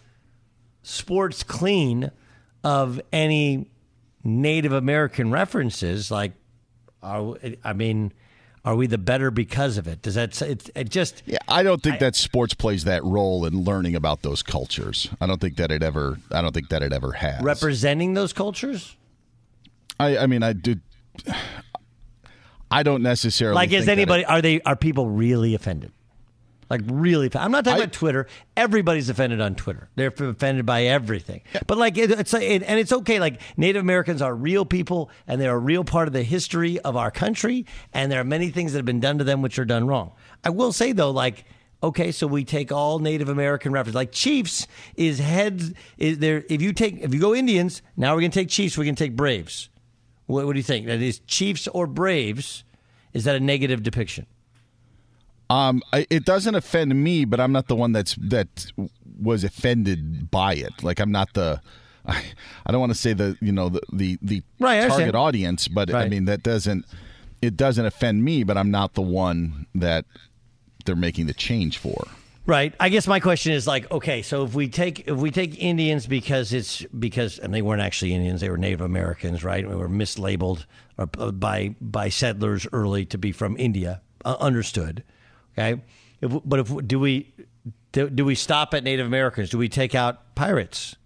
sports 0.83 1.43
clean 1.43 2.11
of 2.63 3.01
any 3.13 3.71
Native 4.23 4.73
American 4.73 5.31
references, 5.31 6.11
like, 6.11 6.33
I 7.03 7.73
mean, 7.75 8.13
are 8.65 8.75
we 8.75 8.87
the 8.87 8.99
better 8.99 9.31
because 9.31 9.77
of 9.77 9.87
it? 9.87 10.01
Does 10.01 10.15
that 10.15 10.41
it, 10.41 10.71
it 10.75 10.89
just? 10.89 11.23
Yeah, 11.27 11.39
I 11.49 11.63
don't 11.63 11.83
think 11.83 11.99
that 12.01 12.17
sports 12.17 12.55
plays 12.55 12.85
that 12.85 13.05
role 13.05 13.45
in 13.45 13.63
learning 13.65 13.95
about 13.95 14.23
those 14.23 14.43
cultures. 14.43 15.09
I 15.21 15.27
don't 15.27 15.41
think 15.41 15.57
that 15.57 15.71
it 15.71 15.83
ever. 15.83 16.19
I 16.31 16.41
don't 16.41 16.53
think 16.55 16.71
that 16.71 16.83
it 16.83 16.93
ever 16.93 17.13
has. 17.13 17.43
representing 17.43 18.15
those 18.15 18.33
cultures? 18.33 18.97
I, 20.01 20.19
I 20.19 20.27
mean, 20.27 20.43
I 20.43 20.55
do. 20.55 20.77
I 22.71 22.83
don't 22.83 23.03
necessarily 23.03 23.55
Like, 23.55 23.73
is 23.73 23.87
that 23.87 23.93
it- 23.93 24.03
anybody? 24.03 24.25
Are 24.25 24.41
they? 24.41 24.61
Are 24.63 24.77
people 24.77 25.09
really 25.09 25.55
offended? 25.55 25.93
Like 26.71 26.83
really? 26.87 27.31
I'm 27.35 27.51
not 27.51 27.65
talking 27.65 27.83
about 27.83 27.93
Twitter. 27.93 28.27
Everybody's 28.57 29.09
offended 29.09 29.41
on 29.41 29.55
Twitter. 29.55 29.89
They're 29.97 30.09
offended 30.09 30.67
by 30.67 30.85
everything. 30.85 31.43
But 31.67 31.79
like, 31.79 31.99
it, 31.99 32.11
it's 32.11 32.35
it, 32.35 32.63
and 32.63 32.81
it's 32.81 32.93
okay. 32.93 33.21
Like 33.21 33.41
Native 33.57 33.81
Americans 33.81 34.23
are 34.23 34.35
real 34.35 34.65
people, 34.65 35.11
and 35.27 35.41
they're 35.41 35.55
a 35.55 35.59
real 35.59 35.85
part 35.85 36.09
of 36.09 36.15
the 36.15 36.23
history 36.23 36.79
of 36.81 36.97
our 36.97 37.11
country. 37.11 37.67
And 37.93 38.11
there 38.11 38.21
are 38.21 38.25
many 38.25 38.51
things 38.51 38.73
that 38.73 38.79
have 38.79 38.87
been 38.87 39.01
done 39.01 39.19
to 39.19 39.25
them 39.25 39.43
which 39.43 39.59
are 39.59 39.65
done 39.65 39.87
wrong. 39.87 40.13
I 40.43 40.51
will 40.51 40.73
say 40.73 40.93
though, 40.93 41.11
like. 41.11 41.45
Okay, 41.83 42.13
so 42.13 42.27
we 42.27 42.45
take 42.45 42.73
all 42.73 42.99
Native 42.99 43.29
American 43.29 43.71
references. 43.71 43.95
Like 43.95 44.11
Chiefs 44.11 44.67
is 44.97 45.19
heads 45.19 45.75
is 45.99 46.19
there. 46.19 46.43
If 46.49 46.63
you 46.63 46.73
take 46.73 46.99
if 47.01 47.13
you 47.13 47.21
go 47.21 47.35
Indians, 47.35 47.83
now 47.95 48.15
we're 48.15 48.23
gonna 48.23 48.31
take 48.31 48.49
Chiefs. 48.49 48.79
We're 48.79 48.85
gonna 48.85 48.97
take 48.97 49.15
Braves. 49.15 49.69
What, 50.25 50.47
what 50.47 50.55
do 50.55 50.59
you 50.59 50.63
think? 50.63 50.87
That 50.87 51.03
is 51.03 51.19
Chiefs 51.27 51.69
or 51.69 51.87
Braves? 51.87 52.65
Is 53.13 53.25
that 53.25 53.37
a 53.37 53.41
negative 53.41 53.83
depiction? 53.83 54.25
Um, 55.55 55.83
it 55.93 56.25
doesn't 56.25 56.57
offend 56.57 57.03
me, 57.03 57.25
but 57.25 57.39
I'm 57.39 57.53
not 57.53 57.69
the 57.69 57.77
one 57.77 57.93
that's 57.93 58.17
that 58.17 58.73
was 59.21 59.45
offended 59.45 60.29
by 60.31 60.55
it. 60.55 60.83
Like 60.83 60.99
I'm 60.99 61.13
not 61.13 61.33
the. 61.35 61.61
I, 62.07 62.25
I 62.67 62.73
don't 62.73 62.81
want 62.81 62.93
to 62.93 62.99
say 62.99 63.13
the 63.13 63.37
you 63.41 63.53
know 63.53 63.69
the 63.69 63.81
the, 63.93 64.19
the 64.21 64.43
Right, 64.59 64.89
target 64.89 65.15
audience, 65.15 65.69
but 65.69 65.95
I 65.95 66.09
mean 66.09 66.25
that 66.25 66.43
doesn't 66.43 66.85
it 67.41 67.57
doesn't 67.57 67.87
offend 67.87 68.25
me, 68.25 68.43
but 68.43 68.59
I'm 68.59 68.73
not 68.73 68.95
the 68.95 69.03
one 69.03 69.67
that 69.77 70.07
they're 70.85 70.97
making 70.97 71.27
the 71.27 71.35
change 71.35 71.79
for. 71.79 72.05
Right. 72.47 72.75
I 72.79 72.91
guess 72.91 73.07
my 73.07 73.21
question 73.21 73.53
is 73.53 73.67
like, 73.67 73.91
okay, 73.91 74.21
so 74.21 74.45
if 74.45 74.55
we 74.55 74.69
take 74.69 75.07
if 75.07 75.17
we 75.17 75.31
take 75.31 75.63
Indians 75.63 76.07
because 76.07 76.53
it's 76.53 76.83
because 76.99 77.39
and 77.39 77.55
they 77.55 77.63
weren't 77.63 77.81
actually 77.81 78.13
Indians, 78.13 78.41
they 78.41 78.51
were 78.51 78.59
Native 78.59 78.81
Americans, 78.81 79.45
right? 79.45 79.67
We 79.67 79.77
were 79.77 79.89
mislabeled 79.89 80.67
uh, 80.99 81.07
by 81.07 81.77
by 81.81 82.09
settlers 82.09 82.67
early 82.73 83.07
to 83.07 83.19
be 83.19 83.31
from 83.31 83.57
India. 83.57 84.03
Uh, 84.25 84.37
understood. 84.41 85.05
Okay. 85.57 85.81
If, 86.21 86.33
but 86.45 86.61
if 86.61 86.87
do 86.87 86.99
we 86.99 87.33
do, 87.93 88.09
do 88.11 88.25
we 88.25 88.35
stop 88.35 88.75
at 88.75 88.85
Native 88.85 89.07
Americans? 89.07 89.51
Do 89.51 89.59
we 89.59 89.69
take 89.69 89.95
out 89.95 90.35
pirates? 90.35 90.97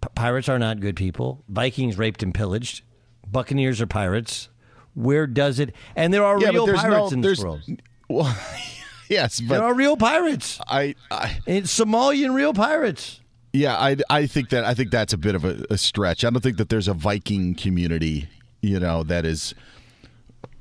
P- 0.00 0.08
pirates 0.14 0.48
are 0.48 0.58
not 0.58 0.80
good 0.80 0.96
people. 0.96 1.42
Vikings 1.48 1.96
raped 1.96 2.22
and 2.22 2.34
pillaged. 2.34 2.82
Buccaneers 3.30 3.80
are 3.80 3.86
pirates. 3.86 4.48
Where 4.94 5.26
does 5.26 5.58
it? 5.58 5.74
And 5.94 6.12
there 6.12 6.24
are 6.24 6.40
Yeah, 6.40 6.50
real 6.50 6.66
pirates 6.66 7.10
no- 7.10 7.16
in 7.16 7.20
this 7.20 7.40
world. 7.42 7.62
Well, 8.08 8.38
yes, 9.10 9.40
but 9.40 9.54
there 9.56 9.64
are 9.64 9.74
real 9.74 9.96
pirates. 9.96 10.60
I, 10.68 10.94
I 11.10 11.38
it's 11.44 11.76
Somalian 11.76 12.34
real 12.34 12.54
pirates. 12.54 13.20
Yeah, 13.52 13.74
I, 13.76 13.96
I 14.08 14.26
think 14.26 14.50
that 14.50 14.64
I 14.64 14.74
think 14.74 14.92
that's 14.92 15.12
a 15.12 15.16
bit 15.18 15.34
of 15.34 15.44
a, 15.44 15.64
a 15.70 15.76
stretch. 15.76 16.24
I 16.24 16.30
don't 16.30 16.40
think 16.40 16.58
that 16.58 16.68
there's 16.68 16.86
a 16.86 16.94
Viking 16.94 17.56
community, 17.56 18.28
you 18.60 18.78
know, 18.78 19.02
that 19.02 19.24
is 19.24 19.54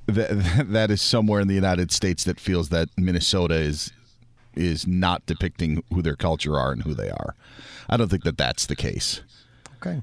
that 0.08 0.66
that 0.70 0.92
is 0.92 1.02
somewhere 1.02 1.40
in 1.40 1.48
the 1.48 1.56
United 1.56 1.92
States 1.92 2.24
that 2.26 2.40
feels 2.40 2.70
that 2.70 2.90
Minnesota 2.98 3.56
is 3.56 3.92
is 4.56 4.88
not 4.88 5.26
depicting 5.26 5.84
who 5.94 6.02
their 6.02 6.16
culture 6.16 6.58
are 6.58 6.72
and 6.72 6.84
who 6.84 6.94
they 6.94 7.10
are. 7.10 7.36
I 7.90 7.98
don't 7.98 8.10
think 8.10 8.24
that 8.24 8.38
that's 8.38 8.66
the 8.66 8.76
case. 8.76 9.22
Okay. 9.78 10.02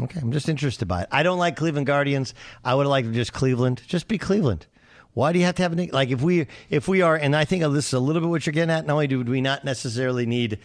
Okay, 0.00 0.20
I'm 0.20 0.32
just 0.32 0.48
interested 0.48 0.86
by 0.86 1.02
it. 1.02 1.08
I 1.10 1.22
don't 1.22 1.38
like 1.38 1.56
Cleveland 1.56 1.86
Guardians. 1.86 2.32
I 2.64 2.74
would 2.74 2.86
like 2.86 3.10
just 3.12 3.32
Cleveland. 3.32 3.82
Just 3.86 4.08
be 4.08 4.16
Cleveland. 4.16 4.66
Why 5.14 5.32
do 5.32 5.38
you 5.38 5.44
have 5.44 5.56
to 5.56 5.62
have 5.62 5.78
a 5.78 5.86
like 5.88 6.08
if 6.08 6.22
we 6.22 6.46
if 6.70 6.88
we 6.88 7.02
are 7.02 7.16
and 7.16 7.36
I 7.36 7.44
think 7.44 7.62
this 7.62 7.88
is 7.88 7.92
a 7.92 8.00
little 8.00 8.22
bit 8.22 8.30
what 8.30 8.46
you're 8.46 8.54
getting 8.54 8.70
at. 8.70 8.86
Not 8.86 8.94
only 8.94 9.06
do 9.06 9.22
we 9.22 9.42
not 9.42 9.64
necessarily 9.64 10.24
need 10.24 10.58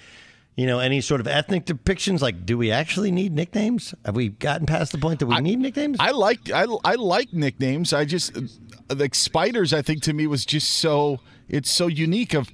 you 0.57 0.65
know 0.65 0.79
any 0.79 1.01
sort 1.01 1.21
of 1.21 1.27
ethnic 1.27 1.65
depictions, 1.65 2.19
like 2.19 2.45
do 2.45 2.57
we 2.57 2.71
actually 2.71 3.11
need 3.11 3.31
nicknames? 3.31 3.93
Have 4.03 4.15
we 4.15 4.29
gotten 4.29 4.65
past 4.65 4.91
the 4.91 4.97
point 4.97 5.19
that 5.19 5.27
we 5.27 5.39
need 5.39 5.59
nicknames? 5.59 5.97
I 5.99 6.11
like 6.11 6.51
I, 6.51 6.65
I 6.83 6.95
like 6.95 7.31
nicknames. 7.31 7.93
I 7.93 8.05
just 8.05 8.35
like 8.89 9.13
spiders. 9.13 9.71
I 9.71 9.83
think 9.83 10.01
to 10.03 10.13
me 10.13 10.25
was 10.25 10.45
just 10.45 10.71
so 10.71 11.19
it's 11.47 11.69
so 11.69 11.85
unique. 11.85 12.33
Of 12.33 12.51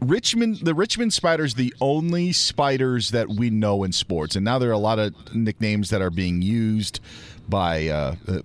Richmond, 0.00 0.58
the 0.58 0.74
Richmond 0.74 1.12
Spiders, 1.12 1.54
the 1.54 1.74
only 1.80 2.32
spiders 2.32 3.10
that 3.10 3.28
we 3.28 3.50
know 3.50 3.82
in 3.82 3.90
sports, 3.90 4.36
and 4.36 4.44
now 4.44 4.60
there 4.60 4.70
are 4.70 4.72
a 4.72 4.78
lot 4.78 5.00
of 5.00 5.34
nicknames 5.34 5.90
that 5.90 6.00
are 6.00 6.10
being 6.10 6.40
used 6.40 7.00
by 7.48 7.88
uh, 7.88 8.14
uh, 8.28 8.40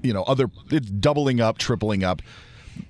you 0.00 0.12
know 0.12 0.22
other 0.24 0.48
it's 0.70 0.88
doubling 0.88 1.40
up, 1.40 1.58
tripling 1.58 2.04
up. 2.04 2.22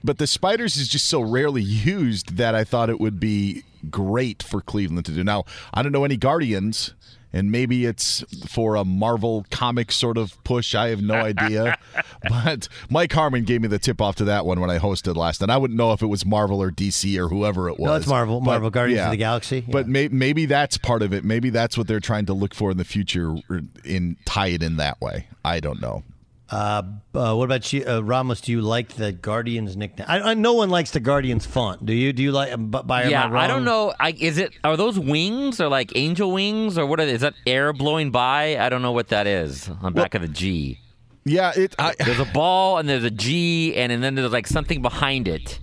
But 0.05 0.18
the 0.18 0.27
spiders 0.27 0.77
is 0.77 0.88
just 0.88 1.09
so 1.09 1.23
rarely 1.23 1.62
used 1.62 2.37
that 2.37 2.55
I 2.55 2.64
thought 2.64 2.90
it 2.90 3.01
would 3.01 3.18
be 3.18 3.64
great 3.90 4.42
for 4.42 4.61
Cleveland 4.61 5.07
to 5.07 5.12
do. 5.12 5.25
Now 5.25 5.45
I 5.73 5.83
don't 5.83 5.92
know 5.92 6.05
any 6.05 6.16
Guardians. 6.16 6.95
And 7.35 7.51
maybe 7.51 7.87
it's 7.87 8.23
for 8.47 8.77
a 8.77 8.85
Marvel 8.85 9.47
comic 9.51 9.90
sort 9.90 10.18
of 10.18 10.37
push. 10.45 10.75
I 10.75 10.88
have 10.88 11.01
no 11.01 11.14
idea. 11.14 11.79
but 12.29 12.68
Mike 12.90 13.11
Harmon 13.11 13.45
gave 13.45 13.62
me 13.62 13.68
the 13.68 13.79
tip 13.79 14.03
off 14.03 14.16
to 14.16 14.25
that 14.25 14.45
one 14.45 14.61
when 14.61 14.68
I 14.68 14.79
hosted 14.79 15.16
last. 15.16 15.40
And 15.40 15.51
I 15.51 15.57
wouldn't 15.57 15.79
know 15.79 15.92
if 15.92 16.03
it 16.03 16.09
was 16.09 16.27
Marvel 16.27 16.62
or 16.62 16.71
DC 16.71 17.16
or 17.16 17.29
whoever 17.29 17.71
it 17.71 17.79
was. 17.79 17.88
No, 17.88 17.95
it's 17.95 18.07
Marvel. 18.07 18.40
But, 18.40 18.51
Marvel 18.51 18.68
Guardians 18.68 19.07
of 19.07 19.12
the 19.12 19.16
Galaxy. 19.16 19.64
But 19.66 19.88
may, 19.88 20.09
maybe 20.09 20.45
that's 20.45 20.77
part 20.77 21.01
of 21.01 21.14
it. 21.14 21.25
Maybe 21.25 21.49
that's 21.49 21.79
what 21.79 21.87
they're 21.87 22.01
trying 22.01 22.27
to 22.27 22.35
look 22.35 22.55
for 22.55 22.71
in 22.71 22.77
the 22.77 22.85
future 22.85 23.35
or 23.49 23.62
in 23.83 24.18
tie 24.27 24.49
it 24.49 24.62
in 24.62 24.77
that 24.77 25.01
way. 25.01 25.27
I 25.42 25.61
don't 25.61 25.81
know. 25.81 26.03
Uh, 26.53 26.83
uh, 27.15 27.35
what 27.35 27.45
about 27.45 27.73
you, 27.73 27.83
uh, 27.87 28.01
Ramos? 28.01 28.43
Do 28.43 28.53
you 28.53 28.61
like 28.61 28.91
the 28.91 29.11
Guardians 29.11 29.75
nickname? 29.75 30.07
I, 30.07 30.21
I, 30.21 30.35
no 30.35 30.53
one 30.53 30.69
likes 30.69 30.91
the 30.91 31.01
Guardians 31.01 31.47
font. 31.47 31.87
Do 31.87 31.95
you? 31.95 32.12
Do 32.12 32.23
you 32.23 32.31
like? 32.31 32.55
By, 32.71 32.83
by 32.83 33.05
yeah, 33.05 33.25
I, 33.25 33.45
I 33.45 33.47
don't 33.47 33.65
know. 33.65 33.95
I, 33.99 34.11
is 34.11 34.37
it 34.37 34.53
are 34.62 34.77
those 34.77 34.99
wings 34.99 35.62
or 35.62 35.69
like 35.69 35.93
angel 35.97 36.31
wings 36.31 36.77
or 36.77 36.85
what 36.85 37.01
are 37.01 37.07
they? 37.07 37.12
Is 37.12 37.23
that 37.23 37.35
air 37.47 37.73
blowing 37.73 38.11
by? 38.11 38.59
I 38.59 38.69
don't 38.69 38.83
know 38.83 38.93
what 38.93 39.09
that 39.09 39.27
is 39.27 39.71
on 39.81 39.95
back 39.95 40.15
of 40.15 40.21
the 40.21 40.29
G. 40.29 40.79
Yeah, 41.25 41.53
it. 41.57 41.75
I, 41.79 41.95
there's 41.99 42.21
a 42.21 42.27
ball 42.27 42.77
and 42.77 42.87
there's 42.87 43.05
a 43.05 43.11
G 43.11 43.75
and, 43.75 43.91
and 43.91 44.03
then 44.03 44.15
there's 44.15 44.33
like 44.33 44.47
something 44.47 44.83
behind 44.83 45.29
it. 45.29 45.59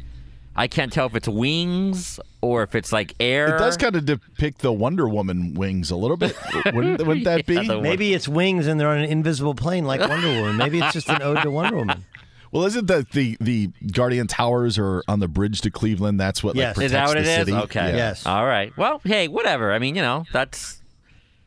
I 0.59 0.67
can't 0.67 0.91
tell 0.91 1.07
if 1.07 1.15
it's 1.15 1.29
wings 1.29 2.19
or 2.41 2.63
if 2.63 2.75
it's 2.75 2.91
like 2.91 3.13
air. 3.21 3.55
It 3.55 3.59
does 3.59 3.77
kind 3.77 3.95
of 3.95 4.03
depict 4.03 4.59
the 4.59 4.73
Wonder 4.73 5.07
Woman 5.07 5.53
wings 5.53 5.89
a 5.89 5.95
little 5.95 6.17
bit. 6.17 6.35
wouldn't, 6.65 7.07
wouldn't 7.07 7.23
that 7.23 7.45
be? 7.45 7.65
Maybe 7.79 8.13
it's 8.13 8.27
wings 8.27 8.67
and 8.67 8.77
they're 8.77 8.89
on 8.89 8.97
an 8.97 9.09
invisible 9.09 9.55
plane 9.55 9.85
like 9.85 10.01
Wonder 10.01 10.27
Woman. 10.27 10.57
Maybe 10.57 10.79
it's 10.79 10.91
just 10.91 11.07
an 11.07 11.21
ode 11.21 11.41
to 11.43 11.49
Wonder 11.49 11.77
Woman. 11.77 12.03
Well, 12.51 12.65
isn't 12.65 12.87
that 12.87 13.11
the 13.11 13.37
the 13.39 13.69
Guardian 13.93 14.27
Towers 14.27 14.77
are 14.77 15.01
on 15.07 15.19
the 15.19 15.29
bridge 15.29 15.61
to 15.61 15.71
Cleveland? 15.71 16.19
That's 16.19 16.43
what 16.43 16.57
like, 16.57 16.77
is 16.79 16.91
that 16.91 17.07
what 17.07 17.15
it 17.15 17.25
is? 17.25 17.35
city. 17.35 17.53
Okay. 17.53 17.95
Yeah. 17.95 18.15
All 18.25 18.45
right. 18.45 18.75
Well, 18.75 18.99
hey, 19.05 19.29
whatever. 19.29 19.71
I 19.71 19.79
mean, 19.79 19.95
you 19.95 20.01
know, 20.01 20.25
that's 20.33 20.81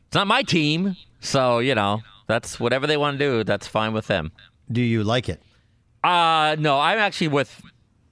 it's 0.07 0.15
not 0.15 0.25
my 0.25 0.41
team, 0.41 0.95
so 1.19 1.59
you 1.59 1.75
know, 1.75 2.01
that's 2.25 2.59
whatever 2.59 2.87
they 2.87 2.97
want 2.97 3.19
to 3.19 3.23
do. 3.23 3.43
That's 3.43 3.67
fine 3.67 3.93
with 3.93 4.07
them. 4.07 4.31
Do 4.71 4.81
you 4.81 5.03
like 5.03 5.29
it? 5.29 5.39
Uh 6.03 6.55
no, 6.57 6.79
I'm 6.79 6.97
actually 6.97 7.27
with 7.27 7.61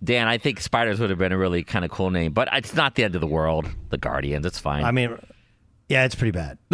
Dan. 0.04 0.28
I 0.28 0.38
think 0.38 0.60
Spiders 0.60 1.00
would 1.00 1.10
have 1.10 1.20
been 1.20 1.32
a 1.32 1.38
really 1.38 1.64
kind 1.64 1.86
of 1.86 1.92
cool 1.92 2.10
name, 2.10 2.34
but 2.34 2.50
it's 2.54 2.74
not 2.74 2.96
the 2.96 3.04
end 3.04 3.16
of 3.16 3.22
the 3.22 3.28
world. 3.28 3.68
The 3.90 3.98
Guardians, 3.98 4.46
it's 4.46 4.60
fine. 4.60 4.84
I 4.84 4.92
mean, 4.92 5.18
yeah, 5.90 6.06
it's 6.06 6.16
pretty 6.16 6.32
bad. 6.32 6.58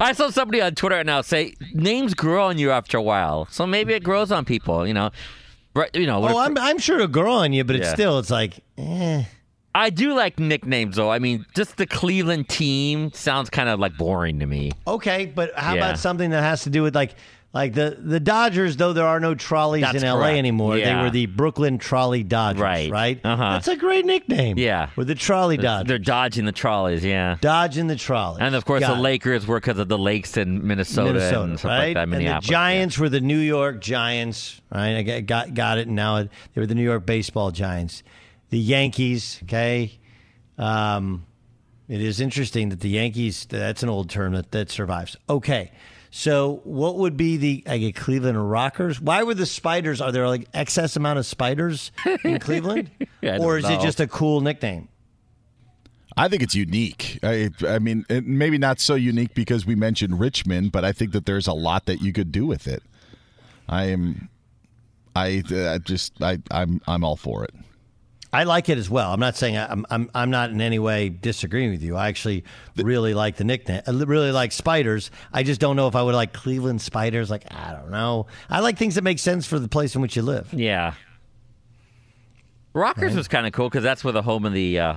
I 0.00 0.12
saw 0.12 0.30
somebody 0.30 0.60
on 0.60 0.74
Twitter 0.74 0.96
right 0.96 1.06
now 1.06 1.20
say 1.20 1.54
names 1.72 2.14
grow 2.14 2.46
on 2.48 2.58
you 2.58 2.70
after 2.70 2.98
a 2.98 3.02
while, 3.02 3.46
so 3.50 3.66
maybe 3.66 3.94
it 3.94 4.02
grows 4.02 4.30
on 4.32 4.44
people. 4.44 4.86
You 4.86 4.94
know, 4.94 5.10
right? 5.74 5.94
You 5.94 6.06
know. 6.06 6.22
Oh, 6.26 6.38
I'm 6.38 6.56
I'm 6.58 6.78
sure 6.78 6.96
it'll 6.96 7.08
grow 7.08 7.32
on 7.32 7.52
you, 7.52 7.64
but 7.64 7.76
it's 7.76 7.86
Yeah. 7.86 7.94
still 7.94 8.18
it's 8.18 8.30
like 8.30 8.54
Eh. 8.76 9.24
I 9.74 9.90
do 9.90 10.14
like 10.14 10.38
nicknames 10.40 10.96
though. 10.96 11.10
I 11.10 11.18
mean, 11.18 11.46
just 11.54 11.76
the 11.76 11.86
Cleveland 11.86 12.48
team 12.48 13.12
sounds 13.12 13.48
kind 13.50 13.68
of 13.68 13.78
like 13.78 13.96
boring 13.96 14.40
to 14.40 14.46
me. 14.46 14.72
Okay, 14.86 15.26
but 15.26 15.52
how 15.56 15.74
Yeah. 15.74 15.84
about 15.86 15.98
something 15.98 16.30
that 16.30 16.42
has 16.42 16.62
to 16.64 16.70
do 16.70 16.82
with 16.82 16.94
like 16.94 17.14
like 17.54 17.72
the 17.72 17.96
the 17.98 18.20
Dodgers? 18.20 18.76
Though 18.76 18.92
there 18.92 19.06
are 19.06 19.20
no 19.20 19.34
trolleys 19.34 19.82
That's 19.82 20.02
in 20.02 20.08
LA 20.08 20.16
correct. 20.18 20.38
anymore, 20.38 20.76
they 20.76 20.94
were 20.94 21.10
the 21.10 21.26
Brooklyn 21.26 21.78
Trolley 21.78 22.22
Dodgers. 22.22 22.60
Right. 22.60 22.90
Right. 22.90 23.20
Uh-huh. 23.24 23.52
That's 23.52 23.68
a 23.68 23.76
great 23.76 24.04
nickname. 24.04 24.58
Yeah. 24.58 24.90
We're 24.96 25.04
the 25.04 25.14
Trolley 25.14 25.56
Dodgers. 25.56 25.88
They're 25.88 25.98
dodging 25.98 26.44
the 26.44 26.52
trolleys, 26.52 27.04
yeah. 27.04 27.38
Dodging 27.40 27.86
the 27.86 27.96
trolleys. 27.96 28.40
And 28.42 28.54
of 28.54 28.64
course, 28.64 28.80
Got 28.80 28.94
the 28.94 28.98
it. 28.98 29.02
Lakers 29.02 29.46
were 29.46 29.60
because 29.60 29.78
of 29.78 29.88
the 29.88 29.98
lakes 29.98 30.36
in 30.36 30.66
Minnesota, 30.66 31.14
Minnesota, 31.14 31.42
and 31.42 31.58
stuff 31.58 31.68
right? 31.70 31.96
like 31.96 32.10
that. 32.10 32.16
and 32.16 32.26
the. 32.26 32.40
Giants 32.46 32.98
were 32.98 33.08
the 33.08 33.20
New 33.20 33.38
York 33.38 33.80
Giants, 33.80 34.60
right? 34.72 34.96
I 34.96 35.02
got 35.02 35.26
got, 35.26 35.54
got 35.54 35.78
it. 35.78 35.86
And 35.86 35.96
now 35.96 36.22
they 36.22 36.28
were 36.56 36.66
the 36.66 36.74
New 36.74 36.84
York 36.84 37.06
Baseball 37.06 37.50
Giants. 37.50 38.02
The 38.50 38.58
Yankees, 38.58 39.40
okay. 39.44 39.98
Um, 40.58 41.24
it 41.88 42.02
is 42.02 42.20
interesting 42.20 42.68
that 42.70 42.80
the 42.80 42.88
Yankees. 42.90 43.46
That's 43.46 43.82
an 43.82 43.88
old 43.88 44.10
term 44.10 44.34
that 44.34 44.50
that 44.52 44.70
survives. 44.70 45.16
Okay. 45.30 45.70
So, 46.10 46.62
what 46.64 46.96
would 46.96 47.16
be 47.16 47.36
the 47.36 47.64
I 47.66 47.78
get 47.78 47.94
Cleveland 47.94 48.50
Rockers? 48.50 49.00
Why 49.00 49.22
were 49.22 49.34
the 49.34 49.46
spiders? 49.46 50.00
Are 50.00 50.10
there 50.10 50.26
like 50.26 50.48
excess 50.54 50.96
amount 50.96 51.18
of 51.18 51.26
spiders 51.26 51.92
in 52.24 52.38
Cleveland, 52.40 52.90
I 53.00 53.26
don't 53.26 53.40
or 53.40 53.58
is 53.58 53.68
it 53.68 53.80
just 53.80 54.00
a 54.00 54.06
cool 54.06 54.40
nickname? 54.40 54.88
I 56.18 56.28
think 56.28 56.42
it's 56.42 56.54
unique. 56.54 57.20
I, 57.22 57.50
I 57.66 57.78
mean, 57.78 58.04
it, 58.08 58.26
maybe 58.26 58.58
not 58.58 58.80
so 58.80 58.96
unique 58.96 59.34
because 59.34 59.64
we 59.64 59.76
mentioned 59.76 60.18
Richmond, 60.18 60.72
but 60.72 60.84
I 60.84 60.90
think 60.90 61.12
that 61.12 61.26
there's 61.26 61.46
a 61.46 61.52
lot 61.52 61.86
that 61.86 62.02
you 62.02 62.12
could 62.12 62.32
do 62.32 62.44
with 62.44 62.66
it. 62.66 62.82
I 63.68 63.84
am, 63.84 64.28
I 65.14 65.44
uh, 65.54 65.78
just, 65.78 66.20
I, 66.20 66.38
I'm, 66.50 66.80
I'm 66.88 67.04
all 67.04 67.14
for 67.14 67.44
it. 67.44 67.54
I 68.30 68.44
like 68.44 68.68
it 68.68 68.76
as 68.76 68.90
well. 68.90 69.12
I'm 69.12 69.20
not 69.20 69.36
saying 69.36 69.56
I- 69.56 69.70
I'm 69.70 69.86
I'm 69.88 70.10
I'm 70.14 70.30
not 70.30 70.50
in 70.50 70.60
any 70.60 70.78
way 70.78 71.08
disagreeing 71.08 71.70
with 71.70 71.82
you. 71.82 71.96
I 71.96 72.08
actually 72.08 72.44
really 72.76 73.14
like 73.14 73.36
the 73.36 73.44
nickname. 73.44 73.80
I 73.86 73.90
really 73.90 74.32
like 74.32 74.52
spiders. 74.52 75.10
I 75.32 75.42
just 75.42 75.60
don't 75.60 75.76
know 75.76 75.88
if 75.88 75.96
I 75.96 76.02
would 76.02 76.14
like 76.14 76.32
Cleveland 76.34 76.82
spiders. 76.82 77.30
Like 77.30 77.44
I 77.52 77.72
don't 77.72 77.90
know. 77.90 78.26
I 78.50 78.60
like 78.60 78.76
things 78.76 78.96
that 78.96 79.02
make 79.02 79.18
sense 79.18 79.46
for 79.46 79.58
the 79.58 79.68
place 79.68 79.94
in 79.94 80.02
which 80.02 80.14
you 80.14 80.22
live. 80.22 80.52
Yeah. 80.52 80.92
Rockers 82.74 83.12
Right. 83.12 83.16
was 83.16 83.28
kind 83.28 83.46
of 83.46 83.52
cool 83.52 83.68
because 83.68 83.82
that's 83.82 84.04
where 84.04 84.12
the 84.12 84.22
home 84.22 84.44
of 84.44 84.52
the 84.52 84.78
uh, 84.78 84.92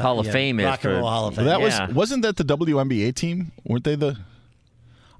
Hall 0.00 0.18
of 0.18 0.26
yeah, 0.26 0.32
Fame 0.32 0.60
is. 0.60 0.66
Rock 0.66 0.74
and 0.84 0.92
for- 0.94 0.98
Roll 0.98 1.08
Hall 1.08 1.28
of 1.28 1.36
Fame. 1.36 1.44
That 1.46 1.60
Yeah. 1.60 1.86
was, 1.86 1.94
wasn't 1.94 2.22
that 2.22 2.36
the 2.36 2.44
WNBA 2.44 3.14
team? 3.14 3.52
Weren't 3.64 3.84
they 3.84 3.94
the? 3.94 4.18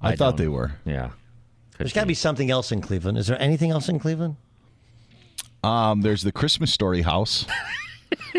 I, 0.01 0.09
I 0.09 0.15
thought 0.15 0.31
don't- 0.31 0.37
they 0.37 0.47
were. 0.49 0.73
Yeah. 0.85 1.11
There's 1.77 1.93
got 1.93 2.01
to 2.01 2.07
be 2.07 2.13
something 2.13 2.51
else 2.51 2.73
in 2.73 2.81
Cleveland. 2.81 3.17
Is 3.17 3.27
there 3.27 3.41
anything 3.41 3.71
else 3.71 3.87
in 3.87 3.99
Cleveland? 3.99 4.35
Um, 5.63 6.01
there's 6.01 6.21
the 6.23 6.31
Christmas 6.31 6.73
Story 6.73 7.01
house. 7.01 7.45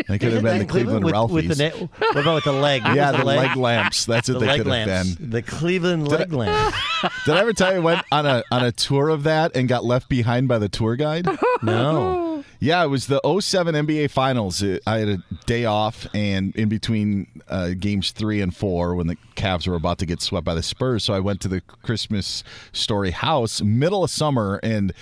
They 0.07 0.19
could 0.19 0.33
have 0.33 0.43
been 0.43 0.59
the 0.59 0.65
Cleveland 0.65 1.05
with, 1.05 1.13
Ralphies. 1.13 1.31
with 1.47 1.57
the 1.57 1.69
na- 1.69 1.87
what 1.99 2.17
about 2.17 2.35
with 2.35 2.43
the 2.45 2.51
leg? 2.51 2.81
Yeah, 2.83 3.11
was 3.11 3.19
the 3.21 3.25
leg 3.25 3.55
lamps. 3.55 4.05
That's 4.05 4.27
what 4.27 4.33
The 4.35 4.39
they 4.39 4.47
leg 4.47 4.57
could 4.59 4.67
have 4.67 4.87
lamps. 4.87 5.15
been. 5.15 5.29
The 5.29 5.41
Cleveland 5.41 6.07
leg 6.09 6.33
lamp. 6.33 6.75
Did 7.25 7.35
I 7.35 7.39
ever 7.39 7.53
tell 7.53 7.71
you 7.71 7.77
I 7.77 7.79
went 7.79 8.01
on 8.11 8.25
a 8.25 8.43
on 8.51 8.65
a 8.65 8.71
tour 8.73 9.07
of 9.09 9.23
that 9.23 9.55
and 9.55 9.69
got 9.69 9.85
left 9.85 10.09
behind 10.09 10.47
by 10.49 10.59
the 10.59 10.67
tour 10.69 10.95
guide? 10.95 11.27
No. 11.63 12.43
Yeah, 12.59 12.83
it 12.83 12.87
was 12.87 13.07
the 13.07 13.21
07 13.39 13.73
NBA 13.75 14.11
Finals. 14.11 14.63
I 14.85 14.97
had 14.97 15.07
a 15.09 15.17
day 15.45 15.65
off, 15.65 16.05
and 16.13 16.55
in 16.55 16.67
between 16.69 17.27
uh, 17.47 17.69
games 17.79 18.11
three 18.11 18.41
and 18.41 18.55
four, 18.55 18.95
when 18.95 19.07
the 19.07 19.17
Cavs 19.35 19.67
were 19.67 19.75
about 19.75 19.99
to 19.99 20.05
get 20.05 20.21
swept 20.21 20.45
by 20.45 20.53
the 20.55 20.63
Spurs, 20.63 21.03
so 21.03 21.13
I 21.13 21.19
went 21.19 21.39
to 21.41 21.47
the 21.47 21.61
Christmas 21.61 22.43
Story 22.71 23.11
house, 23.11 23.61
middle 23.61 24.03
of 24.03 24.09
summer, 24.09 24.59
and 24.63 24.93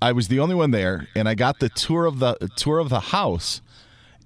I 0.00 0.12
was 0.12 0.28
the 0.28 0.40
only 0.40 0.54
one 0.54 0.70
there, 0.70 1.08
and 1.14 1.28
I 1.28 1.34
got 1.34 1.60
the 1.60 1.68
tour 1.68 2.06
of 2.06 2.18
the 2.18 2.50
tour 2.56 2.78
of 2.78 2.88
the 2.88 3.00
house. 3.00 3.60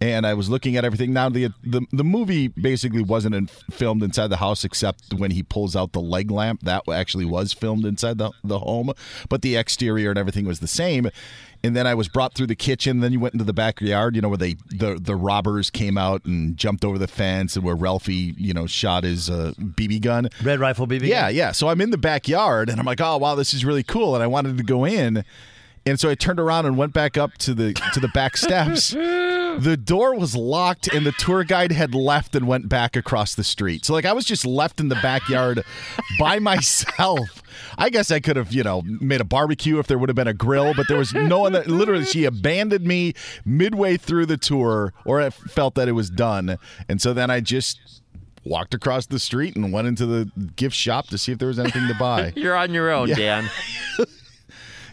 And 0.02 0.26
I 0.26 0.33
was 0.33 0.48
looking 0.48 0.76
at 0.76 0.85
everything. 0.87 1.12
Now 1.12 1.28
the 1.28 1.50
the, 1.62 1.83
the 1.92 2.04
movie 2.04 2.48
basically 2.48 3.02
wasn't 3.02 3.35
in, 3.35 3.48
filmed 3.70 4.02
inside 4.02 4.28
the 4.28 4.38
house, 4.38 4.64
except 4.64 5.12
when 5.12 5.30
he 5.30 5.42
pulls 5.42 5.76
out 5.76 5.92
the 5.92 6.00
leg 6.00 6.30
lamp. 6.30 6.62
That 6.62 6.88
actually 6.88 7.26
was 7.26 7.52
filmed 7.52 7.85
inside 7.85 8.16
the 8.16 8.30
the 8.42 8.61
home, 8.61 8.92
but 9.28 9.42
the 9.42 9.56
exterior 9.56 10.09
and 10.09 10.18
everything 10.18 10.46
was 10.46 10.61
the 10.61 10.66
same. 10.66 11.11
And 11.62 11.76
then 11.76 11.87
I 11.87 11.92
was 11.92 12.09
brought 12.09 12.33
through 12.33 12.46
the 12.46 12.56
kitchen. 12.56 13.00
Then 13.00 13.12
you 13.12 13.20
went 13.20 13.35
into 13.35 13.44
the 13.44 13.52
backyard, 13.52 14.16
you 14.16 14.22
know, 14.22 14.30
where 14.30 14.38
they 14.38 14.54
the 14.70 14.98
the 14.98 15.14
robbers 15.14 15.68
came 15.68 15.98
out 15.98 16.24
and 16.24 16.56
jumped 16.56 16.83
over 16.83 16.96
the 16.96 17.06
fence, 17.09 17.54
and 17.54 17.62
where 17.62 17.76
Ralphie, 17.76 18.35
you 18.38 18.54
know, 18.54 18.66
shot 18.66 19.04
his 19.04 19.28
uh, 19.28 19.52
BB 19.59 20.00
gun, 20.00 20.30
red 20.42 20.61
rifle 20.61 20.87
BB. 20.87 21.09
Yeah, 21.09 21.26
gun? 21.26 21.35
yeah. 21.35 21.52
So 21.52 21.68
I'm 21.68 21.83
in 21.83 21.90
the 21.90 21.98
backyard, 21.98 22.70
and 22.70 22.80
I'm 22.80 22.87
like, 22.87 23.02
oh 23.02 23.18
wow, 23.18 23.35
this 23.35 23.52
is 23.52 23.66
really 23.66 23.83
cool, 23.83 24.14
and 24.14 24.24
I 24.24 24.28
wanted 24.28 24.56
to 24.56 24.64
go 24.64 24.87
in. 24.87 25.24
And 25.90 26.00
so 26.00 26.09
I 26.09 26.14
turned 26.14 26.40
around 26.40 26.66
and 26.66 26.76
went 26.76 26.92
back 26.92 27.18
up 27.18 27.37
to 27.38 27.53
the 27.53 27.74
to 27.92 28.00
the 28.00 28.09
back 28.09 28.37
steps. 28.37 28.94
The 29.50 29.76
door 29.76 30.14
was 30.14 30.37
locked 30.37 30.87
and 30.87 31.05
the 31.05 31.11
tour 31.11 31.42
guide 31.42 31.72
had 31.72 31.92
left 31.92 32.37
and 32.37 32.46
went 32.46 32.68
back 32.68 32.94
across 32.94 33.35
the 33.35 33.42
street. 33.42 33.85
So 33.85 33.92
like 33.92 34.05
I 34.05 34.12
was 34.12 34.24
just 34.24 34.46
left 34.46 34.79
in 34.79 34.88
the 34.88 34.94
backyard 35.03 35.64
by 36.20 36.38
myself. 36.38 37.42
I 37.76 37.90
guess 37.90 38.12
I 38.12 38.20
could 38.20 38.37
have, 38.37 38.53
you 38.53 38.62
know, 38.62 38.83
made 38.87 39.20
a 39.20 39.24
barbecue 39.24 39.81
if 39.81 39.88
there 39.88 39.98
would 39.98 40.09
have 40.09 40.14
been 40.14 40.29
a 40.29 40.33
grill, 40.33 40.72
but 40.72 40.87
there 40.87 40.96
was 40.96 41.12
no 41.12 41.40
one 41.40 41.53
that 41.53 41.66
literally 41.66 42.05
she 42.05 42.24
abandoned 42.26 42.85
me 42.87 43.12
midway 43.44 43.96
through 43.96 44.26
the 44.26 44.37
tour 44.37 44.94
or 45.05 45.20
I 45.20 45.31
felt 45.31 45.74
that 45.74 45.88
it 45.88 45.92
was 45.92 46.11
done. 46.11 46.57
And 46.88 47.03
so 47.03 47.12
then 47.12 47.29
I 47.29 47.40
just 47.40 47.81
walked 48.44 48.72
across 48.72 49.07
the 49.07 49.18
street 49.18 49.57
and 49.57 49.72
went 49.72 49.88
into 49.88 50.07
the 50.07 50.31
gift 50.55 50.76
shop 50.76 51.09
to 51.09 51.18
see 51.18 51.33
if 51.33 51.38
there 51.38 51.48
was 51.48 51.59
anything 51.59 51.88
to 51.88 51.94
buy. 51.94 52.33
You're 52.37 52.57
on 52.57 52.72
your 52.72 52.92
own, 52.92 53.09
Yeah. 53.09 53.16
Dan. 53.16 53.50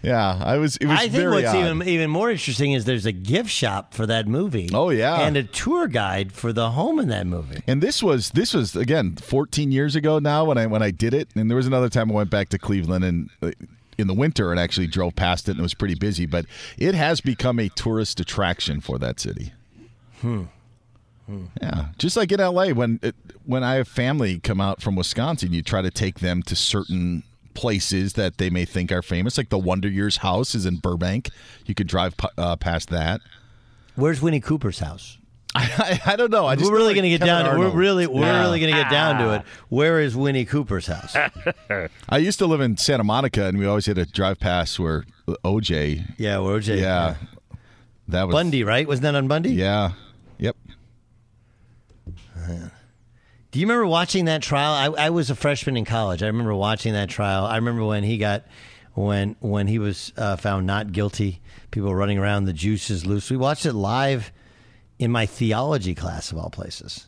Yeah, 0.04 0.42
I 0.44 0.58
was. 0.58 0.78
It 0.78 0.88
was 0.88 1.00
I 1.00 1.08
think 1.10 1.30
what's 1.32 1.48
odd. 1.48 1.56
even 1.56 1.88
even 1.88 2.10
more 2.10 2.30
interesting 2.30 2.74
is 2.74 2.86
there's 2.86 3.06
a 3.06 3.12
gift 3.12 3.50
shop 3.50 3.94
for 3.94 4.06
that 4.06 4.28
movie. 4.28 4.70
Oh 4.74 4.90
yeah, 4.90 5.22
and 5.22 5.36
a 5.38 5.44
tour 5.44 5.88
guide 5.88 6.32
for 6.32 6.54
the 6.54 6.72
home 6.72 7.00
in 7.00 7.08
that 7.10 7.28
movie. 7.28 7.62
And 7.68 7.82
this 7.82 8.02
was 8.04 8.32
this 8.32 8.54
was 8.54 8.76
again 8.76 9.16
14 9.16 9.72
years 9.72 9.96
ago 9.96 10.20
now 10.20 10.46
when 10.46 10.58
I 10.58 10.66
when 10.68 10.84
I 10.84 10.92
did 10.92 11.14
it. 11.14 11.30
And 11.36 11.50
there 11.50 11.56
was 11.58 11.68
another 11.68 11.90
time 11.90 12.12
I 12.12 12.16
went 12.16 12.30
back 12.30 12.50
to 12.50 12.58
Cleveland 12.58 13.04
and 13.04 13.30
uh, 13.42 13.52
in 13.98 14.08
the 14.08 14.14
winter 14.14 14.52
and 14.52 14.60
actually 14.60 14.88
drove 14.88 15.16
past 15.16 15.48
it 15.48 15.52
and 15.52 15.60
it 15.60 15.64
was 15.64 15.74
pretty 15.74 15.96
busy. 15.96 16.26
But 16.26 16.46
it 16.78 16.96
has 16.96 17.22
become 17.22 17.60
a 17.60 17.70
tourist 17.70 18.20
attraction 18.20 18.82
for 18.82 18.98
that 19.00 19.20
city. 19.20 19.54
Hmm. 20.22 20.44
Yeah, 21.62 21.88
just 21.98 22.16
like 22.16 22.32
in 22.32 22.40
LA 22.40 22.70
when 22.70 23.00
it, 23.04 23.14
when 23.46 23.62
I 23.62 23.76
have 23.76 23.88
family 23.90 24.40
come 24.40 24.62
out 24.62 24.82
from 24.82 24.96
Wisconsin, 24.96 25.52
you 25.52 25.62
try 25.62 25.82
to 25.82 25.92
take 25.92 26.20
them 26.20 26.42
to 26.44 26.56
certain 26.56 27.24
places 27.58 28.14
that 28.14 28.38
they 28.38 28.50
may 28.52 28.64
think 28.66 28.92
are 28.92 29.02
famous. 29.02 29.36
Like 29.38 29.50
the 29.50 29.58
Wonder 29.58 29.90
Years 29.90 30.18
house 30.18 30.54
is 30.54 30.66
in 30.68 30.78
Burbank. 30.78 31.30
You 31.66 31.74
could 31.74 31.88
drive 31.88 32.14
uh, 32.38 32.56
past 32.56 32.90
that. 32.90 33.20
Where's 33.96 34.22
Winnie 34.22 34.40
Cooper's 34.40 34.78
house? 34.80 35.18
I, 35.56 36.00
I 36.06 36.16
don't 36.16 36.30
know. 36.30 36.46
I 36.46 36.56
just 36.56 36.70
we're 36.70 36.78
really 36.78 36.90
know, 36.94 37.02
going 37.02 37.04
to 37.04 37.10
get 37.18 37.22
Kevin 37.22 37.46
down. 37.46 37.54
To, 37.56 37.60
we're 37.60 37.70
really 37.76 38.06
we're 38.06 38.22
Yeah. 38.22 38.42
really 38.42 38.60
going 38.60 38.72
to 38.72 38.80
get 38.80 38.92
down 38.92 39.18
to 39.18 39.34
it. 39.34 39.42
Where 39.70 40.00
is 40.00 40.16
Winnie 40.16 40.46
Cooper's 40.46 40.86
house? 40.86 41.16
I 42.10 42.18
used 42.20 42.38
to 42.40 42.46
live 42.46 42.62
in 42.62 42.78
Santa 42.78 43.04
Monica, 43.04 43.46
and 43.46 43.58
we 43.58 43.66
always 43.66 43.88
had 43.88 43.96
to 43.96 44.06
drive 44.06 44.40
past 44.40 44.80
where 44.80 45.04
OJ. 45.28 46.14
Yeah, 46.20 46.38
where 46.38 46.60
OJ. 46.60 46.80
Yeah, 46.80 47.16
that 48.08 48.28
was 48.28 48.34
Bundy, 48.34 48.64
right? 48.64 48.88
Wasn't 48.88 49.02
that 49.02 49.16
on 49.16 49.28
Bundy? 49.28 49.54
Yeah. 49.54 49.94
Yep. 50.38 50.56
Do 53.52 53.60
you 53.60 53.66
remember 53.66 53.88
watching 53.88 54.26
that 54.26 54.42
trial? 54.42 54.96
I, 54.96 55.06
I 55.06 55.10
was 55.10 55.30
a 55.30 55.36
freshman 55.36 55.78
in 55.78 55.86
college. 55.86 56.22
I 56.22 56.28
remember 56.28 56.54
watching 56.54 56.94
that 56.94 57.10
trial. 57.10 57.46
I 57.46 57.56
remember 57.56 57.86
when 57.86 58.04
he 58.04 58.18
got 58.18 58.44
when 58.94 59.36
when 59.40 59.68
he 59.68 59.80
was 59.80 60.12
uh, 60.18 60.36
found 60.36 60.68
not 60.68 60.92
guilty. 60.92 61.42
People 61.72 61.94
running 61.96 62.18
around, 62.18 62.46
the 62.46 62.54
juice 62.54 62.90
is 62.90 63.06
loose. 63.06 63.30
We 63.30 63.38
watched 63.38 63.66
it 63.66 63.74
live 63.74 64.32
in 65.00 65.12
my 65.12 65.26
theology 65.26 65.94
class 65.96 66.32
of 66.32 66.38
all 66.38 66.50
places. 66.50 67.08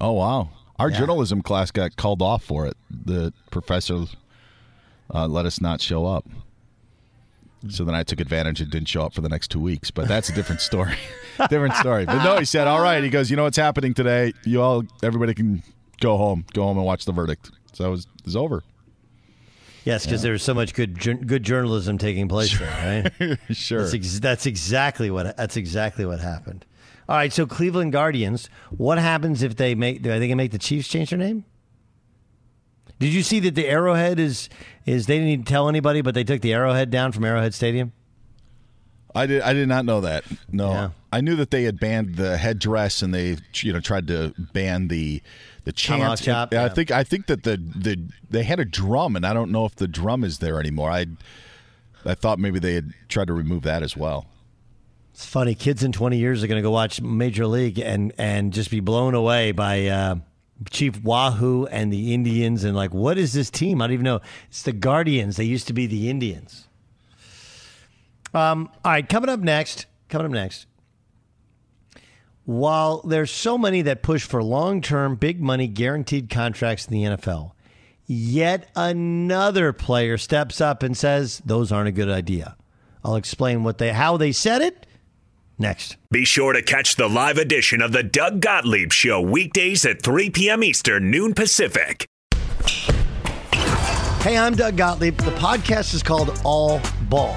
Oh 0.00 0.12
wow! 0.12 0.50
Our 0.78 0.90
Yeah. 0.90 0.98
journalism 0.98 1.42
class 1.42 1.70
got 1.70 1.96
called 1.96 2.22
off 2.22 2.44
for 2.44 2.66
it. 2.66 2.76
The 2.90 3.32
professor 3.50 4.04
uh, 5.12 5.26
let 5.26 5.44
us 5.46 5.60
not 5.60 5.80
show 5.80 6.06
up. 6.06 6.26
So 7.68 7.84
then 7.84 7.94
I 7.94 8.04
took 8.04 8.20
advantage 8.20 8.60
and 8.62 8.70
didn't 8.70 8.88
show 8.88 9.02
up 9.02 9.12
for 9.12 9.20
the 9.20 9.28
next 9.28 9.48
two 9.48 9.60
weeks. 9.60 9.90
But 9.90 10.08
that's 10.08 10.28
a 10.30 10.32
different 10.32 10.60
story. 10.62 10.96
different 11.50 11.74
story. 11.74 12.06
But 12.06 12.22
no, 12.24 12.38
he 12.38 12.44
said, 12.46 12.66
"All 12.66 12.80
right." 12.80 13.02
He 13.04 13.10
goes, 13.10 13.28
"You 13.30 13.36
know 13.36 13.42
what's 13.42 13.56
happening 13.58 13.92
today? 13.92 14.32
You 14.44 14.62
all, 14.62 14.84
everybody 15.02 15.34
can 15.34 15.62
go 16.00 16.16
home. 16.16 16.44
Go 16.52 16.62
home 16.64 16.76
and 16.76 16.86
watch 16.86 17.04
the 17.04 17.12
verdict." 17.12 17.50
So 17.72 17.86
it 17.86 17.90
was, 17.90 18.04
it 18.18 18.24
was 18.24 18.36
over. 18.36 18.62
Yes, 19.84 20.04
because 20.04 20.20
there 20.22 20.32
was 20.32 20.42
so 20.42 20.52
much 20.54 20.74
good 20.74 20.98
good 21.26 21.42
journalism 21.42 21.96
taking 21.98 22.28
place 22.28 22.58
there, 22.58 23.10
right? 23.18 23.38
sure. 23.56 23.82
That's, 23.82 23.94
ex- 23.94 24.18
that's 24.20 24.46
exactly 24.46 25.10
what 25.10 25.36
that's 25.36 25.56
exactly 25.56 26.04
what 26.04 26.20
happened. 26.20 26.66
All 27.08 27.16
right, 27.16 27.32
so 27.32 27.46
Cleveland 27.46 27.92
Guardians. 27.92 28.48
What 28.70 28.98
happens 28.98 29.42
if 29.42 29.56
they 29.56 29.74
make? 29.74 30.06
Are 30.06 30.18
they 30.18 30.28
gonna 30.28 30.36
make 30.36 30.52
the 30.52 30.58
Chiefs 30.58 30.86
change 30.88 31.10
their 31.10 31.18
name? 31.18 31.44
Did 32.98 33.14
you 33.14 33.22
see 33.22 33.40
that 33.40 33.54
the 33.54 33.66
Arrowhead 33.66 34.18
is 34.20 34.48
is 34.84 35.06
they 35.06 35.14
didn't 35.16 35.30
even 35.30 35.44
tell 35.44 35.68
anybody, 35.68 36.02
but 36.02 36.14
they 36.14 36.24
took 36.24 36.42
the 36.42 36.52
Arrowhead 36.52 36.90
down 36.90 37.12
from 37.12 37.24
Arrowhead 37.24 37.54
Stadium? 37.54 37.92
I 39.14 39.26
did. 39.26 39.42
I 39.42 39.54
did 39.54 39.68
not 39.68 39.84
know 39.86 40.02
that. 40.02 40.24
No, 40.52 40.70
Yeah. 40.70 40.90
I 41.12 41.20
knew 41.20 41.34
that 41.36 41.50
they 41.50 41.64
had 41.64 41.80
banned 41.80 42.14
the 42.16 42.36
headdress 42.36 43.02
and 43.02 43.12
they, 43.12 43.38
you 43.54 43.72
know, 43.72 43.80
tried 43.80 44.06
to 44.08 44.32
ban 44.52 44.86
the 44.88 45.20
the 45.64 45.72
chant. 45.72 46.20
Chop, 46.20 46.52
Yeah, 46.52 46.64
I 46.64 46.68
think. 46.68 46.90
I 46.90 47.04
think 47.04 47.26
that 47.26 47.42
the 47.42 47.56
the 47.56 48.08
they 48.28 48.42
had 48.42 48.60
a 48.60 48.64
drum, 48.64 49.16
and 49.16 49.26
I 49.26 49.32
don't 49.32 49.50
know 49.50 49.64
if 49.64 49.76
the 49.76 49.88
drum 49.88 50.24
is 50.24 50.38
there 50.38 50.60
anymore. 50.60 50.90
I 50.90 51.06
I 52.04 52.14
thought 52.14 52.38
maybe 52.38 52.58
they 52.58 52.74
had 52.74 52.92
tried 53.08 53.26
to 53.26 53.32
remove 53.32 53.62
that 53.62 53.82
as 53.82 53.96
well. 53.96 54.26
It's 55.12 55.26
funny. 55.26 55.54
Kids 55.54 55.82
in 55.82 55.92
20 55.92 56.16
years 56.16 56.42
are 56.42 56.46
going 56.46 56.56
to 56.56 56.62
go 56.62 56.70
watch 56.70 57.00
Major 57.00 57.46
League 57.46 57.78
and 57.78 58.12
and 58.16 58.52
just 58.52 58.70
be 58.70 58.80
blown 58.80 59.14
away 59.14 59.52
by 59.52 59.86
uh, 59.86 60.14
Chief 60.70 61.02
Wahoo 61.02 61.66
and 61.66 61.92
the 61.92 62.14
Indians 62.14 62.64
and 62.64 62.74
like, 62.74 62.94
what 62.94 63.18
is 63.18 63.32
this 63.32 63.50
team? 63.50 63.82
I 63.82 63.86
don't 63.86 63.94
even 63.94 64.04
know. 64.04 64.20
It's 64.48 64.62
the 64.62 64.72
Guardians. 64.72 65.36
They 65.36 65.44
used 65.44 65.66
to 65.66 65.72
be 65.72 65.86
the 65.86 66.08
Indians. 66.08 66.68
Um, 68.32 68.70
all 68.84 68.92
right, 68.92 69.06
coming 69.06 69.28
up 69.28 69.40
next. 69.40 69.86
Coming 70.08 70.26
up 70.26 70.32
next. 70.32 70.66
While 72.44 73.02
there's 73.02 73.30
so 73.30 73.58
many 73.58 73.82
that 73.82 74.02
push 74.02 74.24
for 74.24 74.42
long-term, 74.42 75.16
big 75.16 75.40
money, 75.40 75.68
guaranteed 75.68 76.30
contracts 76.30 76.86
in 76.86 76.92
the 76.92 77.02
NFL, 77.16 77.52
yet 78.06 78.70
another 78.74 79.72
player 79.72 80.16
steps 80.18 80.60
up 80.60 80.82
and 80.82 80.96
says 80.96 81.42
those 81.44 81.70
aren't 81.70 81.88
a 81.88 81.92
good 81.92 82.08
idea. 82.08 82.56
I'll 83.04 83.16
explain 83.16 83.62
what 83.62 83.78
they 83.78 83.92
how 83.92 84.16
they 84.16 84.32
said 84.32 84.62
it 84.62 84.86
next. 85.58 85.96
Be 86.10 86.24
sure 86.24 86.52
to 86.52 86.62
catch 86.62 86.96
the 86.96 87.08
live 87.08 87.38
edition 87.38 87.82
of 87.82 87.92
the 87.92 88.02
Doug 88.02 88.40
Gottlieb 88.40 88.92
Show 88.92 89.20
weekdays 89.20 89.84
at 89.84 90.02
3 90.02 90.30
p.m. 90.30 90.64
Eastern, 90.64 91.10
noon 91.10 91.34
Pacific. 91.34 92.06
Hey, 94.22 94.36
I'm 94.36 94.54
Doug 94.54 94.76
Gottlieb. 94.76 95.16
The 95.18 95.30
podcast 95.32 95.94
is 95.94 96.02
called 96.02 96.40
All 96.44 96.80
Ball. 97.08 97.36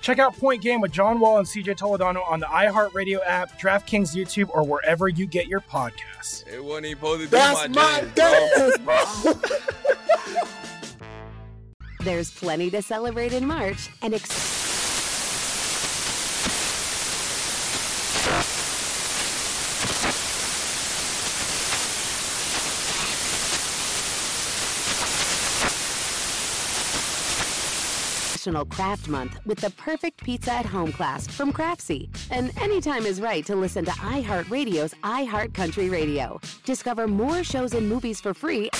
Check 0.00 0.18
out 0.18 0.36
Point 0.36 0.62
Game 0.62 0.80
with 0.80 0.92
John 0.92 1.18
Wall 1.20 1.38
and 1.38 1.46
CJ 1.46 1.76
Toledano 1.76 2.28
on 2.28 2.40
the 2.40 2.46
iHeartRadio 2.46 3.18
app, 3.26 3.58
DraftKings 3.60 4.14
YouTube, 4.14 4.48
or 4.52 4.62
wherever 4.64 5.08
you 5.08 5.26
get 5.26 5.46
your 5.48 5.60
podcasts. 5.60 6.46
It 6.46 6.62
wasn't 6.62 6.86
even 6.86 6.98
supposed 6.98 7.20
to 7.22 7.26
be 7.26 7.30
That's 7.30 7.68
my 7.68 8.00
dance, 8.14 8.14
dance, 8.14 8.78
bro. 8.78 9.32
There's 12.00 12.30
plenty 12.30 12.70
to 12.70 12.82
celebrate 12.82 13.32
in 13.32 13.46
March 13.46 13.90
and 14.00 14.14
ex- 14.14 14.55
National 28.46 28.64
Craft 28.64 29.08
Month 29.08 29.40
with 29.44 29.58
the 29.58 29.70
perfect 29.70 30.22
pizza 30.22 30.52
at 30.52 30.64
home 30.64 30.92
class 30.92 31.26
from 31.26 31.52
Craftsy. 31.52 32.08
And 32.30 32.56
anytime 32.60 33.04
is 33.04 33.20
right 33.20 33.44
to 33.44 33.56
listen 33.56 33.84
to 33.84 33.90
iHeartRadio's 33.90 34.94
iHeartCountry 35.02 35.90
Radio. 35.90 36.40
Discover 36.64 37.08
more 37.08 37.42
shows 37.42 37.74
and 37.74 37.88
movies 37.88 38.20
for 38.20 38.34
free. 38.34 38.70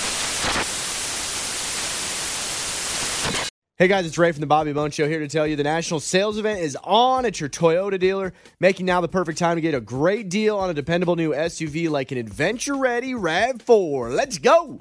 Hey 3.76 3.88
guys, 3.88 4.06
it's 4.06 4.16
Ray 4.16 4.30
from 4.30 4.40
the 4.40 4.46
Bobby 4.46 4.72
Bones 4.72 4.94
Show 4.94 5.08
here 5.08 5.18
to 5.18 5.26
tell 5.26 5.48
you 5.48 5.56
the 5.56 5.64
national 5.64 5.98
sales 5.98 6.38
event 6.38 6.60
is 6.60 6.78
on 6.84 7.26
at 7.26 7.40
your 7.40 7.48
Toyota 7.48 7.98
dealer, 7.98 8.32
making 8.60 8.86
now 8.86 9.00
the 9.00 9.08
perfect 9.08 9.36
time 9.36 9.56
to 9.56 9.60
get 9.60 9.74
a 9.74 9.80
great 9.80 10.28
deal 10.28 10.56
on 10.56 10.70
a 10.70 10.74
dependable 10.74 11.16
new 11.16 11.32
SUV 11.32 11.90
like 11.90 12.12
an 12.12 12.18
adventure 12.18 12.76
ready 12.76 13.14
RAV4. 13.14 14.14
Let's 14.14 14.38
go! 14.38 14.80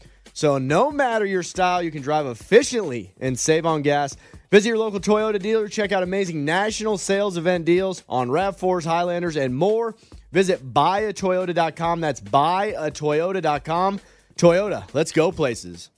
So, 0.33 0.57
no 0.57 0.91
matter 0.91 1.25
your 1.25 1.43
style, 1.43 1.81
you 1.83 1.91
can 1.91 2.01
drive 2.01 2.25
efficiently 2.25 3.13
and 3.19 3.37
save 3.39 3.65
on 3.65 3.81
gas. 3.81 4.15
Visit 4.49 4.69
your 4.69 4.77
local 4.77 4.99
Toyota 4.99 5.41
dealer. 5.41 5.67
Check 5.67 5.91
out 5.91 6.03
amazing 6.03 6.45
national 6.45 6.97
sales 6.97 7.37
event 7.37 7.65
deals 7.65 8.03
on 8.09 8.29
RAV4s, 8.29 8.85
Highlanders, 8.85 9.37
and 9.37 9.55
more. 9.55 9.95
Visit 10.31 10.73
buyatoyota.com. 10.73 12.01
That's 12.01 12.21
buyatoyota.com. 12.21 13.99
Toyota, 14.37 14.93
let's 14.93 15.11
go 15.11 15.31
places. 15.31 15.89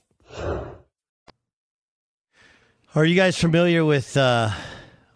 Are 2.94 3.04
you 3.04 3.16
guys 3.16 3.36
familiar 3.36 3.84
with 3.84 4.16
uh, 4.16 4.50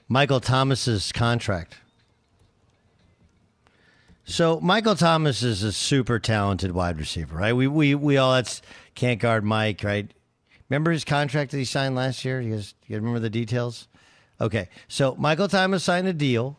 Michael 0.09 0.41
Thomas's 0.41 1.13
contract? 1.13 1.77
So 4.25 4.61
Michael 4.61 4.95
Thomas 4.95 5.43
is 5.43 5.63
a 5.63 5.73
super 5.73 6.19
talented 6.19 6.73
wide 6.73 6.99
receiver, 6.99 7.37
right? 7.37 7.55
We 7.55 7.67
we 7.67 7.95
we 7.95 8.19
all 8.19 8.35
that's 8.35 8.61
can't 8.99 9.21
guard 9.21 9.45
Mike, 9.45 9.85
right? 9.85 10.13
Remember 10.69 10.91
his 10.91 11.05
contract 11.05 11.53
that 11.53 11.59
he 11.59 11.65
signed 11.65 11.95
last 11.95 12.25
year? 12.25 12.41
You 12.41 12.57
guys, 12.57 12.75
you 12.87 12.97
remember 12.97 13.21
the 13.21 13.31
details? 13.31 13.87
Okay, 14.41 14.69
so 14.89 15.15
Michael 15.17 15.49
Thomas 15.49 15.85
signed 15.85 16.09
a 16.09 16.13
deal. 16.13 16.59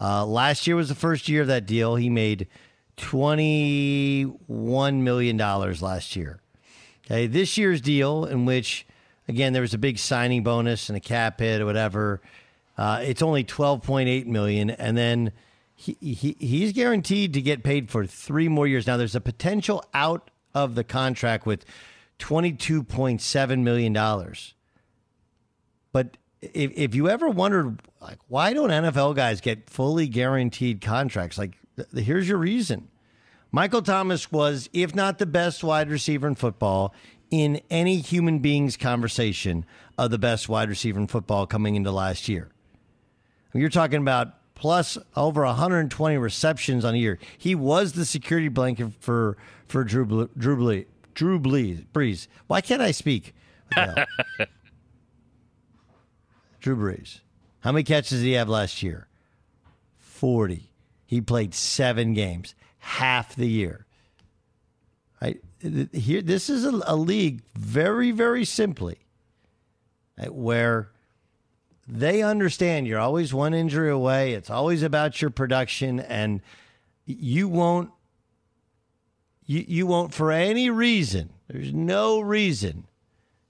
Uh, 0.00 0.26
last 0.26 0.66
year 0.66 0.76
was 0.76 0.88
the 0.88 0.94
first 0.94 1.28
year 1.28 1.42
of 1.42 1.48
that 1.48 1.66
deal. 1.66 1.96
He 1.96 2.10
made 2.10 2.48
twenty-one 2.96 5.04
million 5.04 5.36
dollars 5.36 5.80
last 5.80 6.16
year. 6.16 6.40
Okay, 7.06 7.26
this 7.26 7.56
year's 7.56 7.80
deal, 7.80 8.24
in 8.24 8.44
which 8.44 8.86
again 9.28 9.52
there 9.52 9.62
was 9.62 9.74
a 9.74 9.78
big 9.78 9.98
signing 9.98 10.42
bonus 10.42 10.88
and 10.88 10.96
a 10.96 11.00
cap 11.00 11.40
hit 11.40 11.60
or 11.60 11.66
whatever, 11.66 12.20
uh, 12.76 13.00
it's 13.02 13.22
only 13.22 13.44
twelve 13.44 13.82
point 13.82 14.08
eight 14.08 14.26
million, 14.26 14.70
and 14.70 14.96
then 14.96 15.32
he, 15.74 15.96
he 16.00 16.36
he's 16.38 16.72
guaranteed 16.72 17.32
to 17.34 17.40
get 17.40 17.62
paid 17.62 17.90
for 17.90 18.04
three 18.04 18.48
more 18.48 18.66
years. 18.66 18.86
Now 18.86 18.96
there's 18.96 19.16
a 19.16 19.20
potential 19.20 19.84
out 19.94 20.30
of 20.64 20.74
the 20.74 20.84
contract 20.84 21.46
with 21.46 21.64
twenty-two 22.18 22.82
point 22.82 23.20
seven 23.20 23.64
million 23.64 23.92
dollars, 23.92 24.54
but 25.92 26.16
if, 26.40 26.72
if 26.74 26.94
you 26.94 27.08
ever 27.08 27.28
wondered 27.28 27.80
like 28.00 28.18
why 28.28 28.52
don't 28.52 28.70
NFL 28.70 29.16
guys 29.16 29.40
get 29.40 29.68
fully 29.68 30.06
guaranteed 30.06 30.80
contracts? 30.80 31.38
Like 31.38 31.56
th- 31.76 32.04
here's 32.04 32.28
your 32.28 32.38
reason. 32.38 32.88
Michael 33.50 33.82
Thomas 33.82 34.30
was 34.30 34.68
if 34.72 34.94
not 34.94 35.18
the 35.18 35.26
best 35.26 35.64
wide 35.64 35.90
receiver 35.90 36.28
in 36.28 36.34
football 36.34 36.94
in 37.30 37.60
any 37.70 37.98
human 37.98 38.38
being's 38.38 38.76
conversation 38.76 39.64
of 39.96 40.10
the 40.10 40.18
best 40.18 40.48
wide 40.48 40.68
receiver 40.68 40.98
in 40.98 41.06
football 41.06 41.46
coming 41.46 41.74
into 41.74 41.90
last 41.90 42.28
year. 42.28 42.50
You're 43.52 43.68
talking 43.68 44.00
about 44.00 44.34
plus 44.58 44.98
over 45.16 45.44
120 45.44 46.18
receptions 46.18 46.84
on 46.84 46.94
a 46.94 46.98
year 46.98 47.18
he 47.38 47.54
was 47.54 47.92
the 47.92 48.04
security 48.04 48.48
blanket 48.48 48.92
for 49.00 49.36
for 49.66 49.84
Drew 49.84 50.04
Ble- 50.04 50.28
Drew 50.36 50.56
Ble- 50.56 50.84
Drew 51.14 51.38
Brees 51.38 51.86
Brees 51.92 52.26
why 52.48 52.60
can't 52.60 52.82
I 52.82 52.90
speak? 52.90 53.34
Drew 56.60 56.76
Brees. 56.76 57.20
How 57.60 57.72
many 57.72 57.84
catches 57.84 58.20
did 58.20 58.26
he 58.26 58.32
have 58.32 58.48
last 58.48 58.82
year? 58.82 59.08
40. 59.98 60.70
He 61.06 61.20
played 61.20 61.54
seven 61.54 62.12
games, 62.14 62.54
half 62.78 63.34
the 63.34 63.46
year. 63.48 63.86
Right? 65.22 65.40
Here, 65.92 66.22
this 66.22 66.50
is 66.50 66.64
a, 66.64 66.80
a 66.86 66.96
league 66.96 67.42
very, 67.54 68.10
very 68.10 68.44
simply 68.44 68.98
where 70.28 70.90
they 71.88 72.22
understand 72.22 72.86
you're 72.86 73.00
always 73.00 73.32
one 73.32 73.54
injury 73.54 73.90
away. 73.90 74.34
It's 74.34 74.50
always 74.50 74.82
about 74.82 75.22
your 75.22 75.30
production, 75.30 76.00
and 76.00 76.42
you 77.06 77.48
won't, 77.48 77.90
you, 79.46 79.64
you 79.66 79.86
won't 79.86 80.12
for 80.12 80.30
any 80.30 80.68
reason. 80.68 81.30
There's 81.48 81.72
no 81.72 82.20
reason 82.20 82.86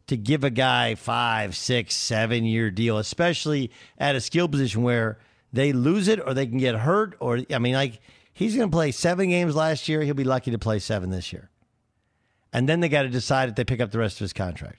to 0.06 0.16
give 0.16 0.44
a 0.44 0.50
guy 0.50 0.94
five, 0.94 1.56
six, 1.56 1.96
seven 1.96 2.44
year 2.44 2.70
deal, 2.70 2.96
especially 2.98 3.72
at 3.98 4.14
a 4.14 4.20
skill 4.20 4.48
position 4.48 4.82
where 4.82 5.18
they 5.52 5.72
lose 5.72 6.06
it 6.06 6.20
or 6.24 6.32
they 6.32 6.46
can 6.46 6.58
get 6.58 6.76
hurt. 6.76 7.16
Or, 7.18 7.40
I 7.50 7.58
mean, 7.58 7.74
like, 7.74 8.00
he's 8.32 8.54
going 8.54 8.70
to 8.70 8.74
play 8.74 8.92
seven 8.92 9.30
games 9.30 9.56
last 9.56 9.88
year. 9.88 10.02
He'll 10.02 10.14
be 10.14 10.22
lucky 10.22 10.52
to 10.52 10.58
play 10.58 10.78
seven 10.78 11.10
this 11.10 11.32
year. 11.32 11.50
And 12.52 12.68
then 12.68 12.80
they 12.80 12.88
got 12.88 13.02
to 13.02 13.08
decide 13.08 13.48
if 13.48 13.56
they 13.56 13.64
pick 13.64 13.80
up 13.80 13.90
the 13.90 13.98
rest 13.98 14.16
of 14.16 14.20
his 14.20 14.32
contract. 14.32 14.78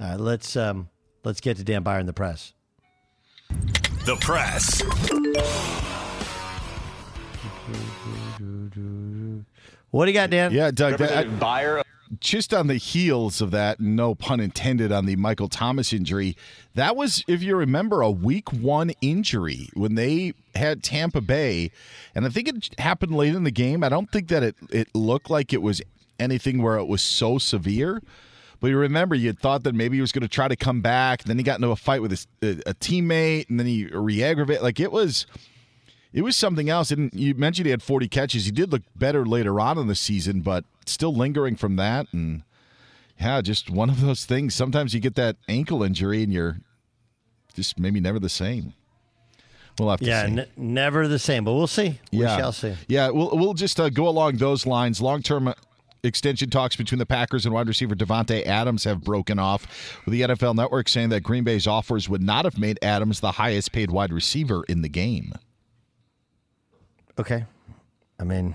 All 0.00 0.10
right, 0.10 0.20
let's 0.20 0.54
um, 0.54 0.88
let's 1.24 1.40
get 1.40 1.56
to 1.56 1.64
Dan 1.64 1.82
Beyer 1.82 1.98
in 1.98 2.06
the 2.06 2.12
press. 2.12 2.52
The 4.04 4.16
press. 4.20 4.80
What 9.90 10.04
do 10.04 10.10
you 10.10 10.14
got, 10.14 10.30
Dan? 10.30 10.52
Yeah, 10.52 10.70
Doug. 10.70 10.98
That, 10.98 11.00
Representative 11.00 11.40
Beyer. 11.40 11.82
just 12.20 12.54
on 12.54 12.68
the 12.68 12.76
heels 12.76 13.40
of 13.40 13.50
that, 13.50 13.80
no 13.80 14.14
pun 14.14 14.38
intended, 14.38 14.92
on 14.92 15.06
the 15.06 15.16
Michael 15.16 15.48
Thomas 15.48 15.92
injury, 15.92 16.36
that 16.74 16.94
was, 16.94 17.24
if 17.26 17.42
you 17.42 17.56
remember, 17.56 18.00
a 18.00 18.10
week 18.10 18.52
one 18.52 18.92
injury 19.00 19.68
when 19.74 19.94
they 19.94 20.34
had 20.54 20.82
Tampa 20.82 21.20
Bay. 21.20 21.70
And 22.14 22.24
I 22.24 22.28
think 22.28 22.48
it 22.48 22.78
happened 22.78 23.16
late 23.16 23.34
in 23.34 23.44
the 23.44 23.50
game. 23.50 23.82
I 23.82 23.88
don't 23.88 24.10
think 24.10 24.28
that 24.28 24.42
it, 24.42 24.56
it 24.70 24.94
looked 24.94 25.28
like 25.28 25.52
it 25.52 25.62
was 25.62 25.82
anything 26.20 26.62
where 26.62 26.76
it 26.76 26.86
was 26.86 27.02
so 27.02 27.38
severe. 27.38 28.00
But 28.60 28.68
you 28.68 28.76
remember, 28.78 29.14
you 29.14 29.28
had 29.28 29.38
thought 29.38 29.62
that 29.64 29.74
maybe 29.74 29.96
he 29.96 30.00
was 30.00 30.10
going 30.12 30.22
to 30.22 30.28
try 30.28 30.48
to 30.48 30.56
come 30.56 30.80
back. 30.80 31.22
Then 31.24 31.38
he 31.38 31.44
got 31.44 31.58
into 31.58 31.70
a 31.70 31.76
fight 31.76 32.02
with 32.02 32.10
his, 32.10 32.26
a, 32.42 32.50
a 32.70 32.74
teammate, 32.74 33.48
and 33.48 33.58
then 33.58 33.66
he 33.66 33.86
re-aggravated. 33.86 34.62
Like 34.62 34.80
it 34.80 34.90
was, 34.90 35.26
it 36.12 36.22
was 36.22 36.36
something 36.36 36.68
else. 36.68 36.90
And 36.90 37.10
you 37.14 37.34
mentioned 37.34 37.66
he 37.66 37.70
had 37.70 37.82
40 37.84 38.08
catches. 38.08 38.46
He 38.46 38.50
did 38.50 38.72
look 38.72 38.82
better 38.96 39.24
later 39.24 39.60
on 39.60 39.78
in 39.78 39.86
the 39.86 39.94
season, 39.94 40.40
but 40.40 40.64
still 40.86 41.14
lingering 41.14 41.54
from 41.54 41.76
that. 41.76 42.06
And 42.12 42.42
yeah, 43.20 43.40
just 43.42 43.70
one 43.70 43.90
of 43.90 44.00
those 44.00 44.24
things. 44.24 44.54
Sometimes 44.56 44.92
you 44.92 44.98
get 45.00 45.14
that 45.14 45.36
ankle 45.48 45.84
injury, 45.84 46.24
and 46.24 46.32
you're 46.32 46.58
just 47.54 47.78
maybe 47.78 48.00
never 48.00 48.18
the 48.18 48.28
same. 48.28 48.74
We'll 49.78 49.90
have 49.90 50.00
to 50.00 50.06
Yeah, 50.06 50.26
see. 50.26 50.32
n- 50.40 50.46
never 50.56 51.06
the 51.06 51.20
same, 51.20 51.44
but 51.44 51.52
we'll 51.54 51.68
see. 51.68 52.00
We 52.10 52.18
yeah. 52.22 52.36
shall 52.36 52.50
see. 52.52 52.74
Yeah, 52.88 53.10
we'll 53.10 53.30
we'll 53.36 53.54
just 53.54 53.78
uh, 53.78 53.88
go 53.90 54.08
along 54.08 54.38
those 54.38 54.66
lines. 54.66 55.00
Long 55.00 55.22
term 55.22 55.54
extension 56.02 56.50
talks 56.50 56.76
between 56.76 56.98
the 56.98 57.06
Packers 57.06 57.44
and 57.44 57.54
wide 57.54 57.68
receiver 57.68 57.94
Davante 57.94 58.44
Adams 58.46 58.84
have 58.84 59.02
broken 59.02 59.38
off, 59.38 60.00
with 60.04 60.12
the 60.12 60.22
NFL 60.22 60.54
Network 60.54 60.88
saying 60.88 61.08
that 61.10 61.22
Green 61.22 61.44
Bay's 61.44 61.66
offers 61.66 62.08
would 62.08 62.22
not 62.22 62.44
have 62.44 62.58
made 62.58 62.78
Adams 62.82 63.20
the 63.20 63.32
highest 63.32 63.72
paid 63.72 63.90
wide 63.90 64.12
receiver 64.12 64.64
in 64.68 64.82
the 64.82 64.88
game. 64.88 65.32
Okay. 67.18 67.44
I 68.20 68.24
mean, 68.24 68.54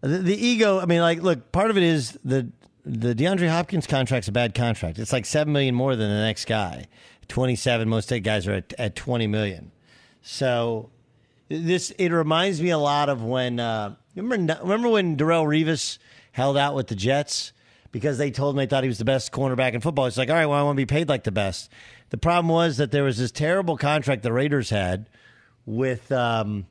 the, 0.00 0.18
the 0.18 0.46
ego. 0.46 0.80
I 0.80 0.86
mean, 0.86 1.00
like, 1.00 1.22
look, 1.22 1.52
part 1.52 1.70
of 1.70 1.76
it 1.76 1.82
is 1.82 2.18
the 2.24 2.50
the 2.84 3.14
DeAndre 3.14 3.48
Hopkins 3.48 3.86
contract's 3.86 4.28
a 4.28 4.32
bad 4.32 4.54
contract. 4.54 4.98
It's 4.98 5.12
like 5.12 5.26
seven 5.26 5.52
million 5.52 5.74
more 5.74 5.96
than 5.96 6.08
the 6.08 6.22
next 6.22 6.46
guy. 6.46 6.86
Twenty 7.28 7.56
seven. 7.56 7.88
Most 7.88 8.06
state 8.06 8.22
guys 8.22 8.46
are 8.46 8.54
at, 8.54 8.72
at 8.78 8.96
twenty 8.96 9.26
million. 9.26 9.72
So 10.22 10.90
this 11.48 11.90
it 11.92 12.10
reminds 12.10 12.60
me 12.60 12.70
a 12.70 12.78
lot 12.78 13.08
of 13.08 13.22
when 13.22 13.60
uh, 13.60 13.94
remember 14.16 14.58
remember 14.62 14.88
when 14.88 15.16
Darrelle 15.16 15.46
Revis 15.46 15.98
held 16.32 16.56
out 16.56 16.74
with 16.74 16.88
the 16.88 16.96
Jets 16.96 17.52
because 17.92 18.18
they 18.18 18.30
told 18.30 18.54
him 18.54 18.58
they 18.58 18.66
thought 18.66 18.84
he 18.84 18.88
was 18.88 18.98
the 18.98 19.04
best 19.04 19.32
cornerback 19.32 19.72
in 19.72 19.80
football. 19.80 20.06
It's 20.06 20.16
like, 20.16 20.28
all 20.28 20.36
right, 20.36 20.46
well, 20.46 20.58
I 20.58 20.62
want 20.62 20.76
to 20.76 20.80
be 20.80 20.86
paid 20.86 21.08
like 21.08 21.24
the 21.24 21.32
best. 21.32 21.70
The 22.10 22.18
problem 22.18 22.48
was 22.48 22.76
that 22.76 22.90
there 22.90 23.04
was 23.04 23.18
this 23.18 23.30
terrible 23.30 23.76
contract 23.76 24.22
the 24.22 24.32
Raiders 24.32 24.70
had 24.70 25.08
with 25.66 26.10
um, 26.12 26.66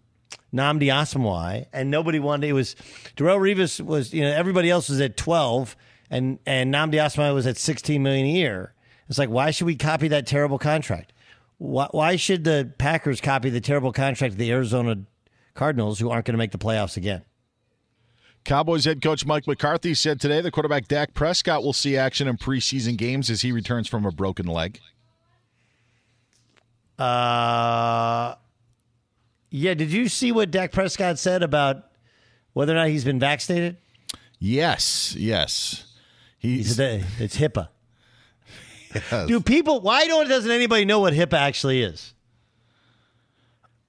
Nnamdi 0.53 0.87
Asomugha, 0.87 1.65
and 1.71 1.89
nobody 1.89 2.19
wanted. 2.19 2.47
It 2.47 2.53
was 2.53 2.75
Darrelle 3.15 3.39
Revis 3.39 3.81
was 3.81 4.13
you 4.13 4.21
know 4.21 4.31
everybody 4.31 4.69
else 4.69 4.89
was 4.89 4.99
at 5.01 5.17
twelve, 5.17 5.75
and 6.09 6.39
and 6.45 6.73
Nnamdi 6.73 6.95
Asomugha 6.95 7.33
was 7.33 7.47
at 7.47 7.57
sixteen 7.57 8.03
million 8.03 8.25
a 8.25 8.31
year. 8.31 8.73
It's 9.07 9.17
like 9.17 9.29
why 9.29 9.51
should 9.51 9.65
we 9.65 9.75
copy 9.75 10.07
that 10.09 10.27
terrible 10.27 10.59
contract? 10.59 11.13
Why, 11.57 11.87
why 11.91 12.15
should 12.15 12.43
the 12.43 12.71
Packers 12.77 13.21
copy 13.21 13.49
the 13.49 13.61
terrible 13.61 13.91
contract 13.91 14.33
of 14.33 14.37
the 14.37 14.51
Arizona 14.51 14.97
Cardinals, 15.53 15.99
who 15.99 16.09
aren't 16.09 16.25
going 16.25 16.33
to 16.33 16.37
make 16.37 16.51
the 16.51 16.57
playoffs 16.57 16.95
again? 16.97 17.21
Cowboys 18.49 18.85
head 18.85 18.99
coach 18.99 19.27
Mike 19.27 19.45
McCarthy 19.45 19.93
said 19.93 20.19
today 20.19 20.41
the 20.41 20.49
quarterback 20.49 20.87
Dak 20.87 21.13
Prescott 21.13 21.61
will 21.61 21.71
see 21.71 21.95
action 21.95 22.27
in 22.27 22.35
preseason 22.35 22.97
games 22.97 23.29
as 23.29 23.43
he 23.43 23.51
returns 23.51 23.87
from 23.87 24.07
a 24.07 24.11
broken 24.11 24.47
leg. 24.47 24.79
Uh, 26.97 28.33
yeah. 29.51 29.75
Did 29.75 29.91
you 29.91 30.09
see 30.09 30.31
what 30.31 30.49
Dak 30.49 30.71
Prescott 30.71 31.19
said 31.19 31.43
about 31.43 31.91
whether 32.53 32.73
or 32.73 32.77
not 32.77 32.87
he's 32.87 33.03
been 33.03 33.19
vaccinated? 33.19 33.77
Yes, 34.39 35.15
yes. 35.15 35.85
He 36.39 36.63
said 36.63 37.01
that 37.01 37.07
it's 37.19 37.37
HIPAA. 37.37 39.27
Do 39.27 39.41
people? 39.41 39.79
Why 39.81 40.07
don't 40.07 40.27
doesn't 40.27 40.49
anybody 40.49 40.85
know 40.85 41.01
what 41.01 41.13
HIPAA 41.13 41.37
actually 41.37 41.83
is? 41.83 42.15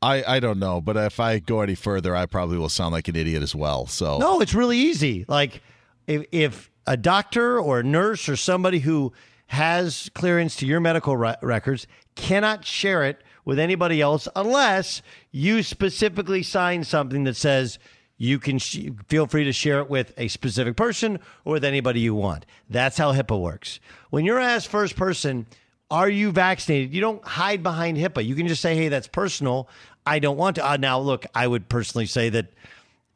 I, 0.03 0.37
I 0.37 0.41
don't 0.41 0.59
know, 0.59 0.81
but 0.81 0.97
if 0.97 1.21
I 1.21 1.39
go 1.41 1.61
any 1.61 1.75
further, 1.75 2.17
I 2.17 2.27
probably 2.27 2.57
will 2.57 2.71
sound 2.71 2.93
like 2.93 3.09
an 3.09 3.17
idiot 3.17 3.43
as 3.43 3.55
well. 3.55 3.87
So 3.87 4.19
No, 4.19 4.41
it's 4.41 4.55
really 4.55 4.79
easy. 4.79 5.25
Like 5.29 5.63
if 6.07 6.25
if 6.33 6.71
a 6.87 6.97
doctor 6.97 7.61
or 7.61 7.81
a 7.81 7.83
nurse 7.85 8.29
or 8.29 8.37
somebody 8.37 8.79
who 8.79 9.13
has 9.49 10.11
clearance 10.15 10.57
to 10.57 10.67
your 10.67 10.81
medical 10.81 11.17
re- 11.17 11.37
records 11.43 11.87
cannot 12.15 12.65
share 12.65 13.05
it 13.05 13.23
with 13.45 13.59
anybody 13.59 14.01
else 14.01 14.29
unless 14.37 15.03
you 15.33 15.63
specifically 15.63 16.43
sign 16.43 16.85
something 16.85 17.25
that 17.25 17.37
says 17.37 17.79
you 18.17 18.39
can 18.39 18.59
sh- 18.59 18.89
feel 19.09 19.27
free 19.27 19.45
to 19.45 19.53
share 19.53 19.81
it 19.81 19.91
with 19.91 20.13
a 20.17 20.29
specific 20.29 20.77
person 20.77 21.19
or 21.45 21.55
with 21.55 21.65
anybody 21.65 22.01
you 22.01 22.15
want. 22.15 22.47
That's 22.69 22.97
how 22.97 23.13
HIPAA 23.13 23.41
works. 23.41 23.81
When 24.11 24.25
you're 24.25 24.39
asked 24.39 24.69
first 24.69 24.95
person, 24.95 25.47
are 25.91 26.09
you 26.09 26.31
vaccinated? 26.31 26.95
You 26.95 27.01
don't 27.01 27.25
hide 27.27 27.63
behind 27.63 27.97
HIPAA. 27.97 28.25
You 28.25 28.37
can 28.37 28.47
just 28.47 28.63
say, 28.63 28.77
hey, 28.77 28.89
that's 28.89 29.09
personal. 29.09 29.69
I 30.07 30.19
don't 30.19 30.37
want 30.37 30.57
to. 30.57 30.69
Uh, 30.69 30.77
now, 30.77 30.99
look, 30.99 31.27
I 31.35 31.47
would 31.47 31.69
personally 31.69 32.07
say 32.07 32.29
that 32.31 32.47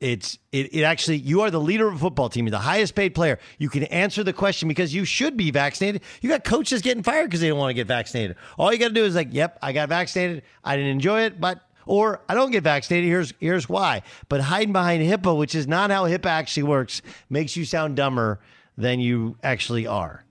it's 0.00 0.38
it, 0.52 0.74
it 0.74 0.82
actually 0.82 1.16
you 1.18 1.42
are 1.42 1.50
the 1.50 1.60
leader 1.60 1.88
of 1.88 1.94
a 1.94 1.98
football 1.98 2.28
team, 2.28 2.46
you're 2.46 2.50
the 2.50 2.58
highest 2.58 2.94
paid 2.94 3.14
player. 3.14 3.38
You 3.58 3.68
can 3.68 3.84
answer 3.84 4.22
the 4.22 4.32
question 4.32 4.68
because 4.68 4.94
you 4.94 5.04
should 5.04 5.36
be 5.36 5.50
vaccinated. 5.50 6.02
You 6.20 6.28
got 6.28 6.44
coaches 6.44 6.82
getting 6.82 7.02
fired 7.02 7.26
because 7.26 7.40
they 7.40 7.48
don't 7.48 7.58
want 7.58 7.70
to 7.70 7.74
get 7.74 7.86
vaccinated. 7.86 8.36
All 8.58 8.72
you 8.72 8.78
got 8.78 8.88
to 8.88 8.94
do 8.94 9.04
is 9.04 9.14
like, 9.14 9.28
yep, 9.32 9.58
I 9.62 9.72
got 9.72 9.88
vaccinated. 9.88 10.42
I 10.62 10.76
didn't 10.76 10.90
enjoy 10.90 11.22
it, 11.22 11.40
but 11.40 11.62
or 11.86 12.20
I 12.28 12.34
don't 12.34 12.50
get 12.50 12.64
vaccinated. 12.64 13.08
Here's 13.08 13.32
here's 13.40 13.68
why. 13.68 14.02
But 14.28 14.42
hiding 14.42 14.72
behind 14.72 15.02
HIPAA, 15.02 15.38
which 15.38 15.54
is 15.54 15.66
not 15.66 15.90
how 15.90 16.04
HIPAA 16.04 16.26
actually 16.26 16.64
works, 16.64 17.00
makes 17.30 17.56
you 17.56 17.64
sound 17.64 17.96
dumber 17.96 18.40
than 18.76 19.00
you 19.00 19.36
actually 19.42 19.86
are. 19.86 20.24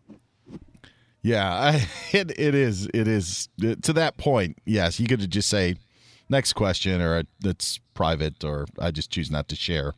Yeah, 1.22 1.52
I, 1.52 1.88
it 2.12 2.38
it 2.38 2.54
is 2.54 2.88
it 2.94 3.08
is 3.08 3.50
to 3.60 3.94
that 3.94 4.18
point. 4.18 4.58
Yes, 4.66 5.00
you 5.00 5.08
could 5.08 5.30
just 5.32 5.50
say 5.50 5.76
next 6.34 6.54
question 6.54 7.02
or 7.02 7.24
it's 7.46 7.80
private 7.94 8.44
or 8.44 8.66
I 8.80 8.92
just 8.92 9.10
choose 9.10 9.32
not 9.32 9.48
to 9.50 9.56
share. 9.56 9.94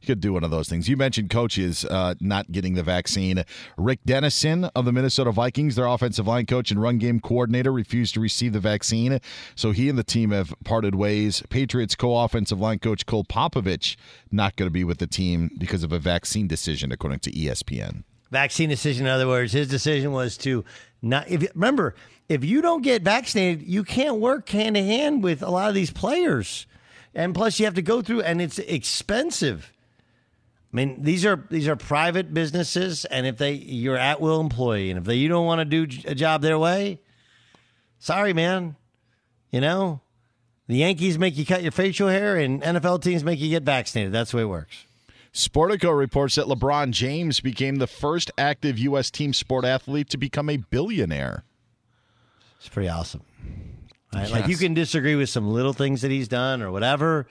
You 0.00 0.06
could 0.06 0.20
do 0.20 0.34
one 0.34 0.44
of 0.44 0.50
those 0.50 0.68
things. 0.68 0.86
You 0.86 0.98
mentioned 0.98 1.30
coaches 1.30 1.84
uh, 1.86 2.14
not 2.20 2.52
getting 2.52 2.74
the 2.74 2.82
vaccine. 2.82 3.42
Rick 3.78 4.00
Dennison 4.04 4.64
of 4.76 4.84
the 4.84 4.92
Minnesota 4.92 5.32
Vikings, 5.32 5.76
their 5.76 5.86
offensive 5.86 6.26
line 6.26 6.44
coach 6.44 6.70
and 6.70 6.82
run 6.82 6.98
game 6.98 7.20
coordinator, 7.20 7.72
refused 7.72 8.12
to 8.14 8.20
receive 8.20 8.52
the 8.52 8.60
vaccine. 8.60 9.18
So 9.54 9.70
he 9.70 9.88
and 9.88 9.98
the 9.98 10.04
team 10.04 10.30
have 10.30 10.52
parted 10.62 10.94
ways. 10.94 11.42
Patriots 11.48 11.94
co 11.94 12.18
offensive 12.18 12.60
line 12.60 12.80
coach 12.80 13.06
Cole 13.06 13.24
Popovich 13.24 13.96
not 14.30 14.56
going 14.56 14.66
to 14.66 14.72
be 14.72 14.84
with 14.84 14.98
the 14.98 15.06
team 15.06 15.50
because 15.56 15.82
of 15.82 15.92
a 15.92 15.98
vaccine 15.98 16.48
decision, 16.48 16.92
according 16.92 17.20
to 17.20 17.30
ESPN. 17.30 18.04
Vaccine 18.30 18.68
decision, 18.68 19.06
in 19.06 19.12
other 19.12 19.28
words, 19.28 19.52
his 19.52 19.68
decision 19.68 20.12
was 20.12 20.36
to 20.38 20.66
not. 21.00 21.30
If 21.30 21.46
remember, 21.54 21.94
if 22.28 22.44
you 22.44 22.62
don't 22.62 22.82
get 22.82 23.02
vaccinated, 23.02 23.66
you 23.66 23.84
can't 23.84 24.16
work 24.16 24.48
hand 24.48 24.76
in 24.76 24.84
hand 24.84 25.22
with 25.22 25.42
a 25.42 25.50
lot 25.50 25.68
of 25.68 25.74
these 25.74 25.90
players, 25.90 26.66
and 27.14 27.34
plus 27.34 27.58
you 27.58 27.66
have 27.66 27.74
to 27.74 27.82
go 27.82 28.02
through, 28.02 28.22
and 28.22 28.40
it's 28.40 28.58
expensive. 28.58 29.72
I 30.72 30.76
mean, 30.76 31.02
these 31.02 31.24
are 31.24 31.44
these 31.50 31.68
are 31.68 31.76
private 31.76 32.34
businesses, 32.34 33.04
and 33.04 33.26
if 33.26 33.38
they 33.38 33.52
you're 33.52 33.96
at 33.96 34.20
will 34.20 34.40
employee, 34.40 34.90
and 34.90 34.98
if 34.98 35.04
they 35.04 35.14
you 35.16 35.28
don't 35.28 35.46
want 35.46 35.60
to 35.60 35.64
do 35.64 35.82
a 36.06 36.14
job 36.14 36.42
their 36.42 36.58
way, 36.58 37.00
sorry, 37.98 38.32
man. 38.32 38.76
You 39.50 39.60
know, 39.60 40.00
the 40.66 40.76
Yankees 40.76 41.16
make 41.16 41.36
you 41.36 41.46
cut 41.46 41.62
your 41.62 41.70
facial 41.70 42.08
hair, 42.08 42.36
and 42.36 42.60
NFL 42.62 43.02
teams 43.02 43.22
make 43.22 43.38
you 43.38 43.50
get 43.50 43.62
vaccinated. 43.62 44.12
That's 44.12 44.32
the 44.32 44.38
way 44.38 44.42
it 44.42 44.46
works. 44.46 44.86
Sportico 45.32 45.96
reports 45.96 46.36
that 46.36 46.46
LeBron 46.46 46.90
James 46.90 47.40
became 47.40 47.76
the 47.76 47.86
first 47.86 48.30
active 48.38 48.78
U.S. 48.78 49.10
team 49.10 49.32
sport 49.32 49.64
athlete 49.64 50.08
to 50.10 50.16
become 50.16 50.48
a 50.48 50.56
billionaire. 50.56 51.44
It's 52.64 52.72
pretty 52.72 52.88
awesome. 52.88 53.20
Right? 54.14 54.22
Yes. 54.22 54.30
Like 54.30 54.48
you 54.48 54.56
can 54.56 54.72
disagree 54.72 55.16
with 55.16 55.28
some 55.28 55.48
little 55.48 55.74
things 55.74 56.00
that 56.00 56.10
he's 56.10 56.28
done 56.28 56.62
or 56.62 56.70
whatever. 56.70 57.26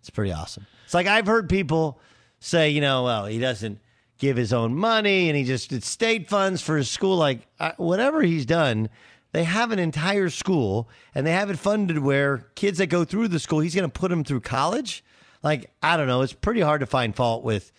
It's 0.00 0.10
pretty 0.10 0.32
awesome. 0.32 0.66
It's 0.84 0.94
like 0.94 1.06
I've 1.06 1.26
heard 1.26 1.48
people 1.48 2.00
say, 2.40 2.70
you 2.70 2.80
know, 2.80 3.04
well, 3.04 3.26
he 3.26 3.38
doesn't 3.38 3.78
give 4.18 4.36
his 4.36 4.52
own 4.52 4.74
money 4.74 5.28
and 5.28 5.36
he 5.36 5.44
just 5.44 5.70
did 5.70 5.84
state 5.84 6.28
funds 6.28 6.60
for 6.60 6.76
his 6.76 6.90
school. 6.90 7.16
Like 7.16 7.46
uh, 7.60 7.72
whatever 7.76 8.22
he's 8.22 8.44
done, 8.44 8.88
they 9.30 9.44
have 9.44 9.70
an 9.70 9.78
entire 9.78 10.30
school 10.30 10.88
and 11.14 11.24
they 11.24 11.32
have 11.32 11.48
it 11.48 11.58
funded 11.58 11.98
where 11.98 12.48
kids 12.56 12.78
that 12.78 12.88
go 12.88 13.04
through 13.04 13.28
the 13.28 13.38
school, 13.38 13.60
he's 13.60 13.74
going 13.74 13.88
to 13.88 14.00
put 14.00 14.08
them 14.08 14.24
through 14.24 14.40
college 14.40 15.04
like 15.42 15.70
I 15.82 15.96
don't 15.96 16.06
know, 16.06 16.22
it's 16.22 16.32
pretty 16.32 16.60
hard 16.60 16.80
to 16.80 16.86
find 16.86 17.14
fault 17.14 17.44
with 17.44 17.72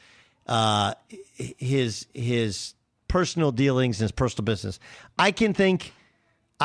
uh, 0.47 0.93
his 1.35 2.07
his 2.13 2.73
personal 3.07 3.51
dealings 3.51 3.99
and 3.99 4.05
his 4.05 4.11
personal 4.11 4.45
business. 4.45 4.79
I 5.17 5.31
can 5.31 5.53
think 5.53 5.93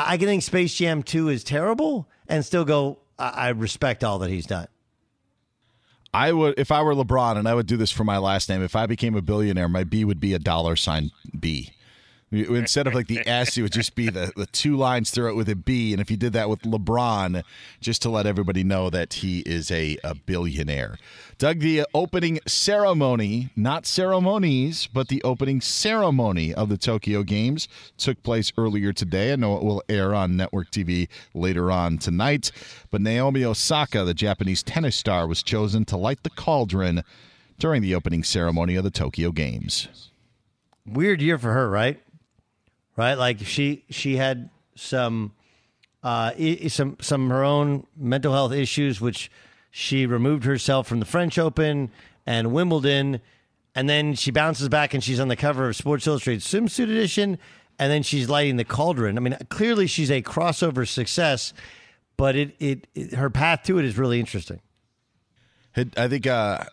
I 0.07 0.17
can 0.17 0.27
think 0.27 0.43
Space 0.43 0.73
Jam 0.73 1.03
2 1.03 1.29
is 1.29 1.43
terrible 1.43 2.07
and 2.27 2.45
still 2.45 2.65
go 2.65 2.99
I 3.19 3.49
respect 3.49 4.03
all 4.03 4.19
that 4.19 4.29
he's 4.29 4.45
done. 4.45 4.67
I 6.13 6.31
would 6.31 6.55
if 6.57 6.71
I 6.71 6.81
were 6.81 6.95
LeBron 6.95 7.37
and 7.37 7.47
I 7.47 7.53
would 7.53 7.67
do 7.67 7.77
this 7.77 7.91
for 7.91 8.03
my 8.03 8.17
last 8.17 8.49
name. 8.49 8.63
If 8.63 8.75
I 8.75 8.85
became 8.87 9.15
a 9.15 9.21
billionaire, 9.21 9.69
my 9.69 9.83
B 9.83 10.05
would 10.05 10.19
be 10.19 10.33
a 10.33 10.39
dollar 10.39 10.75
sign 10.75 11.11
B. 11.37 11.71
Instead 12.31 12.85
of 12.85 12.93
like 12.93 13.07
the 13.07 13.27
S, 13.27 13.57
it 13.57 13.63
would 13.63 13.71
just 13.71 13.95
be 13.95 14.09
the, 14.09 14.31
the 14.35 14.45
two 14.45 14.77
lines 14.77 15.09
through 15.09 15.29
it 15.29 15.35
with 15.35 15.49
a 15.49 15.55
B. 15.55 15.93
And 15.93 16.01
if 16.01 16.11
you 16.11 16.17
did 16.17 16.33
that 16.33 16.47
with 16.49 16.61
LeBron, 16.61 17.43
just 17.81 18.03
to 18.03 18.09
let 18.09 18.27
everybody 18.27 18.63
know 18.63 18.91
that 18.91 19.13
he 19.13 19.39
is 19.39 19.71
a, 19.71 19.97
a 20.03 20.13
billionaire. 20.13 20.97
Doug, 21.39 21.59
the 21.59 21.85
opening 21.93 22.39
ceremony, 22.45 23.49
not 23.55 23.87
ceremonies, 23.87 24.87
but 24.93 25.07
the 25.07 25.23
opening 25.23 25.59
ceremony 25.59 26.53
of 26.53 26.69
the 26.69 26.77
Tokyo 26.77 27.23
Games 27.23 27.67
took 27.97 28.21
place 28.21 28.53
earlier 28.57 28.93
today. 28.93 29.33
I 29.33 29.35
know 29.37 29.57
it 29.57 29.63
will 29.63 29.81
air 29.89 30.13
on 30.13 30.37
network 30.37 30.69
TV 30.69 31.07
later 31.33 31.71
on 31.71 31.97
tonight. 31.97 32.51
But 32.91 33.01
Naomi 33.01 33.43
Osaka, 33.43 34.03
the 34.03 34.13
Japanese 34.13 34.61
tennis 34.61 34.95
star, 34.95 35.25
was 35.25 35.41
chosen 35.41 35.83
to 35.85 35.97
light 35.97 36.21
the 36.23 36.29
cauldron 36.29 37.03
during 37.57 37.81
the 37.81 37.95
opening 37.95 38.23
ceremony 38.23 38.75
of 38.75 38.83
the 38.83 38.91
Tokyo 38.91 39.31
Games. 39.31 39.87
Weird 40.85 41.21
year 41.21 41.37
for 41.37 41.53
her, 41.53 41.69
right? 41.69 41.99
Right? 42.99 43.17
Like 43.17 43.39
she 43.39 43.85
she 43.89 44.17
had 44.17 44.49
some 44.75 45.31
uh, 46.03 46.31
some 46.67 46.97
some 46.99 47.29
her 47.29 47.45
own 47.45 47.87
mental 47.95 48.33
health 48.33 48.51
issues, 48.51 48.99
which 48.99 49.31
she 49.71 50.05
removed 50.05 50.43
herself 50.43 50.85
from 50.85 50.99
the 50.99 51.05
French 51.05 51.39
Open 51.39 51.91
and 52.25 52.51
Wimbledon, 52.51 53.21
and 53.73 53.89
then 53.89 54.15
she 54.15 54.31
bounces 54.31 54.67
back 54.67 54.93
and 54.93 55.01
she's 55.01 55.19
on 55.19 55.29
the 55.29 55.37
cover 55.37 55.69
of 55.69 55.77
Sports 55.77 56.07
Illustrated 56.07 56.41
Swimsuit 56.41 56.83
Edition, 56.83 57.39
and 57.79 57.89
then 57.89 58.03
she's 58.03 58.29
lighting 58.29 58.57
the 58.57 58.65
cauldron. 58.65 59.17
I 59.17 59.21
mean, 59.21 59.37
clearly 59.47 59.87
she's 59.87 60.11
a 60.11 60.21
crossover 60.21 60.85
success, 60.85 61.53
but 62.17 62.35
it 62.35 62.53
it, 62.59 62.87
it 62.95 63.13
her 63.13 63.29
path 63.29 63.63
to 63.63 63.79
it 63.79 63.85
is 63.85 63.97
really 63.97 64.19
interesting. 64.19 64.59
I 65.95 66.09
think 66.09 66.27
uh, 66.27 66.65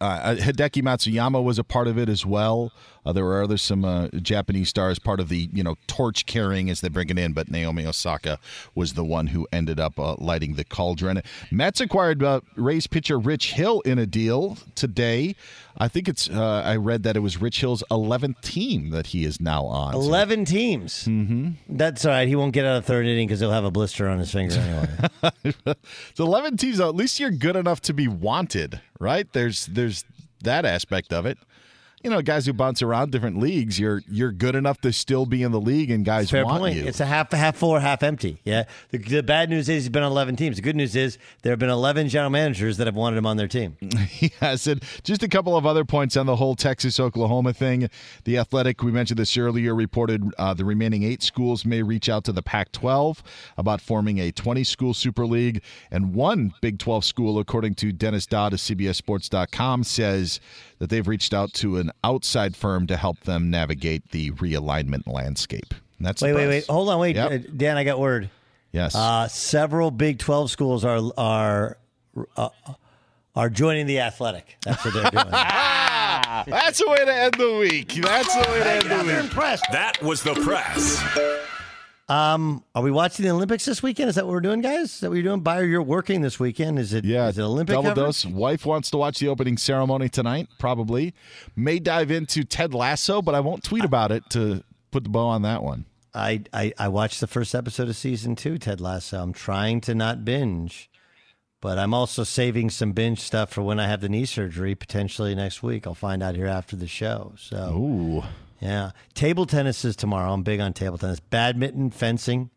uh, 0.00 0.34
Hideki 0.36 0.82
Matsuyama 0.82 1.42
was 1.42 1.58
a 1.58 1.64
part 1.64 1.88
of 1.88 1.98
it 1.98 2.08
as 2.08 2.24
well. 2.24 2.72
Uh, 3.08 3.12
there 3.12 3.24
were 3.24 3.42
other 3.42 3.56
some 3.56 3.86
uh, 3.86 4.08
Japanese 4.20 4.68
stars 4.68 4.98
part 4.98 5.18
of 5.18 5.30
the 5.30 5.48
you 5.50 5.62
know 5.62 5.76
torch 5.86 6.26
carrying 6.26 6.68
as 6.68 6.82
they 6.82 6.90
bring 6.90 7.08
it 7.08 7.18
in, 7.18 7.32
but 7.32 7.50
Naomi 7.50 7.86
Osaka 7.86 8.38
was 8.74 8.92
the 8.92 9.04
one 9.04 9.28
who 9.28 9.48
ended 9.50 9.80
up 9.80 9.98
uh, 9.98 10.14
lighting 10.18 10.56
the 10.56 10.64
cauldron. 10.64 11.22
Mets 11.50 11.80
acquired 11.80 12.22
uh, 12.22 12.42
Rays 12.54 12.86
pitcher 12.86 13.18
Rich 13.18 13.54
Hill 13.54 13.80
in 13.80 13.98
a 13.98 14.04
deal 14.04 14.58
today. 14.74 15.34
I 15.78 15.88
think 15.88 16.06
it's. 16.06 16.28
Uh, 16.28 16.62
I 16.62 16.76
read 16.76 17.02
that 17.04 17.16
it 17.16 17.20
was 17.20 17.40
Rich 17.40 17.62
Hill's 17.62 17.82
11th 17.90 18.42
team 18.42 18.90
that 18.90 19.08
he 19.08 19.24
is 19.24 19.40
now 19.40 19.64
on. 19.64 19.94
11 19.94 20.44
so. 20.44 20.52
teams. 20.52 21.04
Mm-hmm. 21.04 21.76
That's 21.76 22.04
all 22.04 22.10
right. 22.10 22.28
He 22.28 22.36
won't 22.36 22.52
get 22.52 22.66
out 22.66 22.76
of 22.76 22.84
third 22.84 23.06
inning 23.06 23.26
because 23.26 23.40
he'll 23.40 23.52
have 23.52 23.64
a 23.64 23.70
blister 23.70 24.06
on 24.06 24.18
his 24.18 24.30
finger 24.30 24.56
anyway. 24.56 25.32
it's 26.10 26.20
11 26.20 26.58
teams. 26.58 26.78
At 26.78 26.94
least 26.94 27.18
you're 27.18 27.30
good 27.30 27.56
enough 27.56 27.80
to 27.82 27.94
be 27.94 28.06
wanted, 28.06 28.82
right? 29.00 29.32
There's 29.32 29.64
there's 29.66 30.04
that 30.42 30.66
aspect 30.66 31.12
of 31.12 31.24
it 31.24 31.38
you 32.02 32.10
know, 32.10 32.22
guys 32.22 32.46
who 32.46 32.52
bounce 32.52 32.80
around 32.80 33.10
different 33.10 33.38
leagues, 33.38 33.78
you're 33.78 34.02
you're 34.08 34.30
good 34.30 34.54
enough 34.54 34.80
to 34.82 34.92
still 34.92 35.26
be 35.26 35.42
in 35.42 35.50
the 35.50 35.60
league, 35.60 35.90
and 35.90 36.04
guys 36.04 36.30
Fair 36.30 36.44
want 36.44 36.60
point. 36.60 36.76
you. 36.76 36.84
It's 36.84 37.00
a 37.00 37.06
half 37.06 37.32
half 37.32 37.56
full, 37.56 37.78
half 37.78 38.02
empty. 38.02 38.40
Yeah. 38.44 38.64
The, 38.90 38.98
the, 38.98 39.22
bad 39.22 39.50
news 39.50 39.68
is 39.68 39.84
he's 39.84 39.88
been 39.88 40.02
on 40.02 40.12
11 40.12 40.36
teams. 40.36 40.56
The 40.56 40.62
good 40.62 40.76
news 40.76 40.94
is 40.94 41.18
there 41.42 41.52
have 41.52 41.58
been 41.58 41.70
11 41.70 42.08
general 42.08 42.30
managers 42.30 42.76
that 42.76 42.86
have 42.86 42.94
wanted 42.94 43.16
him 43.16 43.26
on 43.26 43.36
their 43.36 43.48
team. 43.48 43.76
yeah. 44.20 44.54
Said 44.54 44.84
just 45.02 45.22
a 45.22 45.28
couple 45.28 45.56
of 45.56 45.66
other 45.66 45.84
points 45.84 46.16
on 46.16 46.26
the 46.26 46.36
whole 46.36 46.54
Texas 46.54 47.00
Oklahoma 47.00 47.52
thing. 47.52 47.90
The 48.24 48.38
Athletic, 48.38 48.82
we 48.82 48.92
mentioned 48.92 49.18
this 49.18 49.36
earlier, 49.36 49.74
reported 49.74 50.24
uh, 50.38 50.54
the 50.54 50.64
remaining 50.64 51.02
eight 51.02 51.22
schools 51.22 51.64
may 51.64 51.82
reach 51.82 52.08
out 52.08 52.24
to 52.24 52.32
the 52.32 52.42
Pac-12 52.42 53.18
about 53.56 53.80
forming 53.80 54.18
a 54.18 54.30
20 54.30 54.62
school 54.64 54.94
super 54.94 55.26
league, 55.26 55.62
and 55.90 56.14
one 56.14 56.54
Big 56.60 56.78
12 56.78 57.04
school, 57.04 57.38
according 57.38 57.74
to 57.76 57.92
Dennis 57.92 58.26
Dodd 58.26 58.52
of 58.52 58.60
CBSSports.com, 58.60 59.84
says 59.84 60.40
that 60.78 60.90
they've 60.90 61.06
reached 61.06 61.34
out 61.34 61.52
to 61.54 61.76
an 61.78 61.90
outside 62.04 62.56
firm 62.56 62.86
to 62.86 62.96
help 62.96 63.20
them 63.20 63.50
navigate 63.50 64.10
the 64.10 64.30
realignment 64.32 65.06
landscape. 65.06 65.74
And 65.98 66.06
that's 66.06 66.22
wait, 66.22 66.34
wait, 66.34 66.48
wait. 66.48 66.66
Hold 66.66 66.88
on, 66.88 67.00
wait, 67.00 67.16
yep. 67.16 67.30
Uh, 67.30 67.38
Dan. 67.56 67.76
I 67.76 67.84
got 67.84 67.98
word. 67.98 68.30
Yes. 68.72 68.94
Uh, 68.94 69.26
several 69.28 69.90
Big 69.90 70.18
Twelve 70.18 70.50
schools 70.50 70.84
are 70.84 71.00
are 71.16 71.78
uh, 72.36 72.48
are 73.34 73.50
joining 73.50 73.86
the 73.86 74.00
Athletic. 74.00 74.56
That's 74.64 74.84
what 74.84 74.94
they're 74.94 75.10
doing. 75.10 75.34
That's 76.46 76.78
the 76.78 76.88
way 76.88 77.04
to 77.04 77.14
end 77.14 77.34
the 77.34 77.56
week. 77.58 77.94
That's 77.94 78.34
the 78.34 78.50
way 78.50 78.58
to 78.58 78.70
end 78.70 78.82
the 78.82 79.04
week. 79.04 79.24
Impressed. 79.24 79.64
That 79.72 80.00
was 80.02 80.22
the 80.22 80.34
press. 80.34 81.02
Um, 82.08 82.64
are 82.74 82.82
we 82.82 82.90
watching 82.90 83.24
the 83.26 83.30
Olympics 83.32 83.66
this 83.66 83.82
weekend? 83.82 84.08
Is 84.08 84.14
that 84.14 84.24
what 84.24 84.32
we're 84.32 84.40
doing, 84.40 84.62
guys? 84.62 84.94
Is 84.94 85.00
that 85.00 85.10
what 85.10 85.16
you're 85.16 85.24
doing? 85.24 85.40
Beyer, 85.40 85.64
you're 85.64 85.82
working 85.82 86.22
this 86.22 86.40
weekend. 86.40 86.78
Is 86.78 86.94
it? 86.94 87.04
Yeah, 87.04 87.28
is 87.28 87.36
it 87.38 87.42
Olympic 87.42 87.74
double 87.74 87.90
coverage? 87.90 88.06
dose. 88.06 88.24
Wife 88.24 88.64
wants 88.64 88.90
to 88.92 88.96
watch 88.96 89.18
the 89.18 89.28
opening 89.28 89.58
ceremony 89.58 90.08
tonight. 90.08 90.48
Probably 90.58 91.12
may 91.54 91.78
dive 91.78 92.10
into 92.10 92.44
Ted 92.44 92.72
Lasso, 92.72 93.20
but 93.20 93.34
I 93.34 93.40
won't 93.40 93.62
tweet 93.62 93.84
about 93.84 94.10
it 94.10 94.22
to 94.30 94.62
put 94.90 95.04
the 95.04 95.10
bow 95.10 95.26
on 95.26 95.42
that 95.42 95.62
one. 95.62 95.84
I, 96.14 96.44
I 96.54 96.72
I 96.78 96.88
watched 96.88 97.20
the 97.20 97.26
first 97.26 97.54
episode 97.54 97.88
of 97.90 97.96
season 97.96 98.34
two, 98.36 98.56
Ted 98.56 98.80
Lasso. 98.80 99.22
I'm 99.22 99.34
trying 99.34 99.82
to 99.82 99.94
not 99.94 100.24
binge, 100.24 100.88
But 101.60 101.78
I'm 101.78 101.92
also 101.92 102.24
saving 102.24 102.70
some 102.70 102.92
binge 102.92 103.20
stuff 103.20 103.50
for 103.50 103.60
when 103.62 103.78
I 103.78 103.86
have 103.86 104.00
the 104.00 104.08
knee 104.08 104.24
surgery 104.24 104.74
potentially 104.74 105.34
next 105.34 105.62
week. 105.62 105.86
I'll 105.86 105.94
find 105.94 106.22
out 106.22 106.34
here 106.36 106.46
after 106.46 106.74
the 106.74 106.86
show. 106.86 107.34
So, 107.36 107.74
Ooh. 107.76 108.22
Yeah. 108.60 108.90
Table 109.14 109.46
tennis 109.46 109.84
is 109.84 109.96
tomorrow. 109.96 110.32
I'm 110.32 110.42
big 110.42 110.60
on 110.60 110.72
table 110.72 110.98
tennis. 110.98 111.20
Badminton, 111.20 111.90
fencing. 111.90 112.50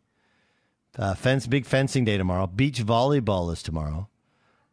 Uh, 0.98 1.14
fence, 1.14 1.46
big 1.46 1.64
fencing 1.64 2.04
day 2.04 2.18
tomorrow. 2.18 2.46
Beach 2.46 2.84
volleyball 2.84 3.52
is 3.52 3.62
tomorrow. 3.62 4.08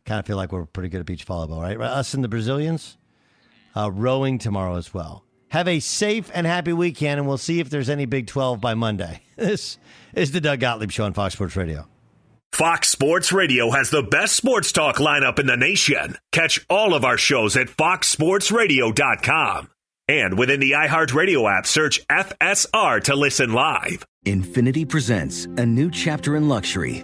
Kind 0.05 0.19
of 0.19 0.25
feel 0.25 0.37
like 0.37 0.51
we're 0.51 0.65
pretty 0.65 0.89
good 0.89 0.99
at 0.99 1.05
beach 1.05 1.25
volleyball, 1.25 1.61
right? 1.61 1.79
Us 1.79 2.13
and 2.13 2.23
the 2.23 2.27
Brazilians. 2.27 2.97
Uh, 3.75 3.91
rowing 3.91 4.39
tomorrow 4.39 4.75
as 4.75 4.93
well. 4.93 5.23
Have 5.49 5.67
a 5.67 5.79
safe 5.79 6.29
and 6.33 6.45
happy 6.45 6.73
weekend, 6.73 7.19
and 7.19 7.27
we'll 7.27 7.37
see 7.37 7.59
if 7.59 7.69
there's 7.69 7.89
any 7.89 8.05
Big 8.05 8.27
12 8.27 8.59
by 8.59 8.73
Monday. 8.73 9.21
This 9.39 9.77
is 10.13 10.31
the 10.31 10.41
Doug 10.41 10.59
Gottlieb 10.59 10.91
Show 10.91 11.05
on 11.05 11.13
Fox 11.13 11.35
Sports 11.35 11.55
Radio. 11.55 11.87
Fox 12.51 12.89
Sports 12.89 13.31
Radio 13.31 13.71
has 13.71 13.89
the 13.89 14.03
best 14.03 14.35
sports 14.35 14.73
talk 14.73 14.97
lineup 14.97 15.39
in 15.39 15.45
the 15.45 15.55
nation. 15.55 16.17
Catch 16.33 16.65
all 16.69 16.93
of 16.93 17.05
our 17.05 17.17
shows 17.17 17.55
at 17.55 17.67
foxsportsradio.com. 17.67 19.69
And 20.09 20.39
within 20.39 20.59
the 20.59 20.71
iHeartRadio 20.71 21.55
app, 21.55 21.67
search 21.67 22.01
FSR 22.07 23.03
to 23.03 23.15
listen 23.15 23.53
live. 23.53 24.03
Infiniti 24.25 24.89
presents 24.89 25.45
a 25.45 25.63
new 25.67 25.91
chapter 25.91 26.35
in 26.35 26.49
luxury, 26.49 27.03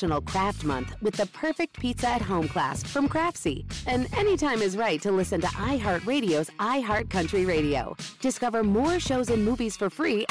National 0.00 0.22
Craft 0.22 0.64
Month 0.64 0.96
with 1.02 1.14
the 1.14 1.26
perfect 1.26 1.78
pizza 1.78 2.08
at 2.08 2.22
home 2.22 2.48
class 2.48 2.82
from 2.82 3.06
Craftsy. 3.06 3.66
And 3.86 4.08
anytime 4.16 4.62
is 4.62 4.74
right 4.74 4.98
to 5.02 5.12
listen 5.12 5.42
to 5.42 5.46
iHeartRadio's 5.48 6.48
iHeartCountry 6.58 7.46
Radio. 7.46 7.94
Discover 8.22 8.64
more 8.64 8.98
shows 8.98 9.28
and 9.28 9.44
movies 9.44 9.76
for 9.76 9.90
free. 9.90 10.24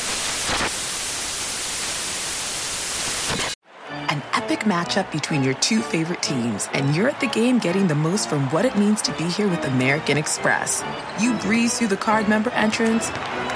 An 4.09 4.23
epic 4.33 4.61
matchup 4.61 5.11
between 5.11 5.43
your 5.43 5.53
two 5.55 5.81
favorite 5.81 6.23
teams, 6.23 6.67
and 6.73 6.95
you're 6.95 7.09
at 7.09 7.19
the 7.19 7.27
game 7.27 7.59
getting 7.59 7.85
the 7.85 7.93
most 7.93 8.27
from 8.27 8.49
what 8.49 8.65
it 8.65 8.75
means 8.75 9.03
to 9.03 9.13
be 9.19 9.25
here 9.25 9.47
with 9.47 9.63
American 9.65 10.17
Express. 10.17 10.83
You 11.21 11.37
breeze 11.37 11.77
through 11.77 11.89
the 11.89 11.97
card 11.97 12.27
member 12.27 12.49
entrance, 12.51 13.05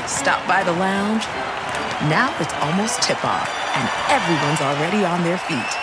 stop 0.06 0.48
by 0.48 0.64
the 0.64 0.74
lounge. 0.74 1.24
Now 2.08 2.36
it's 2.40 2.54
almost 2.62 3.02
tip 3.02 3.26
off, 3.26 3.50
and 3.76 3.90
everyone's 4.12 4.62
already 4.62 5.04
on 5.04 5.24
their 5.24 5.40
feet. 5.40 5.83